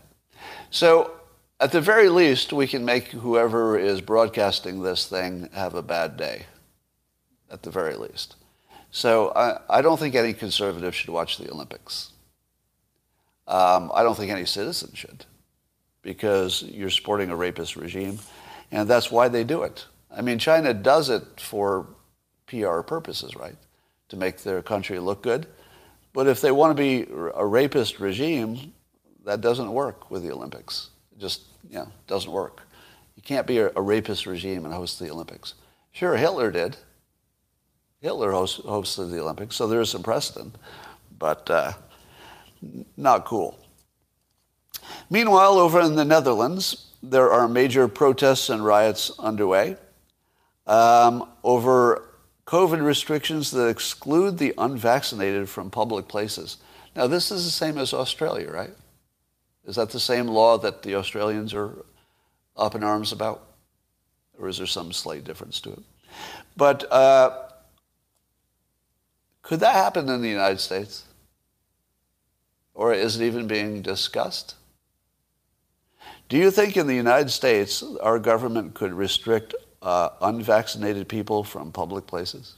So 0.72 1.12
at 1.60 1.72
the 1.72 1.82
very 1.82 2.10
least, 2.10 2.52
we 2.52 2.66
can 2.66 2.84
make 2.84 3.10
whoever 3.10 3.78
is 3.78 4.02
broadcasting 4.02 4.82
this 4.82 5.06
thing 5.06 5.50
have 5.54 5.76
a 5.76 5.84
bad 5.84 6.18
day. 6.18 6.48
At 7.52 7.62
the 7.62 7.70
very 7.70 7.96
least. 7.96 8.38
So 8.96 9.34
I, 9.36 9.60
I 9.70 9.82
don't 9.82 10.00
think 10.00 10.16
any 10.16 10.32
conservative 10.32 10.96
should 10.96 11.10
watch 11.10 11.38
the 11.38 11.52
Olympics. 11.52 12.14
Um, 13.46 13.92
I 13.94 14.04
don't 14.04 14.16
think 14.16 14.32
any 14.32 14.46
citizen 14.46 14.92
should 14.94 15.26
because 16.02 16.64
you're 16.64 16.90
supporting 16.90 17.30
a 17.30 17.36
rapist 17.36 17.76
regime, 17.76 18.20
and 18.72 18.88
that's 18.88 19.12
why 19.12 19.28
they 19.28 19.44
do 19.44 19.64
it. 19.64 19.86
I 20.10 20.22
mean, 20.22 20.40
China 20.40 20.74
does 20.74 21.10
it 21.10 21.42
for 21.42 21.88
PR 22.48 22.80
purposes, 22.80 23.36
right? 23.36 23.58
To 24.10 24.16
make 24.16 24.44
their 24.44 24.62
country 24.62 24.98
look 25.00 25.22
good. 25.22 25.46
But 26.14 26.28
if 26.28 26.40
they 26.40 26.54
want 26.54 26.72
to 26.72 26.82
be 26.82 27.06
a 27.36 27.46
rapist 27.46 28.00
regime, 28.00 28.72
that 29.26 29.42
doesn't 29.42 29.74
work 29.74 30.10
with 30.10 30.24
the 30.24 30.32
Olympics. 30.32 30.92
It 31.12 31.20
just, 31.20 31.42
you 31.70 31.80
know, 31.80 31.92
doesn't 32.08 32.32
work. 32.32 32.62
You 33.18 33.24
can't 33.24 33.46
be 33.46 33.58
a, 33.58 33.72
a 33.76 33.82
rapist 33.82 34.26
regime 34.26 34.64
and 34.64 34.74
host 34.74 35.00
the 35.00 35.12
Olympics. 35.12 35.56
Sure, 35.92 36.16
Hitler 36.16 36.50
did. 36.50 36.78
Hitler 38.02 38.32
host, 38.32 38.64
hosted 38.64 39.12
the 39.12 39.22
Olympics, 39.22 39.56
so 39.56 39.68
there 39.68 39.82
is 39.82 39.90
some 39.90 40.04
precedent. 40.04 40.56
but 41.18 41.50
uh, 41.50 41.74
not 42.98 43.26
cool. 43.26 43.60
Meanwhile, 45.10 45.54
over 45.54 45.80
in 45.82 45.96
the 45.96 46.06
Netherlands, 46.06 46.88
there 47.02 47.32
are 47.32 47.48
major 47.48 47.88
protests 47.88 48.50
and 48.50 48.66
riots 48.66 49.12
underway 49.20 49.78
um, 50.68 51.28
over 51.44 52.10
COVID 52.46 52.84
restrictions 52.84 53.52
that 53.52 53.68
exclude 53.68 54.38
the 54.38 54.54
unvaccinated 54.58 55.50
from 55.50 55.70
public 55.70 56.08
places. 56.08 56.58
Now, 56.96 57.08
this 57.08 57.32
is 57.32 57.46
the 57.46 57.52
same 57.52 57.78
as 57.78 57.94
Australia, 57.94 58.50
right? 58.52 58.74
Is 59.66 59.76
that 59.76 59.90
the 59.90 60.00
same 60.00 60.28
law 60.28 60.58
that 60.60 60.84
the 60.84 60.96
Australians 60.96 61.54
are 61.54 61.86
up 62.56 62.76
in 62.76 62.84
arms 62.84 63.12
about? 63.12 63.48
Or 64.40 64.48
is 64.48 64.58
there 64.58 64.68
some 64.68 64.92
slight 64.92 65.24
difference 65.24 65.60
to 65.62 65.72
it? 65.72 65.84
But 66.56 66.92
uh, 66.92 67.45
could 69.46 69.60
that 69.60 69.76
happen 69.76 70.10
in 70.10 70.24
the 70.24 70.30
United 70.30 70.60
States? 70.60 71.04
Or 72.74 72.94
is 72.94 73.22
it 73.22 73.26
even 73.26 73.46
being 73.46 73.84
discussed? 73.84 74.56
Do 76.30 76.36
you 76.36 76.50
think 76.50 76.76
in 76.76 76.88
the 76.88 76.96
United 76.96 77.30
States 77.30 77.84
our 78.02 78.18
government 78.18 78.74
could 78.74 78.92
restrict 78.92 79.54
uh, 79.84 80.10
unvaccinated 80.20 81.08
people 81.08 81.44
from 81.44 81.72
public 81.72 82.08
places? 82.08 82.56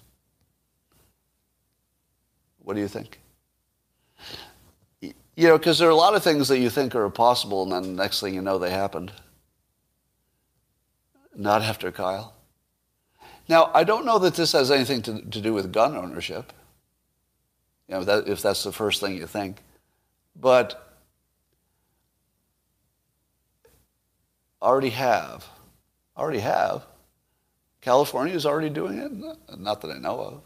What 2.60 2.76
do 2.76 2.80
you 2.80 2.88
think? 2.88 3.20
You 5.02 5.14
know, 5.50 5.58
because 5.58 5.80
there 5.80 5.90
are 5.90 5.92
a 5.92 5.96
lot 5.96 6.16
of 6.16 6.24
things 6.24 6.48
that 6.48 6.60
you 6.60 6.70
think 6.70 6.96
are 6.96 7.10
possible, 7.10 7.64
and 7.64 7.72
then 7.74 7.84
the 7.84 8.02
next 8.02 8.22
thing 8.22 8.34
you 8.34 8.42
know, 8.42 8.58
they 8.58 8.72
happened. 8.72 9.12
Not 11.36 11.62
after 11.64 11.92
Kyle. 11.92 12.34
Now, 13.50 13.72
I 13.74 13.84
don't 13.84 14.06
know 14.06 14.20
that 14.20 14.36
this 14.36 14.54
has 14.54 14.72
anything 14.72 15.02
to, 15.04 15.22
to 15.22 15.42
do 15.42 15.54
with 15.54 15.74
gun 15.74 15.98
ownership, 15.98 16.54
you 17.88 17.96
know, 17.96 18.04
that, 18.04 18.28
if 18.28 18.42
that's 18.42 18.64
the 18.64 18.72
first 18.72 19.00
thing 19.02 19.16
you 19.16 19.28
think. 19.28 19.62
But 20.36 20.96
already 24.62 24.90
have. 24.90 25.48
Already 26.18 26.40
have. 26.40 26.86
California 27.82 28.34
is 28.34 28.46
already 28.46 28.70
doing 28.70 28.98
it? 28.98 29.58
Not 29.58 29.82
that 29.82 29.92
I 29.92 30.00
know 30.00 30.20
of. 30.20 30.42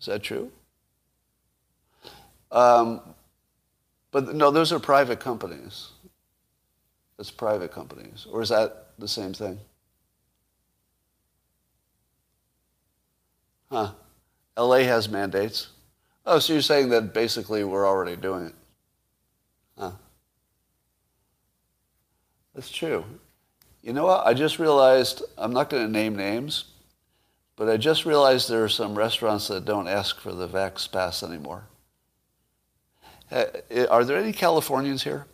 Is 0.00 0.06
that 0.06 0.22
true? 0.22 0.50
Um, 2.52 3.00
but 4.10 4.34
no, 4.34 4.50
those 4.50 4.72
are 4.72 4.78
private 4.78 5.20
companies. 5.20 5.90
It's 7.18 7.30
private 7.30 7.72
companies. 7.72 8.26
Or 8.30 8.42
is 8.42 8.50
that 8.50 8.90
the 8.98 9.08
same 9.08 9.32
thing? 9.32 9.58
Huh. 13.70 13.92
LA 14.56 14.78
has 14.78 15.08
mandates. 15.08 15.68
Oh, 16.26 16.38
so 16.38 16.52
you're 16.52 16.62
saying 16.62 16.88
that 16.90 17.12
basically 17.12 17.64
we're 17.64 17.86
already 17.86 18.16
doing 18.16 18.46
it? 18.46 18.54
Huh. 19.78 19.92
That's 22.54 22.70
true. 22.70 23.04
You 23.82 23.92
know 23.92 24.06
what? 24.06 24.26
I 24.26 24.32
just 24.32 24.58
realized, 24.58 25.22
I'm 25.36 25.52
not 25.52 25.68
going 25.68 25.84
to 25.84 25.92
name 25.92 26.16
names, 26.16 26.64
but 27.56 27.68
I 27.68 27.76
just 27.76 28.06
realized 28.06 28.48
there 28.48 28.64
are 28.64 28.68
some 28.68 28.96
restaurants 28.96 29.48
that 29.48 29.64
don't 29.64 29.88
ask 29.88 30.18
for 30.18 30.32
the 30.32 30.48
Vax 30.48 30.90
Pass 30.90 31.22
anymore. 31.22 31.64
Are 33.30 34.04
there 34.04 34.16
any 34.16 34.32
Californians 34.32 35.02
here? 35.02 35.26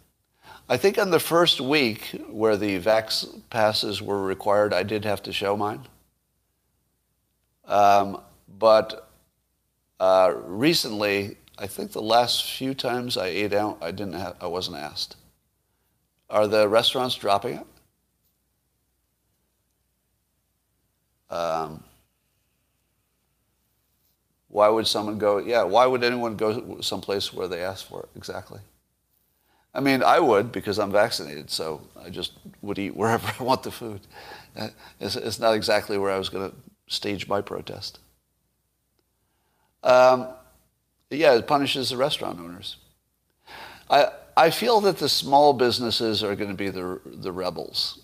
I 0.68 0.76
think 0.76 0.98
on 0.98 1.10
the 1.10 1.20
first 1.20 1.60
week 1.60 2.16
where 2.28 2.56
the 2.56 2.78
Vax 2.80 3.40
passes 3.50 4.00
were 4.00 4.22
required, 4.22 4.72
I 4.72 4.82
did 4.82 5.04
have 5.04 5.22
to 5.24 5.32
show 5.32 5.56
mine. 5.56 5.86
Um, 7.66 8.20
but 8.48 9.09
uh, 10.00 10.34
recently, 10.46 11.36
I 11.58 11.66
think 11.68 11.92
the 11.92 12.02
last 12.02 12.50
few 12.50 12.74
times 12.74 13.16
I 13.16 13.26
ate 13.28 13.52
out, 13.52 13.78
I 13.82 13.92
didn't 13.92 14.14
have, 14.14 14.36
I 14.40 14.48
wasn't 14.48 14.78
asked. 14.78 15.16
Are 16.30 16.46
the 16.46 16.68
restaurants 16.68 17.14
dropping 17.16 17.58
it? 17.58 17.66
Um, 21.30 21.84
why 24.48 24.68
would 24.68 24.86
someone 24.86 25.18
go? 25.18 25.38
Yeah, 25.38 25.62
why 25.62 25.86
would 25.86 26.02
anyone 26.02 26.36
go 26.36 26.80
someplace 26.80 27.32
where 27.32 27.48
they 27.48 27.62
ask 27.62 27.86
for 27.86 28.02
it? 28.02 28.08
Exactly. 28.16 28.60
I 29.72 29.80
mean, 29.80 30.02
I 30.02 30.18
would 30.18 30.50
because 30.52 30.78
I'm 30.78 30.90
vaccinated, 30.90 31.50
so 31.50 31.82
I 32.02 32.10
just 32.10 32.32
would 32.60 32.78
eat 32.78 32.96
wherever 32.96 33.30
I 33.40 33.42
want 33.42 33.62
the 33.62 33.70
food. 33.70 34.00
Uh, 34.56 34.68
it's, 34.98 35.16
it's 35.16 35.38
not 35.38 35.54
exactly 35.54 35.96
where 35.98 36.10
I 36.10 36.18
was 36.18 36.28
going 36.28 36.50
to 36.50 36.56
stage 36.88 37.28
my 37.28 37.40
protest. 37.40 38.00
Um, 39.82 40.28
yeah, 41.10 41.34
it 41.34 41.46
punishes 41.46 41.90
the 41.90 41.96
restaurant 41.96 42.38
owners. 42.38 42.76
I, 43.88 44.10
I 44.36 44.50
feel 44.50 44.80
that 44.82 44.98
the 44.98 45.08
small 45.08 45.52
businesses 45.52 46.22
are 46.22 46.36
going 46.36 46.50
to 46.50 46.56
be 46.56 46.68
the, 46.70 47.00
the 47.04 47.32
rebels. 47.32 48.00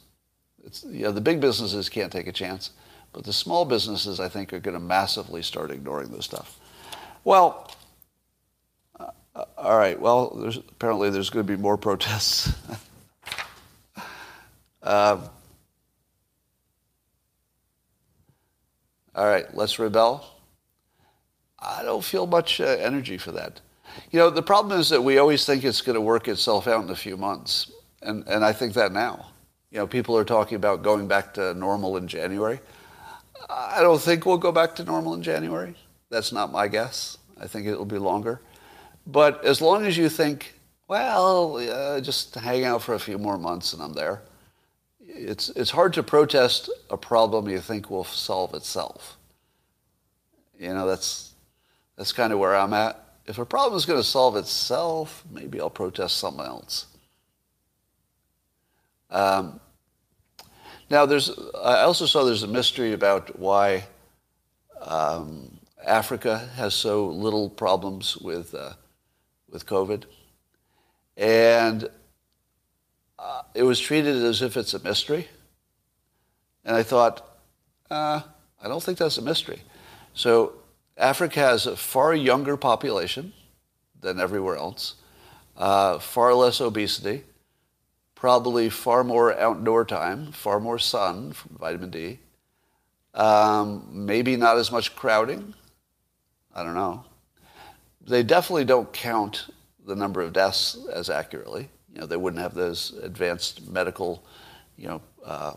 It's, 0.65 0.85
yeah, 0.85 1.11
the 1.11 1.21
big 1.21 1.41
businesses 1.41 1.89
can't 1.89 2.11
take 2.11 2.27
a 2.27 2.33
chance, 2.33 2.71
but 3.13 3.25
the 3.25 3.33
small 3.33 3.65
businesses, 3.65 4.19
I 4.19 4.29
think, 4.29 4.53
are 4.53 4.59
going 4.59 4.75
to 4.75 4.81
massively 4.81 5.43
start 5.43 5.71
ignoring 5.71 6.11
this 6.11 6.25
stuff. 6.25 6.59
Well, 7.23 7.71
uh, 8.99 9.11
all 9.57 9.79
right. 9.79 10.01
Well, 10.01 10.31
there's, 10.31 10.57
apparently 10.57 11.11
there's 11.11 11.31
going 11.31 11.47
to 11.47 11.57
be 11.57 11.61
more 11.61 11.77
protests. 11.77 12.53
uh, 14.83 15.21
all 19.15 19.27
right, 19.27 19.55
let's 19.55 19.79
rebel. 19.79 20.36
I 21.67 21.83
don't 21.83 22.05
feel 22.05 22.27
much 22.27 22.61
uh, 22.61 22.65
energy 22.65 23.19
for 23.19 23.33
that. 23.33 23.61
You 24.11 24.21
know, 24.21 24.31
the 24.31 24.43
problem 24.43 24.79
is 24.79 24.89
that 24.91 25.03
we 25.03 25.19
always 25.19 25.45
think 25.45 25.65
it's 25.65 25.81
going 25.81 25.95
to 25.95 26.01
work 26.01 26.29
itself 26.29 26.69
out 26.69 26.85
in 26.85 26.91
a 26.91 26.97
few 26.97 27.17
months. 27.17 27.73
And, 28.03 28.27
and 28.29 28.45
I 28.45 28.53
think 28.53 28.75
that 28.75 28.93
now. 28.93 29.27
You 29.71 29.79
know, 29.79 29.87
people 29.87 30.17
are 30.17 30.25
talking 30.25 30.57
about 30.57 30.83
going 30.83 31.09
back 31.09 31.35
to 31.35 31.55
normal 31.55 31.97
in 31.97 32.07
January. 32.07 32.61
I 33.49 33.81
don't 33.81 34.01
think 34.01 34.25
we'll 34.25 34.39
go 34.39 34.53
back 34.53 34.75
to 34.77 34.85
normal 34.85 35.15
in 35.15 35.23
January. 35.23 35.75
That's 36.09 36.33
not 36.33 36.53
my 36.53 36.69
guess. 36.69 37.19
I 37.41 37.47
think 37.47 37.67
it'll 37.67 37.85
be 37.85 37.99
longer. 37.99 38.41
But 39.07 39.45
as 39.45 39.61
long 39.61 39.85
as 39.85 39.97
you 39.97 40.09
think, 40.09 40.55
well, 40.89 41.57
uh, 41.57 42.01
just 42.01 42.35
hang 42.35 42.65
out 42.65 42.83
for 42.83 42.95
a 42.95 42.99
few 42.99 43.19
more 43.19 43.39
months 43.39 43.73
and 43.73 43.83
I'm 43.83 43.93
there, 43.93 44.23
it's, 45.01 45.49
it's 45.51 45.71
hard 45.71 45.93
to 45.95 46.03
protest 46.03 46.71
a 46.91 46.97
problem 46.97 47.49
you 47.49 47.61
think 47.61 47.91
will 47.91 48.05
solve 48.05 48.55
itself. 48.55 49.17
You 50.59 50.73
know, 50.73 50.87
that's, 50.87 51.35
that's 51.97 52.13
kind 52.13 52.33
of 52.33 52.39
where 52.39 52.55
I'm 52.55 52.73
at. 52.73 53.03
If 53.27 53.39
a 53.39 53.45
problem 53.45 53.77
is 53.77 53.87
going 53.87 53.99
to 53.99 54.05
solve 54.05 54.37
itself, 54.37 55.25
maybe 55.31 55.61
I'll 55.61 55.71
protest 55.71 56.19
something 56.19 56.45
else. 56.45 56.87
Um, 59.11 59.61
now, 60.89 61.07
there's, 61.07 61.31
I 61.61 61.81
also 61.81 62.07
saw 62.07 62.25
there's 62.25 62.45
a 62.45 62.49
mystery 62.49 62.93
about 62.93 63.39
why 63.39 63.85
um, 64.81 65.59
Africa 65.85 66.49
has 66.55 66.75
so 66.75 67.07
little 67.07 67.51
problems 67.51 68.17
with, 68.17 68.55
uh, 68.55 68.75
with 69.51 69.67
COVID. 69.67 70.05
And 71.17 71.89
uh, 73.19 73.43
it 73.55 73.65
was 73.65 73.81
treated 73.81 74.17
as 74.17 74.43
if 74.43 74.57
it's 74.57 74.75
a 74.75 74.79
mystery. 74.81 75.29
And 76.65 76.77
I 76.77 76.83
thought, 76.83 77.27
uh, 77.91 78.21
I 78.63 78.69
don't 78.69 78.83
think 78.83 78.99
that's 78.99 79.19
a 79.19 79.23
mystery. 79.23 79.63
So 80.15 80.53
Africa 80.97 81.41
has 81.41 81.67
a 81.67 81.77
far 81.77 82.15
younger 82.15 82.57
population 82.57 83.33
than 84.01 84.19
everywhere 84.19 84.57
else, 84.57 84.95
uh, 85.57 85.99
far 85.99 86.35
less 86.35 86.61
obesity, 86.61 87.25
probably 88.15 88.71
far 88.71 89.05
more 89.05 89.39
outdoor 89.39 89.85
time, 89.85 90.33
far 90.33 90.59
more 90.59 90.79
sun 90.79 91.35
vitamin 91.59 91.91
D, 91.91 92.19
um, 93.15 93.87
maybe 93.91 94.37
not 94.37 94.57
as 94.57 94.73
much 94.73 94.97
crowding. 94.97 95.55
I 96.55 96.63
don't 96.63 96.75
know. 96.75 97.05
They 98.01 98.23
definitely 98.23 98.65
don't 98.65 98.91
count 98.93 99.47
the 99.87 99.97
number 99.97 100.23
of 100.23 100.33
deaths 100.33 100.79
as 100.93 101.11
accurately. 101.11 101.69
You 101.93 102.01
know, 102.01 102.07
they 102.07 102.17
wouldn't 102.17 102.43
have 102.43 102.55
those 102.55 102.93
advanced 103.03 103.69
medical, 103.69 104.25
you 104.77 104.89
know, 104.89 105.03
uh, 105.25 105.55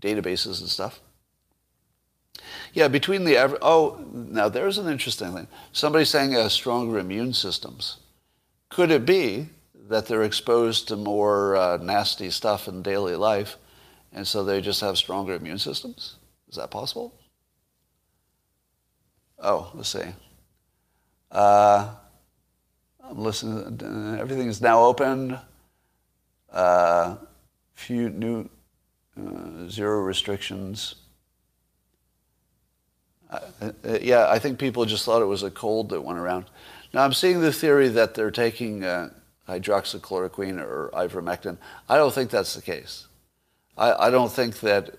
databases 0.00 0.60
and 0.60 0.68
stuff. 0.68 1.00
Yeah, 2.72 2.88
between 2.88 3.24
the 3.24 3.58
oh, 3.62 4.04
now 4.12 4.48
there's 4.48 4.78
an 4.78 4.88
interesting 4.88 5.34
thing. 5.34 5.48
Somebody's 5.72 6.10
saying 6.10 6.36
uh, 6.36 6.48
stronger 6.48 6.98
immune 6.98 7.32
systems. 7.32 7.98
Could 8.68 8.90
it 8.90 9.04
be 9.04 9.48
that 9.88 10.06
they're 10.06 10.22
exposed 10.22 10.88
to 10.88 10.96
more 10.96 11.56
uh, 11.56 11.76
nasty 11.78 12.30
stuff 12.30 12.68
in 12.68 12.82
daily 12.82 13.16
life, 13.16 13.56
and 14.12 14.26
so 14.26 14.44
they 14.44 14.60
just 14.60 14.80
have 14.80 14.96
stronger 14.96 15.34
immune 15.34 15.58
systems? 15.58 16.16
Is 16.48 16.56
that 16.56 16.70
possible? 16.70 17.14
Oh, 19.38 19.70
let's 19.74 19.88
see. 19.88 20.04
Uh, 21.30 21.94
I'm 23.02 23.18
listening. 23.18 24.18
Everything 24.20 24.48
is 24.48 24.60
now 24.60 24.84
open. 24.84 25.38
Uh, 26.52 27.16
few 27.72 28.10
new 28.10 28.48
uh, 29.16 29.68
zero 29.68 30.00
restrictions. 30.00 30.96
Uh, 33.30 33.98
yeah, 34.00 34.28
I 34.28 34.38
think 34.38 34.58
people 34.58 34.84
just 34.84 35.04
thought 35.04 35.22
it 35.22 35.26
was 35.26 35.42
a 35.42 35.50
cold 35.50 35.90
that 35.90 36.00
went 36.00 36.18
around. 36.18 36.46
Now 36.92 37.04
I'm 37.04 37.12
seeing 37.12 37.40
the 37.40 37.52
theory 37.52 37.88
that 37.88 38.14
they're 38.14 38.30
taking 38.30 38.82
uh, 38.82 39.10
hydroxychloroquine 39.48 40.60
or 40.60 40.90
ivermectin. 40.92 41.58
I 41.88 41.96
don't 41.96 42.12
think 42.12 42.30
that's 42.30 42.54
the 42.54 42.62
case. 42.62 43.06
I, 43.76 44.06
I 44.06 44.10
don't 44.10 44.32
think 44.32 44.60
that 44.60 44.90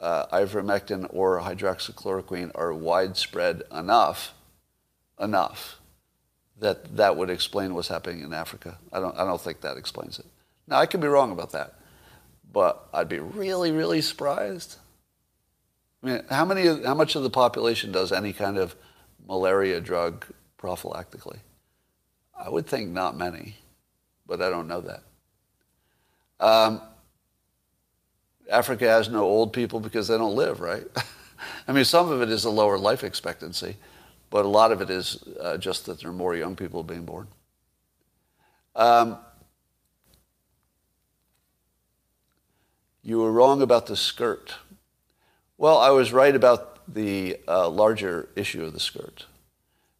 uh, 0.00 0.26
ivermectin 0.26 1.08
or 1.12 1.40
hydroxychloroquine 1.40 2.52
are 2.54 2.72
widespread 2.72 3.62
enough, 3.72 4.34
enough 5.18 5.80
that 6.58 6.96
that 6.96 7.16
would 7.16 7.30
explain 7.30 7.74
what's 7.74 7.88
happening 7.88 8.22
in 8.22 8.32
Africa. 8.32 8.78
I 8.92 9.00
don't, 9.00 9.16
I 9.16 9.24
don't 9.24 9.40
think 9.40 9.62
that 9.62 9.76
explains 9.76 10.18
it. 10.18 10.26
Now, 10.66 10.78
I 10.78 10.86
could 10.86 11.00
be 11.00 11.08
wrong 11.08 11.32
about 11.32 11.52
that, 11.52 11.74
but 12.52 12.88
I'd 12.92 13.08
be 13.08 13.18
really, 13.18 13.72
really 13.72 14.00
surprised. 14.00 14.76
I 16.02 16.06
mean, 16.06 16.22
how, 16.30 16.44
many, 16.44 16.82
how 16.84 16.94
much 16.94 17.14
of 17.14 17.22
the 17.22 17.30
population 17.30 17.92
does 17.92 18.12
any 18.12 18.32
kind 18.32 18.56
of 18.56 18.74
malaria 19.26 19.80
drug 19.80 20.24
prophylactically? 20.58 21.38
I 22.38 22.48
would 22.48 22.66
think 22.66 22.90
not 22.90 23.16
many, 23.16 23.56
but 24.26 24.40
I 24.40 24.48
don't 24.48 24.66
know 24.66 24.80
that. 24.80 25.02
Um, 26.40 26.80
Africa 28.50 28.88
has 28.88 29.08
no 29.08 29.22
old 29.22 29.52
people 29.52 29.78
because 29.78 30.08
they 30.08 30.16
don't 30.16 30.34
live, 30.34 30.60
right? 30.60 30.84
I 31.68 31.72
mean, 31.72 31.84
some 31.84 32.10
of 32.10 32.22
it 32.22 32.30
is 32.30 32.44
a 32.44 32.50
lower 32.50 32.78
life 32.78 33.04
expectancy, 33.04 33.76
but 34.30 34.44
a 34.44 34.48
lot 34.48 34.72
of 34.72 34.80
it 34.80 34.90
is 34.90 35.22
uh, 35.40 35.58
just 35.58 35.86
that 35.86 36.00
there 36.00 36.10
are 36.10 36.14
more 36.14 36.34
young 36.34 36.56
people 36.56 36.82
being 36.82 37.04
born. 37.04 37.28
Um, 38.74 39.18
you 43.02 43.18
were 43.18 43.32
wrong 43.32 43.62
about 43.62 43.86
the 43.86 43.96
skirt. 43.96 44.54
Well, 45.60 45.76
I 45.76 45.90
was 45.90 46.10
right 46.10 46.34
about 46.34 46.78
the 46.88 47.36
uh, 47.46 47.68
larger 47.68 48.30
issue 48.34 48.64
of 48.64 48.72
the 48.72 48.80
skirt. 48.80 49.26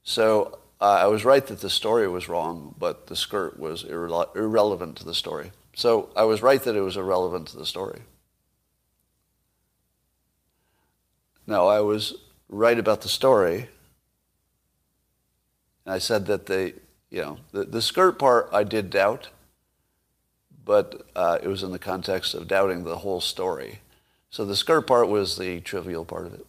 So 0.02 0.58
uh, 0.80 1.00
I 1.02 1.06
was 1.08 1.22
right 1.22 1.46
that 1.48 1.60
the 1.60 1.68
story 1.68 2.08
was 2.08 2.30
wrong, 2.30 2.74
but 2.78 3.08
the 3.08 3.14
skirt 3.14 3.60
was 3.60 3.84
irre- 3.84 4.34
irrelevant 4.34 4.96
to 4.96 5.04
the 5.04 5.14
story. 5.14 5.52
So 5.74 6.08
I 6.16 6.24
was 6.24 6.40
right 6.40 6.62
that 6.62 6.76
it 6.76 6.80
was 6.80 6.96
irrelevant 6.96 7.48
to 7.48 7.58
the 7.58 7.66
story. 7.66 8.00
No, 11.46 11.68
I 11.68 11.80
was 11.80 12.14
right 12.48 12.78
about 12.78 13.02
the 13.02 13.10
story. 13.10 13.68
And 15.84 15.92
I 15.94 15.98
said 15.98 16.24
that 16.24 16.46
the, 16.46 16.72
you 17.10 17.20
know, 17.20 17.38
the, 17.52 17.64
the 17.64 17.82
skirt 17.82 18.18
part 18.18 18.48
I 18.50 18.64
did 18.64 18.88
doubt, 18.88 19.28
but 20.64 21.06
uh, 21.14 21.36
it 21.42 21.48
was 21.48 21.62
in 21.62 21.70
the 21.70 21.78
context 21.78 22.32
of 22.32 22.48
doubting 22.48 22.84
the 22.84 22.96
whole 22.96 23.20
story. 23.20 23.80
So 24.30 24.44
the 24.44 24.56
skirt 24.56 24.86
part 24.86 25.08
was 25.08 25.36
the 25.36 25.60
trivial 25.60 26.04
part 26.04 26.26
of 26.26 26.34
it. 26.34 26.46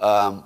Um, 0.00 0.44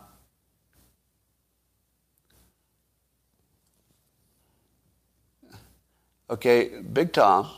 okay, 6.29 6.81
Big 6.81 7.13
Tom, 7.13 7.49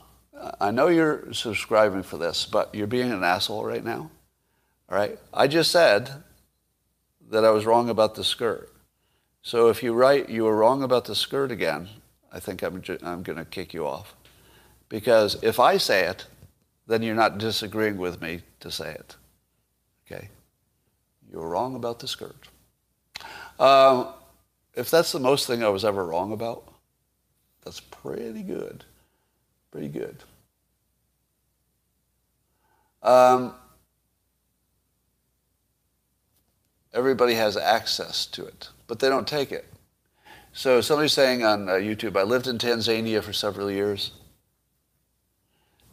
I 0.61 0.71
know 0.71 0.89
you're 0.89 1.33
subscribing 1.33 2.03
for 2.03 2.19
this, 2.19 2.45
but 2.45 2.75
you're 2.75 2.87
being 2.87 3.11
an 3.11 3.25
asshole 3.25 3.65
right 3.65 3.85
now. 3.85 4.11
All 4.91 4.99
right? 4.99 5.19
I 5.33 5.47
just 5.47 5.71
said 5.71 6.11
that 7.31 7.45
I 7.45 7.51
was 7.51 7.65
wrong 7.65 7.89
about 7.89 8.17
the 8.17 8.25
skirt. 8.25 8.71
So 9.43 9.69
if 9.69 9.83
you 9.83 9.95
write 9.95 10.29
you 10.29 10.45
were 10.45 10.57
wrong 10.57 10.83
about 10.83 11.07
the 11.07 11.15
skirt 11.15 11.51
again, 11.51 11.89
I 12.33 12.41
think 12.41 12.63
I'm, 12.63 12.83
ju- 12.83 12.99
I'm 13.03 13.23
going 13.23 13.39
to 13.39 13.45
kick 13.45 13.73
you 13.73 13.87
off. 13.87 14.15
Because 14.89 15.43
if 15.43 15.59
I 15.59 15.79
say 15.79 16.07
it, 16.07 16.27
then 16.87 17.03
you're 17.03 17.15
not 17.15 17.39
disagreeing 17.39 17.97
with 17.97 18.21
me 18.21 18.41
to 18.61 18.71
say 18.71 18.93
it. 18.93 19.17
Okay? 20.07 20.29
You 21.31 21.39
were 21.39 21.49
wrong 21.49 21.75
about 21.75 21.99
the 21.99 22.09
skirt. 22.09 22.49
Um, 23.59 24.09
if 24.75 24.91
that's 24.91 25.13
the 25.13 25.21
most 25.21 25.47
thing 25.47 25.63
I 25.63 25.69
was 25.69 25.85
ever 25.85 26.05
wrong 26.05 26.33
about, 26.33 26.73
that's 27.65 27.81
pretty 27.81 28.43
good. 28.43 28.85
Pretty 29.71 29.89
good. 29.89 30.17
Um, 33.03 33.55
everybody 36.93 37.35
has 37.35 37.57
access 37.57 38.27
to 38.27 38.45
it, 38.45 38.71
but 38.87 38.99
they 38.99 39.09
don't 39.09 39.29
take 39.29 39.53
it. 39.53 39.67
So 40.53 40.81
somebody's 40.81 41.13
saying 41.13 41.45
on 41.45 41.69
uh, 41.69 41.73
YouTube, 41.73 42.17
I 42.17 42.23
lived 42.23 42.47
in 42.47 42.59
Tanzania 42.59 43.23
for 43.23 43.33
several 43.33 43.71
years, 43.71 44.13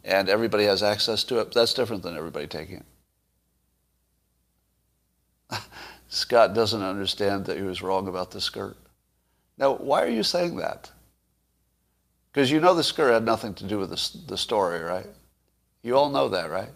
and 0.04 0.28
everybody 0.28 0.64
has 0.64 0.82
access 0.82 1.24
to 1.24 1.38
it. 1.38 1.52
That's 1.52 1.74
different 1.74 2.02
than 2.02 2.16
everybody 2.16 2.46
taking 2.46 2.82
it. 5.50 5.58
Scott 6.08 6.54
doesn't 6.54 6.82
understand 6.82 7.46
that 7.46 7.56
he 7.56 7.62
was 7.62 7.82
wrong 7.82 8.08
about 8.08 8.30
the 8.30 8.40
skirt. 8.40 8.76
Now, 9.58 9.74
why 9.74 10.02
are 10.02 10.08
you 10.08 10.22
saying 10.22 10.56
that? 10.56 10.90
Because 12.32 12.50
you 12.50 12.60
know 12.60 12.74
the 12.74 12.82
skirt 12.82 13.12
had 13.12 13.24
nothing 13.24 13.54
to 13.54 13.64
do 13.64 13.78
with 13.78 13.90
the, 13.90 14.18
the 14.26 14.38
story, 14.38 14.80
right? 14.80 15.06
You 15.82 15.96
all 15.96 16.10
know 16.10 16.28
that, 16.30 16.50
right? 16.50 16.70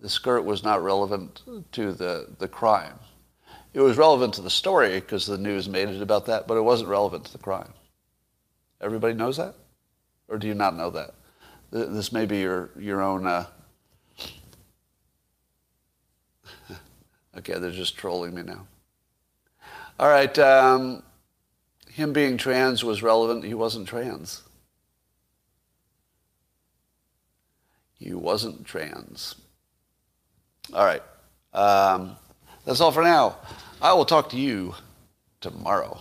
The 0.00 0.08
skirt 0.08 0.42
was 0.42 0.62
not 0.62 0.82
relevant 0.82 1.42
to 1.72 1.92
the, 1.92 2.28
the 2.38 2.48
crime. 2.48 2.98
It 3.72 3.80
was 3.80 3.96
relevant 3.96 4.34
to 4.34 4.42
the 4.42 4.50
story 4.50 5.00
because 5.00 5.24
the 5.24 5.38
news 5.38 5.68
made 5.68 5.88
it 5.88 6.02
about 6.02 6.26
that, 6.26 6.46
but 6.46 6.58
it 6.58 6.62
wasn't 6.62 6.90
relevant 6.90 7.24
to 7.24 7.32
the 7.32 7.38
crime. 7.38 7.72
Everybody 8.80 9.14
knows 9.14 9.38
that? 9.38 9.54
Or 10.28 10.38
do 10.38 10.46
you 10.46 10.54
not 10.54 10.76
know 10.76 10.90
that? 10.90 11.14
This 11.72 12.12
may 12.12 12.26
be 12.26 12.40
your, 12.40 12.70
your 12.78 13.00
own. 13.00 13.26
Uh... 13.26 13.46
okay, 17.38 17.58
they're 17.58 17.70
just 17.70 17.96
trolling 17.96 18.34
me 18.34 18.42
now. 18.42 18.66
All 19.98 20.08
right, 20.08 20.38
um, 20.38 21.02
him 21.90 22.12
being 22.12 22.36
trans 22.36 22.84
was 22.84 23.02
relevant. 23.02 23.44
He 23.44 23.54
wasn't 23.54 23.88
trans. 23.88 24.42
He 27.94 28.12
wasn't 28.12 28.66
trans. 28.66 29.36
All 30.74 30.84
right. 30.84 31.02
Um, 31.54 32.16
that's 32.66 32.80
all 32.82 32.92
for 32.92 33.02
now. 33.02 33.38
I 33.80 33.94
will 33.94 34.04
talk 34.04 34.28
to 34.30 34.36
you 34.36 34.74
tomorrow. 35.40 36.00